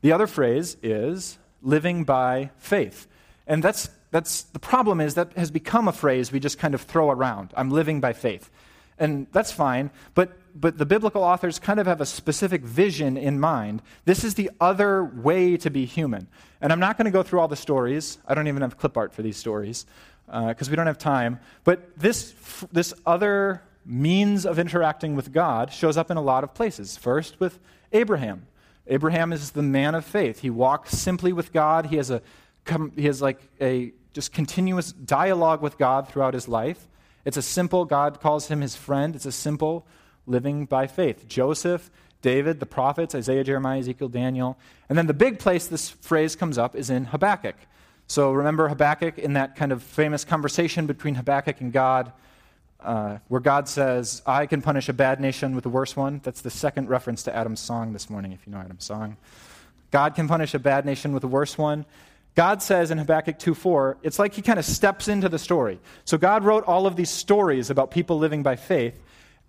The 0.00 0.12
other 0.12 0.26
phrase 0.26 0.76
is 0.82 1.38
living 1.62 2.04
by 2.04 2.50
faith. 2.56 3.06
And 3.46 3.62
that's, 3.62 3.90
that's 4.10 4.42
the 4.42 4.58
problem 4.58 5.00
is 5.00 5.14
that 5.14 5.32
has 5.34 5.50
become 5.50 5.86
a 5.86 5.92
phrase 5.92 6.32
we 6.32 6.40
just 6.40 6.58
kind 6.58 6.74
of 6.74 6.82
throw 6.82 7.10
around. 7.10 7.52
I'm 7.56 7.70
living 7.70 8.00
by 8.00 8.14
faith. 8.14 8.50
And 8.98 9.26
that's 9.32 9.50
fine, 9.50 9.90
but, 10.14 10.38
but 10.54 10.78
the 10.78 10.86
biblical 10.86 11.24
authors 11.24 11.58
kind 11.58 11.80
of 11.80 11.86
have 11.86 12.00
a 12.00 12.06
specific 12.06 12.62
vision 12.62 13.16
in 13.16 13.40
mind. 13.40 13.82
This 14.04 14.22
is 14.22 14.34
the 14.34 14.50
other 14.60 15.04
way 15.04 15.56
to 15.56 15.68
be 15.68 15.84
human. 15.84 16.28
And 16.60 16.72
I'm 16.72 16.78
not 16.78 16.96
going 16.96 17.06
to 17.06 17.10
go 17.10 17.24
through 17.24 17.40
all 17.40 17.48
the 17.48 17.56
stories. 17.56 18.18
I 18.26 18.34
don't 18.34 18.46
even 18.46 18.62
have 18.62 18.78
clip 18.78 18.96
art 18.96 19.12
for 19.12 19.22
these 19.22 19.36
stories 19.36 19.84
because 20.26 20.68
uh, 20.68 20.70
we 20.70 20.76
don't 20.76 20.86
have 20.86 20.98
time. 20.98 21.40
But 21.64 21.98
this, 21.98 22.34
this 22.72 22.94
other 23.04 23.62
means 23.84 24.46
of 24.46 24.58
interacting 24.58 25.14
with 25.14 25.32
God 25.32 25.72
shows 25.72 25.96
up 25.96 26.10
in 26.10 26.16
a 26.16 26.22
lot 26.22 26.44
of 26.44 26.54
places. 26.54 26.96
First, 26.96 27.38
with 27.40 27.58
Abraham. 27.92 28.46
Abraham 28.86 29.32
is 29.32 29.52
the 29.52 29.62
man 29.62 29.94
of 29.94 30.04
faith. 30.04 30.40
He 30.40 30.50
walks 30.50 30.90
simply 30.96 31.32
with 31.32 31.52
God. 31.52 31.86
He 31.86 31.96
has 31.96 32.10
a 32.10 32.22
he 32.96 33.04
has 33.04 33.20
like 33.20 33.40
a 33.60 33.92
just 34.14 34.32
continuous 34.32 34.92
dialogue 34.92 35.60
with 35.60 35.76
God 35.76 36.08
throughout 36.08 36.34
his 36.34 36.48
life. 36.48 36.88
It's 37.24 37.36
a 37.36 37.42
simple 37.42 37.84
God 37.84 38.20
calls 38.20 38.48
him 38.48 38.60
his 38.60 38.76
friend. 38.76 39.14
It's 39.14 39.26
a 39.26 39.32
simple 39.32 39.86
living 40.26 40.66
by 40.66 40.86
faith. 40.86 41.26
Joseph, 41.28 41.90
David, 42.22 42.60
the 42.60 42.66
prophets, 42.66 43.14
Isaiah, 43.14 43.44
Jeremiah, 43.44 43.80
Ezekiel, 43.80 44.08
Daniel. 44.08 44.58
And 44.88 44.96
then 44.96 45.06
the 45.06 45.14
big 45.14 45.38
place 45.38 45.66
this 45.66 45.90
phrase 45.90 46.36
comes 46.36 46.56
up 46.56 46.74
is 46.74 46.90
in 46.90 47.06
Habakkuk. 47.06 47.56
So 48.06 48.32
remember 48.32 48.68
Habakkuk 48.68 49.18
in 49.18 49.32
that 49.34 49.56
kind 49.56 49.72
of 49.72 49.82
famous 49.82 50.24
conversation 50.24 50.86
between 50.86 51.14
Habakkuk 51.14 51.60
and 51.60 51.72
God, 51.72 52.12
uh, 52.80 53.18
where 53.28 53.40
God 53.40 53.68
says, 53.68 54.22
I 54.26 54.46
can 54.46 54.60
punish 54.60 54.88
a 54.88 54.92
bad 54.92 55.20
nation 55.20 55.54
with 55.54 55.64
a 55.66 55.70
worse 55.70 55.96
one. 55.96 56.20
That's 56.22 56.42
the 56.42 56.50
second 56.50 56.88
reference 56.88 57.22
to 57.24 57.34
Adam's 57.34 57.60
song 57.60 57.92
this 57.92 58.10
morning, 58.10 58.32
if 58.32 58.46
you 58.46 58.52
know 58.52 58.58
Adam's 58.58 58.84
song. 58.84 59.16
God 59.90 60.14
can 60.14 60.28
punish 60.28 60.54
a 60.54 60.58
bad 60.58 60.84
nation 60.84 61.12
with 61.12 61.24
a 61.24 61.28
worse 61.28 61.56
one. 61.56 61.86
God 62.34 62.62
says 62.62 62.90
in 62.90 62.98
Habakkuk 62.98 63.38
2:4, 63.38 63.96
it's 64.02 64.18
like 64.18 64.34
he 64.34 64.42
kind 64.42 64.58
of 64.58 64.64
steps 64.64 65.08
into 65.08 65.28
the 65.28 65.38
story. 65.38 65.78
So 66.04 66.18
God 66.18 66.44
wrote 66.44 66.64
all 66.64 66.86
of 66.86 66.96
these 66.96 67.10
stories 67.10 67.70
about 67.70 67.92
people 67.92 68.18
living 68.18 68.42
by 68.42 68.56
faith, 68.56 69.00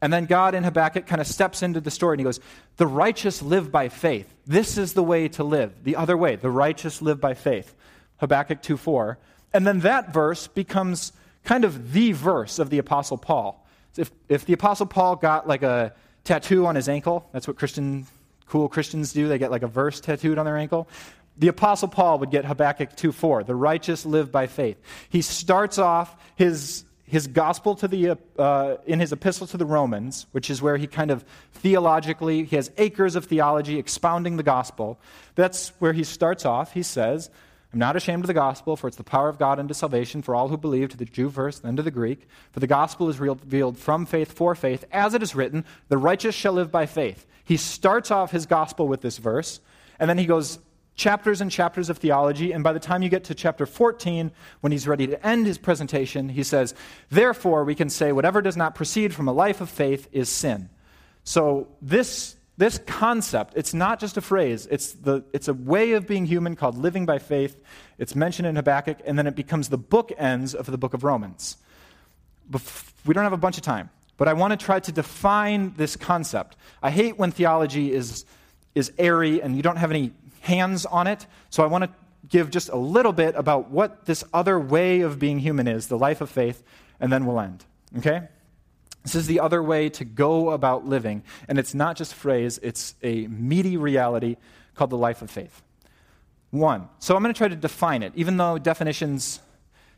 and 0.01 0.13
then 0.13 0.25
God 0.25 0.53
in 0.53 0.63
Habakkuk 0.63 1.07
kind 1.07 1.19
of 1.19 1.27
steps 1.27 1.63
into 1.63 1.81
the 1.81 1.89
story 1.89 2.13
and 2.13 2.19
he 2.19 2.25
goes, 2.25 2.39
The 2.77 2.85
righteous 2.85 3.41
live 3.41 3.71
by 3.71 3.89
faith. 3.89 4.31
This 4.45 4.77
is 4.77 4.93
the 4.93 5.03
way 5.03 5.27
to 5.29 5.43
live. 5.43 5.83
The 5.83 5.95
other 5.95 6.15
way, 6.15 6.35
the 6.35 6.51
righteous 6.51 7.01
live 7.01 7.19
by 7.19 7.33
faith. 7.33 7.75
Habakkuk 8.17 8.61
2:4. 8.61 9.17
And 9.53 9.65
then 9.65 9.79
that 9.81 10.13
verse 10.13 10.47
becomes 10.47 11.13
kind 11.43 11.63
of 11.63 11.93
the 11.93 12.11
verse 12.11 12.59
of 12.59 12.69
the 12.69 12.79
Apostle 12.79 13.17
Paul. 13.17 13.65
If, 13.95 14.11
if 14.27 14.45
the 14.45 14.53
Apostle 14.53 14.87
Paul 14.87 15.15
got 15.15 15.47
like 15.47 15.63
a 15.63 15.93
tattoo 16.23 16.65
on 16.65 16.75
his 16.75 16.89
ankle, 16.89 17.29
that's 17.31 17.47
what 17.47 17.55
Christian, 17.55 18.07
cool 18.47 18.67
Christians 18.67 19.13
do, 19.13 19.27
they 19.27 19.37
get 19.37 19.51
like 19.51 19.63
a 19.63 19.67
verse 19.67 20.01
tattooed 20.01 20.37
on 20.37 20.45
their 20.45 20.57
ankle. 20.57 20.89
The 21.37 21.47
Apostle 21.47 21.87
Paul 21.87 22.19
would 22.19 22.31
get 22.31 22.45
Habakkuk 22.45 22.95
2:4. 22.95 23.45
The 23.45 23.55
righteous 23.55 24.05
live 24.05 24.31
by 24.31 24.47
faith. 24.47 24.77
He 25.09 25.21
starts 25.21 25.77
off 25.77 26.15
his 26.35 26.85
his 27.07 27.27
gospel 27.27 27.75
to 27.75 27.87
the, 27.87 28.17
uh, 28.37 28.77
in 28.87 28.99
his 28.99 29.11
epistle 29.11 29.45
to 29.47 29.57
the 29.57 29.65
Romans, 29.65 30.25
which 30.31 30.49
is 30.49 30.61
where 30.61 30.75
he 30.75 30.87
kind 30.87 31.11
of 31.11 31.23
theologically, 31.53 32.43
he 32.45 32.55
has 32.55 32.71
acres 32.77 33.15
of 33.15 33.25
theology 33.25 33.77
expounding 33.77 34.37
the 34.37 34.43
gospel. 34.43 34.99
That's 35.35 35.69
where 35.79 35.93
he 35.93 36.03
starts 36.03 36.45
off. 36.45 36.73
He 36.73 36.81
says, 36.81 37.29
I'm 37.75 37.79
not 37.79 37.97
ashamed 37.97 38.23
of 38.23 38.27
the 38.27 38.33
gospel, 38.33 38.77
for 38.77 38.87
it's 38.87 38.95
the 38.95 39.03
power 39.03 39.27
of 39.27 39.37
God 39.37 39.59
unto 39.59 39.73
salvation 39.73 40.21
for 40.21 40.33
all 40.33 40.47
who 40.47 40.55
believe, 40.55 40.91
to 40.91 40.97
the 40.97 41.03
Jew 41.03 41.29
first, 41.29 41.61
then 41.61 41.75
to 41.75 41.83
the 41.83 41.91
Greek. 41.91 42.25
For 42.53 42.61
the 42.61 42.67
gospel 42.67 43.09
is 43.09 43.19
revealed 43.19 43.77
from 43.77 44.05
faith 44.05 44.31
for 44.31 44.55
faith, 44.55 44.85
as 44.93 45.13
it 45.13 45.21
is 45.21 45.35
written, 45.35 45.65
the 45.89 45.97
righteous 45.97 46.33
shall 46.33 46.53
live 46.53 46.71
by 46.71 46.85
faith. 46.85 47.27
He 47.43 47.57
starts 47.57 48.11
off 48.11 48.31
his 48.31 48.45
gospel 48.45 48.87
with 48.87 49.01
this 49.01 49.17
verse, 49.17 49.59
and 49.99 50.09
then 50.09 50.17
he 50.17 50.25
goes 50.25 50.57
chapters 50.95 51.41
and 51.41 51.51
chapters 51.51 51.89
of 51.89 51.97
theology, 51.97 52.53
and 52.53 52.63
by 52.63 52.71
the 52.71 52.79
time 52.79 53.01
you 53.01 53.09
get 53.09 53.25
to 53.25 53.35
chapter 53.35 53.65
14, 53.65 54.31
when 54.61 54.71
he's 54.71 54.87
ready 54.87 55.07
to 55.07 55.27
end 55.27 55.45
his 55.45 55.57
presentation, 55.57 56.29
he 56.29 56.43
says, 56.43 56.73
Therefore, 57.09 57.65
we 57.65 57.75
can 57.75 57.89
say 57.89 58.13
whatever 58.13 58.41
does 58.41 58.55
not 58.55 58.73
proceed 58.73 59.13
from 59.13 59.27
a 59.27 59.33
life 59.33 59.59
of 59.59 59.69
faith 59.69 60.07
is 60.13 60.29
sin. 60.29 60.69
So, 61.25 61.67
this, 61.81 62.34
this 62.57 62.77
concept, 62.85 63.53
it's 63.57 63.73
not 63.73 63.99
just 63.99 64.15
a 64.15 64.21
phrase, 64.21 64.67
it's, 64.71 64.93
the, 64.93 65.23
it's 65.33 65.49
a 65.49 65.53
way 65.53 65.91
of 65.91 66.07
being 66.07 66.25
human 66.25 66.55
called 66.55 66.77
living 66.77 67.05
by 67.05 67.19
faith. 67.19 67.61
It's 67.97 68.15
mentioned 68.15 68.47
in 68.47 68.55
Habakkuk, 68.55 68.99
and 69.05 69.17
then 69.17 69.27
it 69.27 69.35
becomes 69.35 69.67
the 69.69 69.77
bookends 69.77 70.55
of 70.55 70.65
the 70.65 70.77
book 70.77 70.93
of 70.93 71.03
Romans. 71.03 71.57
We 73.05 73.13
don't 73.13 73.23
have 73.23 73.33
a 73.33 73.37
bunch 73.37 73.57
of 73.57 73.63
time, 73.63 73.89
but 74.15 74.27
I 74.27 74.33
want 74.33 74.57
to 74.57 74.65
try 74.65 74.79
to 74.79 74.91
define 74.91 75.73
this 75.75 75.97
concept. 75.97 76.55
I 76.81 76.91
hate 76.91 77.17
when 77.17 77.31
theology 77.31 77.91
is, 77.91 78.23
is 78.73 78.91
airy 78.97 79.41
and 79.41 79.55
you 79.55 79.61
don't 79.61 79.77
have 79.77 79.91
any 79.91 80.11
hands 80.41 80.85
on 80.85 81.07
it. 81.07 81.25
So 81.49 81.63
I 81.63 81.65
want 81.65 81.83
to 81.83 81.89
give 82.29 82.51
just 82.51 82.69
a 82.69 82.77
little 82.77 83.13
bit 83.13 83.35
about 83.35 83.69
what 83.69 84.05
this 84.05 84.23
other 84.33 84.59
way 84.59 85.01
of 85.01 85.19
being 85.19 85.39
human 85.39 85.67
is, 85.67 85.87
the 85.87 85.97
life 85.97 86.21
of 86.21 86.29
faith, 86.29 86.63
and 86.99 87.11
then 87.11 87.25
we'll 87.25 87.39
end. 87.39 87.65
Okay? 87.97 88.27
This 89.05 89.15
is 89.15 89.27
the 89.27 89.39
other 89.39 89.63
way 89.63 89.87
to 89.89 90.03
go 90.03 90.49
about 90.49 90.85
living. 90.85 91.23
And 91.47 91.57
it's 91.57 91.73
not 91.73 91.95
just 91.95 92.13
phrase, 92.13 92.59
it's 92.61 92.95
a 93.01 93.27
meaty 93.27 93.77
reality 93.77 94.35
called 94.75 94.89
the 94.89 94.97
life 94.97 95.21
of 95.21 95.31
faith. 95.31 95.61
One. 96.51 96.89
So 96.99 97.15
I'm 97.15 97.23
going 97.23 97.33
to 97.33 97.37
try 97.37 97.47
to 97.47 97.55
define 97.55 98.03
it, 98.03 98.11
even 98.15 98.37
though 98.37 98.57
definitions. 98.57 99.39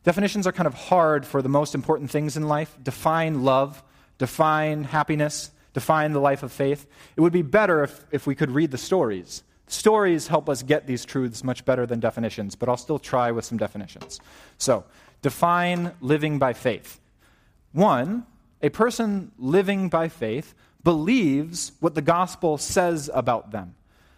Definitions 0.03 0.45
are 0.45 0.51
kind 0.51 0.67
of 0.67 0.73
hard 0.73 1.25
for 1.25 1.41
the 1.41 1.49
most 1.49 1.73
important 1.73 2.11
things 2.11 2.37
in 2.37 2.47
life. 2.47 2.77
Define 2.81 3.43
love, 3.43 3.83
define 4.19 4.83
happiness, 4.85 5.51
define 5.73 6.13
the 6.13 6.21
life 6.21 6.43
of 6.43 6.51
faith. 6.51 6.85
It 7.15 7.21
would 7.21 7.33
be 7.33 7.41
better 7.41 7.83
if, 7.83 8.05
if 8.11 8.27
we 8.27 8.35
could 8.35 8.51
read 8.51 8.71
the 8.71 8.77
stories 8.77 9.43
Stories 9.67 10.27
help 10.27 10.47
us 10.47 10.63
get 10.63 10.87
these 10.87 11.03
truths 11.03 11.43
much 11.43 11.65
better 11.65 11.85
than 11.85 11.99
definitions, 11.99 12.55
but 12.55 12.69
I'll 12.69 12.77
still 12.77 12.99
try 12.99 13.31
with 13.31 13.43
some 13.43 13.57
definitions. 13.57 14.21
So, 14.57 14.85
define 15.21 15.91
living 15.99 16.39
by 16.39 16.53
faith. 16.53 17.01
One, 17.73 18.25
a 18.61 18.69
person 18.69 19.31
living 19.37 19.89
by 19.89 20.09
faith 20.09 20.53
believes 20.83 21.73
what 21.79 21.95
the 21.95 22.01
gospel 22.01 22.57
says 22.57 23.09
about 23.13 23.51
them. 23.51 23.75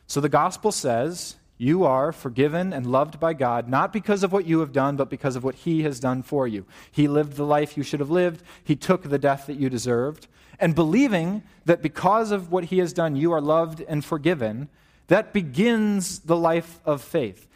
So 0.08 0.21
the 0.21 0.30
gospel 0.30 0.71
says, 0.71 1.36
You 1.58 1.84
are 1.84 2.12
forgiven 2.12 2.73
and 2.73 2.86
loved 2.86 3.19
by 3.19 3.34
God, 3.34 3.67
not 3.67 3.91
because 3.91 4.23
of 4.23 4.32
what 4.32 4.45
you 4.45 4.60
have 4.60 4.71
done, 4.71 4.95
but 4.95 5.10
because 5.10 5.36
of 5.36 5.43
what 5.43 5.56
He 5.56 5.84
has 5.84 5.99
done 5.99 6.23
for 6.23 6.47
you. 6.47 6.65
He 6.91 7.08
lived 7.08 7.34
the 7.34 7.45
life 7.45 7.75
you 7.75 7.84
should 7.84 7.99
have 7.99 8.10
lived, 8.10 8.43
He 8.63 8.75
took 8.75 9.04
the 9.04 9.19
death 9.19 9.47
that 9.47 9.58
you 9.58 9.69
deserved. 9.69 10.28
And 10.60 10.75
believing 10.75 11.43
that 11.65 11.82
because 11.82 12.32
of 12.32 12.52
what 12.52 12.65
He 12.65 12.80
has 12.80 12.93
done, 12.93 13.15
you 13.15 13.32
are 13.32 13.41
loved 13.41 13.82
and 13.88 14.04
forgiven, 14.04 14.69
that 15.08 15.34
begins 15.34 16.19
the 16.19 16.36
life 16.36 16.80
of 16.86 17.02
faith. 17.02 17.47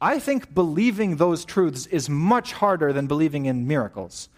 I 0.00 0.18
think 0.18 0.54
believing 0.54 1.16
those 1.16 1.44
truths 1.44 1.86
is 1.86 2.08
much 2.08 2.52
harder 2.52 2.92
than 2.92 3.06
believing 3.06 3.46
in 3.46 3.66
miracles. 3.66 4.28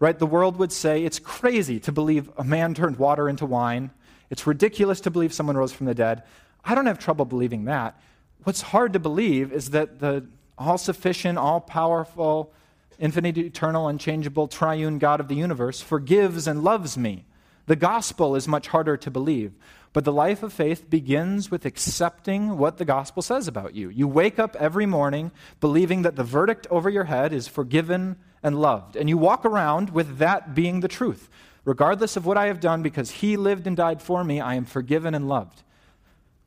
Right? 0.00 0.18
The 0.18 0.26
world 0.26 0.56
would 0.56 0.72
say 0.72 1.04
it's 1.04 1.20
crazy 1.20 1.78
to 1.80 1.92
believe 1.92 2.30
a 2.36 2.42
man 2.42 2.74
turned 2.74 2.96
water 2.96 3.28
into 3.28 3.46
wine. 3.46 3.90
It's 4.30 4.46
ridiculous 4.46 5.00
to 5.02 5.10
believe 5.10 5.32
someone 5.32 5.56
rose 5.56 5.72
from 5.72 5.86
the 5.86 5.94
dead. 5.94 6.24
I 6.64 6.74
don't 6.74 6.86
have 6.86 6.98
trouble 6.98 7.24
believing 7.24 7.66
that. 7.66 8.00
What's 8.42 8.62
hard 8.62 8.94
to 8.94 8.98
believe 8.98 9.52
is 9.52 9.70
that 9.70 10.00
the 10.00 10.26
all 10.58 10.78
sufficient, 10.78 11.38
all 11.38 11.60
powerful, 11.60 12.52
infinite, 12.98 13.38
eternal, 13.38 13.88
unchangeable, 13.88 14.46
triune 14.46 14.98
God 14.98 15.20
of 15.20 15.28
the 15.28 15.34
universe 15.34 15.80
forgives 15.80 16.46
and 16.46 16.62
loves 16.62 16.98
me. 16.98 17.24
The 17.66 17.76
gospel 17.76 18.36
is 18.36 18.46
much 18.46 18.68
harder 18.68 18.96
to 18.98 19.10
believe. 19.10 19.52
But 19.92 20.04
the 20.04 20.12
life 20.12 20.42
of 20.42 20.52
faith 20.52 20.88
begins 20.88 21.50
with 21.50 21.64
accepting 21.64 22.58
what 22.58 22.76
the 22.76 22.84
gospel 22.84 23.22
says 23.22 23.48
about 23.48 23.74
you. 23.74 23.88
You 23.88 24.06
wake 24.06 24.38
up 24.38 24.54
every 24.56 24.86
morning 24.86 25.32
believing 25.60 26.02
that 26.02 26.14
the 26.14 26.22
verdict 26.22 26.66
over 26.70 26.88
your 26.88 27.04
head 27.04 27.32
is 27.32 27.48
forgiven 27.48 28.16
and 28.42 28.60
loved. 28.60 28.96
And 28.96 29.08
you 29.08 29.18
walk 29.18 29.44
around 29.44 29.90
with 29.90 30.18
that 30.18 30.54
being 30.54 30.80
the 30.80 30.88
truth. 30.88 31.28
Regardless 31.64 32.16
of 32.16 32.24
what 32.24 32.36
I 32.36 32.46
have 32.46 32.60
done, 32.60 32.82
because 32.82 33.10
he 33.10 33.36
lived 33.36 33.66
and 33.66 33.76
died 33.76 34.00
for 34.00 34.24
me, 34.24 34.40
I 34.40 34.54
am 34.54 34.64
forgiven 34.64 35.14
and 35.14 35.28
loved. 35.28 35.62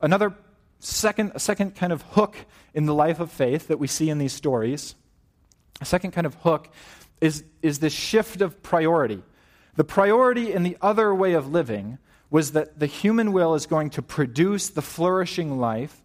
Another 0.00 0.34
second, 0.80 1.38
second 1.40 1.76
kind 1.76 1.92
of 1.92 2.02
hook 2.02 2.36
in 2.74 2.86
the 2.86 2.94
life 2.94 3.20
of 3.20 3.30
faith 3.30 3.68
that 3.68 3.78
we 3.78 3.86
see 3.86 4.10
in 4.10 4.18
these 4.18 4.32
stories, 4.32 4.94
a 5.80 5.84
second 5.84 6.10
kind 6.10 6.26
of 6.26 6.34
hook 6.36 6.68
is, 7.20 7.44
is 7.62 7.78
this 7.78 7.92
shift 7.92 8.40
of 8.40 8.62
priority. 8.62 9.22
The 9.76 9.84
priority 9.84 10.52
in 10.52 10.62
the 10.62 10.76
other 10.80 11.14
way 11.14 11.32
of 11.32 11.50
living 11.50 11.98
was 12.30 12.52
that 12.52 12.78
the 12.78 12.86
human 12.86 13.32
will 13.32 13.54
is 13.54 13.66
going 13.66 13.90
to 13.90 14.02
produce 14.02 14.68
the 14.68 14.82
flourishing 14.82 15.58
life, 15.58 16.02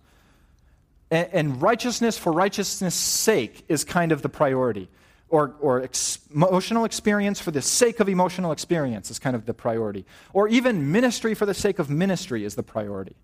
and, 1.10 1.28
and 1.34 1.62
righteousness 1.62 2.18
for 2.18 2.32
righteousness' 2.32 2.96
sake 2.96 3.64
is 3.68 3.84
kind 3.84 4.12
of 4.12 4.22
the 4.22 4.30
priority. 4.30 4.88
Or, 5.30 5.54
or 5.60 5.84
ex- 5.84 6.18
emotional 6.34 6.86
experience 6.86 7.40
for 7.40 7.52
the 7.52 7.62
sake 7.62 8.00
of 8.00 8.10
emotional 8.10 8.52
experience 8.52 9.12
is 9.12 9.20
kind 9.20 9.36
of 9.36 9.46
the 9.46 9.54
priority. 9.54 10.06
Or 10.34 10.48
even 10.48 10.92
ministry 10.92 11.36
for 11.36 11.46
the 11.46 11.54
sake 11.54 11.78
of 11.78 11.88
ministry 11.88 12.44
is 12.44 12.56
the 12.56 12.64
priority. 12.64 13.16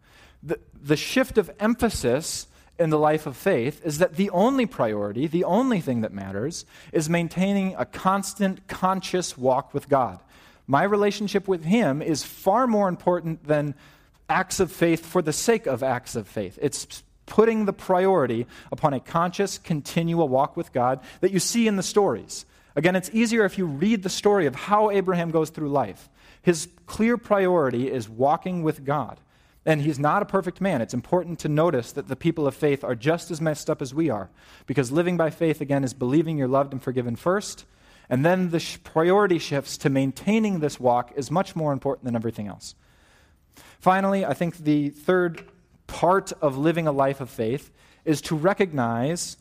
The, 0.43 0.59
the 0.79 0.97
shift 0.97 1.39
of 1.39 1.49
emphasis 1.59 2.45
in 2.77 2.89
the 2.89 2.99
life 2.99 3.25
of 3.25 3.35
faith 3.35 3.81
is 3.85 3.97
that 3.99 4.15
the 4.15 4.29
only 4.31 4.65
priority, 4.65 5.27
the 5.27 5.45
only 5.45 5.81
thing 5.81 6.01
that 6.01 6.13
matters, 6.13 6.65
is 6.91 7.09
maintaining 7.09 7.73
a 7.75 7.85
constant, 7.85 8.67
conscious 8.67 9.37
walk 9.37 9.73
with 9.73 9.89
God. 9.89 10.19
My 10.67 10.83
relationship 10.83 11.47
with 11.47 11.63
Him 11.63 12.01
is 12.01 12.23
far 12.23 12.67
more 12.67 12.89
important 12.89 13.47
than 13.47 13.75
acts 14.27 14.59
of 14.59 14.71
faith 14.71 15.05
for 15.05 15.21
the 15.21 15.33
sake 15.33 15.67
of 15.67 15.83
acts 15.83 16.15
of 16.15 16.27
faith. 16.27 16.57
It's 16.61 17.03
putting 17.25 17.65
the 17.65 17.73
priority 17.73 18.45
upon 18.71 18.93
a 18.93 18.99
conscious, 18.99 19.57
continual 19.57 20.27
walk 20.27 20.55
with 20.55 20.71
God 20.71 20.99
that 21.21 21.31
you 21.31 21.39
see 21.39 21.67
in 21.67 21.75
the 21.75 21.83
stories. 21.83 22.45
Again, 22.75 22.95
it's 22.95 23.09
easier 23.13 23.45
if 23.45 23.57
you 23.57 23.65
read 23.65 24.03
the 24.03 24.09
story 24.09 24.45
of 24.45 24.55
how 24.55 24.91
Abraham 24.91 25.31
goes 25.31 25.49
through 25.49 25.69
life. 25.69 26.09
His 26.41 26.67
clear 26.85 27.17
priority 27.17 27.89
is 27.89 28.09
walking 28.09 28.63
with 28.63 28.85
God. 28.85 29.19
And 29.65 29.81
he's 29.81 29.97
not 29.97 30.21
a 30.21 30.25
perfect 30.25 30.61
man. 30.61 30.81
It's 30.81 30.93
important 30.93 31.39
to 31.39 31.49
notice 31.49 31.91
that 31.93 32.07
the 32.07 32.15
people 32.15 32.45
of 32.45 32.53
faith 32.53 32.83
are 32.83 32.93
just 32.93 33.31
as 33.31 33.41
messed 33.41 33.67
up 33.69 33.81
as 33.81 33.95
we 33.95 34.11
are. 34.11 34.29
Because 34.67 34.91
living 34.91 35.17
by 35.17 35.31
faith, 35.31 35.59
again, 35.59 35.83
is 35.83 35.93
believing 35.93 36.37
you're 36.37 36.47
loved 36.47 36.71
and 36.71 36.83
forgiven 36.83 37.15
first, 37.15 37.65
and 38.07 38.23
then 38.23 38.51
the 38.51 38.59
sh- 38.59 38.77
priority 38.83 39.39
shifts 39.39 39.77
to 39.77 39.89
maintaining 39.89 40.59
this 40.59 40.79
walk 40.79 41.11
is 41.15 41.31
much 41.31 41.55
more 41.55 41.73
important 41.73 42.05
than 42.05 42.15
everything 42.15 42.47
else. 42.47 42.75
Finally, 43.79 44.23
I 44.23 44.35
think 44.35 44.57
the 44.57 44.89
third 44.89 45.49
part 45.87 46.31
of 46.41 46.57
living 46.57 46.87
a 46.87 46.91
life 46.91 47.21
of 47.21 47.29
faith 47.29 47.71
is 48.03 48.21
to 48.21 48.35
recognize 48.35 49.37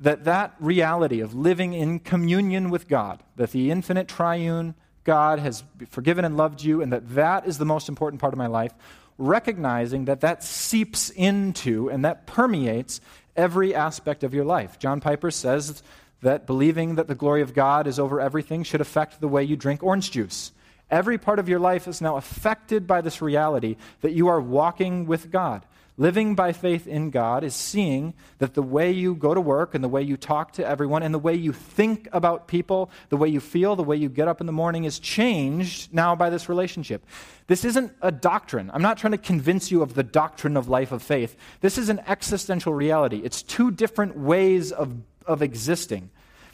that 0.00 0.24
that 0.24 0.54
reality 0.58 1.20
of 1.20 1.34
living 1.34 1.74
in 1.74 1.98
communion 1.98 2.70
with 2.70 2.88
God, 2.88 3.22
that 3.36 3.50
the 3.50 3.70
infinite 3.70 4.08
triune 4.08 4.74
God 5.04 5.38
has 5.38 5.64
forgiven 5.88 6.24
and 6.24 6.36
loved 6.36 6.62
you, 6.62 6.82
and 6.82 6.92
that 6.92 7.14
that 7.14 7.46
is 7.46 7.58
the 7.58 7.64
most 7.64 7.88
important 7.88 8.20
part 8.20 8.32
of 8.32 8.38
my 8.38 8.46
life, 8.46 8.72
recognizing 9.18 10.06
that 10.06 10.20
that 10.20 10.42
seeps 10.42 11.10
into 11.10 11.90
and 11.90 12.04
that 12.04 12.26
permeates 12.26 13.00
every 13.36 13.74
aspect 13.74 14.24
of 14.24 14.34
your 14.34 14.44
life. 14.44 14.78
John 14.78 15.00
Piper 15.00 15.30
says 15.30 15.82
that 16.22 16.46
believing 16.46 16.96
that 16.96 17.08
the 17.08 17.14
glory 17.14 17.42
of 17.42 17.54
God 17.54 17.86
is 17.86 17.98
over 17.98 18.20
everything 18.20 18.62
should 18.62 18.80
affect 18.80 19.20
the 19.20 19.28
way 19.28 19.42
you 19.42 19.56
drink 19.56 19.82
orange 19.82 20.10
juice. 20.10 20.52
Every 20.90 21.18
part 21.18 21.38
of 21.38 21.48
your 21.48 21.60
life 21.60 21.86
is 21.86 22.00
now 22.00 22.16
affected 22.16 22.86
by 22.86 23.00
this 23.00 23.22
reality 23.22 23.76
that 24.00 24.12
you 24.12 24.28
are 24.28 24.40
walking 24.40 25.06
with 25.06 25.30
God. 25.30 25.64
Living 26.00 26.34
by 26.34 26.50
faith 26.50 26.86
in 26.86 27.10
God 27.10 27.44
is 27.44 27.54
seeing 27.54 28.14
that 28.38 28.54
the 28.54 28.62
way 28.62 28.90
you 28.90 29.14
go 29.14 29.34
to 29.34 29.40
work 29.40 29.74
and 29.74 29.84
the 29.84 29.88
way 29.88 30.00
you 30.00 30.16
talk 30.16 30.52
to 30.52 30.66
everyone 30.66 31.02
and 31.02 31.12
the 31.12 31.18
way 31.18 31.34
you 31.34 31.52
think 31.52 32.08
about 32.10 32.48
people, 32.48 32.90
the 33.10 33.18
way 33.18 33.28
you 33.28 33.38
feel, 33.38 33.76
the 33.76 33.82
way 33.82 33.96
you 33.96 34.08
get 34.08 34.26
up 34.26 34.40
in 34.40 34.46
the 34.46 34.52
morning 34.52 34.84
is 34.84 34.98
changed 34.98 35.92
now 35.92 36.16
by 36.16 36.30
this 36.30 36.48
relationship. 36.48 37.04
This 37.48 37.66
isn't 37.66 37.92
a 38.00 38.10
doctrine. 38.10 38.70
I'm 38.72 38.80
not 38.80 38.96
trying 38.96 39.10
to 39.10 39.18
convince 39.18 39.70
you 39.70 39.82
of 39.82 39.92
the 39.92 40.02
doctrine 40.02 40.56
of 40.56 40.70
life 40.70 40.90
of 40.90 41.02
faith. 41.02 41.36
This 41.60 41.76
is 41.76 41.90
an 41.90 42.00
existential 42.06 42.72
reality. 42.72 43.20
It's 43.22 43.42
two 43.42 43.70
different 43.70 44.16
ways 44.16 44.72
of, 44.72 44.94
of 45.26 45.42
existing 45.42 46.08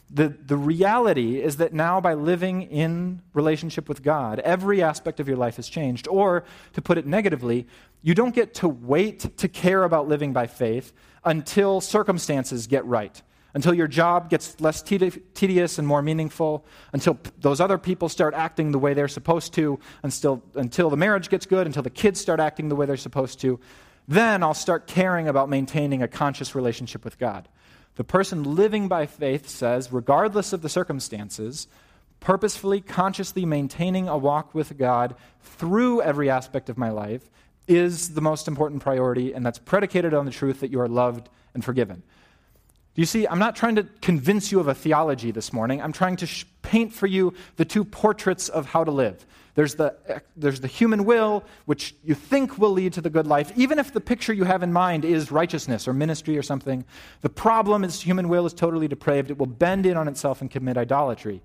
the, 0.08 0.28
the 0.28 0.56
reality 0.56 1.42
is 1.42 1.56
that 1.56 1.72
now, 1.72 2.00
by 2.00 2.14
living 2.14 2.62
in 2.62 3.22
relationship 3.34 3.88
with 3.88 4.02
God, 4.02 4.38
every 4.40 4.82
aspect 4.82 5.18
of 5.18 5.26
your 5.26 5.36
life 5.36 5.56
has 5.56 5.68
changed. 5.68 6.06
Or, 6.06 6.44
to 6.74 6.82
put 6.82 6.96
it 6.96 7.06
negatively, 7.06 7.66
you 8.02 8.14
don't 8.14 8.34
get 8.34 8.54
to 8.54 8.68
wait 8.68 9.36
to 9.38 9.48
care 9.48 9.82
about 9.82 10.06
living 10.06 10.32
by 10.32 10.46
faith 10.46 10.92
until 11.24 11.80
circumstances 11.80 12.68
get 12.68 12.84
right, 12.84 13.20
until 13.52 13.74
your 13.74 13.88
job 13.88 14.30
gets 14.30 14.60
less 14.60 14.80
tedious 14.80 15.78
and 15.78 15.88
more 15.88 16.02
meaningful, 16.02 16.64
until 16.92 17.18
those 17.40 17.60
other 17.60 17.78
people 17.78 18.08
start 18.08 18.32
acting 18.32 18.70
the 18.70 18.78
way 18.78 18.94
they're 18.94 19.08
supposed 19.08 19.54
to, 19.54 19.76
until, 20.04 20.40
until 20.54 20.88
the 20.88 20.96
marriage 20.96 21.28
gets 21.28 21.46
good, 21.46 21.66
until 21.66 21.82
the 21.82 21.90
kids 21.90 22.20
start 22.20 22.38
acting 22.38 22.68
the 22.68 22.76
way 22.76 22.86
they're 22.86 22.96
supposed 22.96 23.40
to. 23.40 23.58
Then 24.06 24.44
I'll 24.44 24.54
start 24.54 24.86
caring 24.86 25.26
about 25.26 25.48
maintaining 25.48 26.02
a 26.02 26.06
conscious 26.06 26.54
relationship 26.54 27.04
with 27.04 27.18
God. 27.18 27.48
The 27.96 28.04
person 28.04 28.54
living 28.54 28.88
by 28.88 29.06
faith 29.06 29.48
says, 29.48 29.92
regardless 29.92 30.52
of 30.52 30.62
the 30.62 30.68
circumstances, 30.68 31.66
purposefully, 32.20 32.80
consciously 32.80 33.44
maintaining 33.44 34.06
a 34.08 34.18
walk 34.18 34.54
with 34.54 34.76
God 34.78 35.16
through 35.42 36.02
every 36.02 36.30
aspect 36.30 36.68
of 36.68 36.78
my 36.78 36.90
life 36.90 37.30
is 37.66 38.14
the 38.14 38.20
most 38.20 38.48
important 38.48 38.82
priority, 38.82 39.32
and 39.32 39.44
that's 39.44 39.58
predicated 39.58 40.14
on 40.14 40.24
the 40.24 40.30
truth 40.30 40.60
that 40.60 40.70
you 40.70 40.80
are 40.80 40.88
loved 40.88 41.28
and 41.54 41.64
forgiven. 41.64 42.02
Do 42.96 43.02
you 43.02 43.06
see? 43.06 43.28
I'm 43.28 43.38
not 43.38 43.54
trying 43.54 43.76
to 43.76 43.82
convince 44.00 44.50
you 44.50 44.58
of 44.58 44.68
a 44.68 44.74
theology 44.74 45.30
this 45.30 45.52
morning. 45.52 45.82
I'm 45.82 45.92
trying 45.92 46.16
to 46.16 46.26
sh- 46.26 46.46
paint 46.62 46.94
for 46.94 47.06
you 47.06 47.34
the 47.56 47.66
two 47.66 47.84
portraits 47.84 48.48
of 48.48 48.64
how 48.64 48.84
to 48.84 48.90
live. 48.90 49.26
There's 49.54 49.74
the, 49.74 49.94
eh, 50.08 50.20
there's 50.34 50.60
the 50.60 50.66
human 50.66 51.04
will, 51.04 51.44
which 51.66 51.94
you 52.02 52.14
think 52.14 52.56
will 52.56 52.70
lead 52.70 52.94
to 52.94 53.02
the 53.02 53.10
good 53.10 53.26
life, 53.26 53.52
even 53.54 53.78
if 53.78 53.92
the 53.92 54.00
picture 54.00 54.32
you 54.32 54.44
have 54.44 54.62
in 54.62 54.72
mind 54.72 55.04
is 55.04 55.30
righteousness 55.30 55.86
or 55.86 55.92
ministry 55.92 56.38
or 56.38 56.42
something. 56.42 56.86
The 57.20 57.28
problem 57.28 57.84
is 57.84 58.00
human 58.00 58.30
will 58.30 58.46
is 58.46 58.54
totally 58.54 58.88
depraved. 58.88 59.30
It 59.30 59.36
will 59.36 59.44
bend 59.44 59.84
in 59.84 59.98
on 59.98 60.08
itself 60.08 60.40
and 60.40 60.50
commit 60.50 60.78
idolatry. 60.78 61.42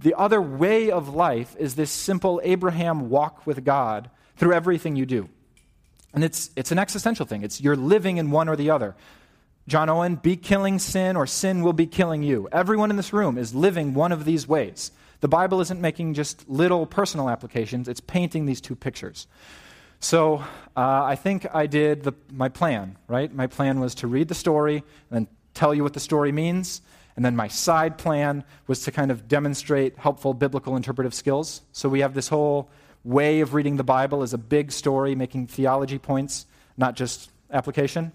The 0.00 0.14
other 0.18 0.42
way 0.42 0.90
of 0.90 1.14
life 1.14 1.56
is 1.58 1.76
this 1.76 1.90
simple 1.90 2.42
Abraham 2.44 3.08
walk 3.08 3.46
with 3.46 3.64
God 3.64 4.10
through 4.36 4.52
everything 4.52 4.96
you 4.96 5.06
do. 5.06 5.30
And 6.12 6.24
it's, 6.24 6.50
it's 6.56 6.72
an 6.72 6.78
existential 6.78 7.24
thing. 7.24 7.42
It's 7.42 7.58
you're 7.58 7.74
living 7.74 8.18
in 8.18 8.30
one 8.30 8.50
or 8.50 8.56
the 8.56 8.68
other. 8.68 8.96
John 9.68 9.88
Owen, 9.88 10.16
be 10.16 10.36
killing 10.36 10.78
sin 10.78 11.16
or 11.16 11.26
sin 11.26 11.62
will 11.62 11.72
be 11.72 11.86
killing 11.86 12.22
you. 12.22 12.48
Everyone 12.50 12.90
in 12.90 12.96
this 12.96 13.12
room 13.12 13.38
is 13.38 13.54
living 13.54 13.94
one 13.94 14.12
of 14.12 14.24
these 14.24 14.48
ways. 14.48 14.90
The 15.20 15.28
Bible 15.28 15.60
isn't 15.60 15.80
making 15.80 16.14
just 16.14 16.48
little 16.48 16.86
personal 16.86 17.28
applications, 17.28 17.88
it's 17.88 18.00
painting 18.00 18.46
these 18.46 18.60
two 18.60 18.74
pictures. 18.74 19.26
So 20.00 20.38
uh, 20.76 21.04
I 21.04 21.14
think 21.14 21.46
I 21.54 21.66
did 21.66 22.02
the, 22.04 22.14
my 22.32 22.48
plan, 22.48 22.96
right? 23.06 23.32
My 23.32 23.46
plan 23.46 23.80
was 23.80 23.94
to 23.96 24.06
read 24.06 24.28
the 24.28 24.34
story 24.34 24.76
and 24.76 24.84
then 25.10 25.28
tell 25.52 25.74
you 25.74 25.82
what 25.82 25.92
the 25.92 26.00
story 26.00 26.32
means. 26.32 26.80
And 27.16 27.24
then 27.24 27.36
my 27.36 27.48
side 27.48 27.98
plan 27.98 28.44
was 28.66 28.82
to 28.84 28.92
kind 28.92 29.10
of 29.10 29.28
demonstrate 29.28 29.98
helpful 29.98 30.32
biblical 30.32 30.74
interpretive 30.74 31.12
skills. 31.12 31.60
So 31.72 31.88
we 31.90 32.00
have 32.00 32.14
this 32.14 32.28
whole 32.28 32.70
way 33.04 33.40
of 33.40 33.52
reading 33.52 33.76
the 33.76 33.84
Bible 33.84 34.22
as 34.22 34.32
a 34.32 34.38
big 34.38 34.72
story, 34.72 35.14
making 35.14 35.48
theology 35.48 35.98
points, 35.98 36.46
not 36.78 36.96
just 36.96 37.30
application. 37.50 38.12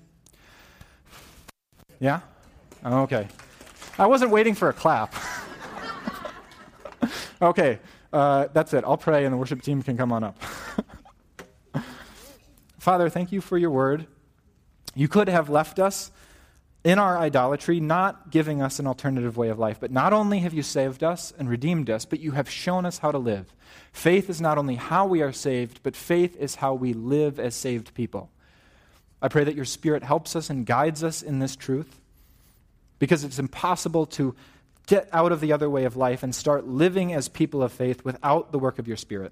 Yeah? 2.00 2.22
Okay. 2.86 3.28
I 3.98 4.08
wasn't 4.08 4.32
waiting 4.32 4.56
for 4.56 4.70
a 4.70 4.74
clap. 4.74 5.14
okay, 7.42 7.80
uh, 8.12 8.48
that's 8.54 8.74
it. 8.74 8.84
I'll 8.86 8.98
pray 8.98 9.26
and 9.26 9.34
the 9.34 9.38
worship 9.38 9.62
team 9.62 9.82
can 9.82 9.98
come 9.98 10.12
on 10.12 10.24
up. 10.24 10.38
Father, 12.80 13.10
thank 13.10 13.32
you 13.32 13.42
for 13.42 13.58
your 13.58 13.72
word. 13.72 14.08
You 14.96 15.08
could 15.08 15.28
have 15.30 15.50
left 15.50 15.80
us 15.80 16.12
in 16.86 17.00
our 17.00 17.18
idolatry, 17.18 17.80
not 17.80 18.30
giving 18.30 18.62
us 18.62 18.78
an 18.78 18.86
alternative 18.86 19.38
way 19.38 19.50
of 19.50 19.58
life. 19.58 19.80
But 19.80 19.92
not 19.92 20.14
only 20.14 20.40
have 20.40 20.54
you 20.54 20.62
saved 20.62 21.04
us 21.04 21.34
and 21.38 21.50
redeemed 21.50 21.90
us, 21.90 22.06
but 22.06 22.20
you 22.20 22.32
have 22.32 22.50
shown 22.50 22.86
us 22.86 23.00
how 23.00 23.12
to 23.12 23.18
live. 23.18 23.54
Faith 23.92 24.30
is 24.30 24.40
not 24.40 24.58
only 24.58 24.76
how 24.76 25.08
we 25.08 25.22
are 25.22 25.32
saved, 25.32 25.80
but 25.82 25.96
faith 25.96 26.38
is 26.38 26.56
how 26.56 26.76
we 26.76 26.94
live 26.94 27.40
as 27.40 27.56
saved 27.56 27.94
people. 27.96 28.30
I 29.22 29.28
pray 29.28 29.44
that 29.44 29.56
your 29.56 29.66
Spirit 29.66 30.04
helps 30.04 30.36
us 30.36 30.50
and 30.50 30.66
guides 30.66 31.04
us 31.04 31.22
in 31.22 31.40
this 31.40 31.56
truth 31.56 32.00
because 33.00 33.24
it's 33.24 33.40
impossible 33.40 34.06
to 34.06 34.36
get 34.88 35.10
out 35.12 35.32
of 35.32 35.42
the 35.42 35.52
other 35.52 35.70
way 35.70 35.86
of 35.86 35.96
life 35.96 36.22
and 36.22 36.34
start 36.34 36.68
living 36.68 37.14
as 37.14 37.28
people 37.28 37.64
of 37.64 37.72
faith 37.72 38.06
without 38.06 38.52
the 38.52 38.60
work 38.60 38.78
of 38.80 38.88
your 38.88 38.98
Spirit. 38.98 39.32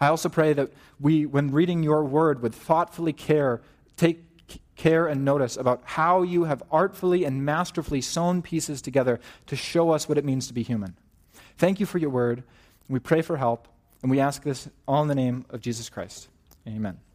I 0.00 0.08
also 0.08 0.28
pray 0.28 0.52
that 0.52 0.70
we, 1.00 1.26
when 1.26 1.50
reading 1.50 1.82
your 1.82 2.04
word, 2.04 2.42
would 2.42 2.54
thoughtfully 2.54 3.12
care, 3.12 3.62
take 3.96 4.22
care 4.76 5.06
and 5.06 5.24
notice 5.24 5.56
about 5.56 5.80
how 5.84 6.22
you 6.22 6.44
have 6.44 6.62
artfully 6.70 7.24
and 7.24 7.44
masterfully 7.44 8.02
sewn 8.02 8.42
pieces 8.42 8.82
together 8.82 9.18
to 9.46 9.56
show 9.56 9.90
us 9.90 10.08
what 10.08 10.18
it 10.18 10.24
means 10.24 10.46
to 10.48 10.54
be 10.54 10.62
human. 10.62 10.96
Thank 11.56 11.80
you 11.80 11.86
for 11.86 11.98
your 11.98 12.10
word. 12.10 12.44
We 12.88 12.98
pray 12.98 13.22
for 13.22 13.38
help, 13.38 13.68
and 14.02 14.10
we 14.10 14.20
ask 14.20 14.42
this 14.42 14.68
all 14.86 15.02
in 15.02 15.08
the 15.08 15.14
name 15.14 15.46
of 15.50 15.60
Jesus 15.60 15.88
Christ. 15.88 16.28
Amen. 16.68 17.05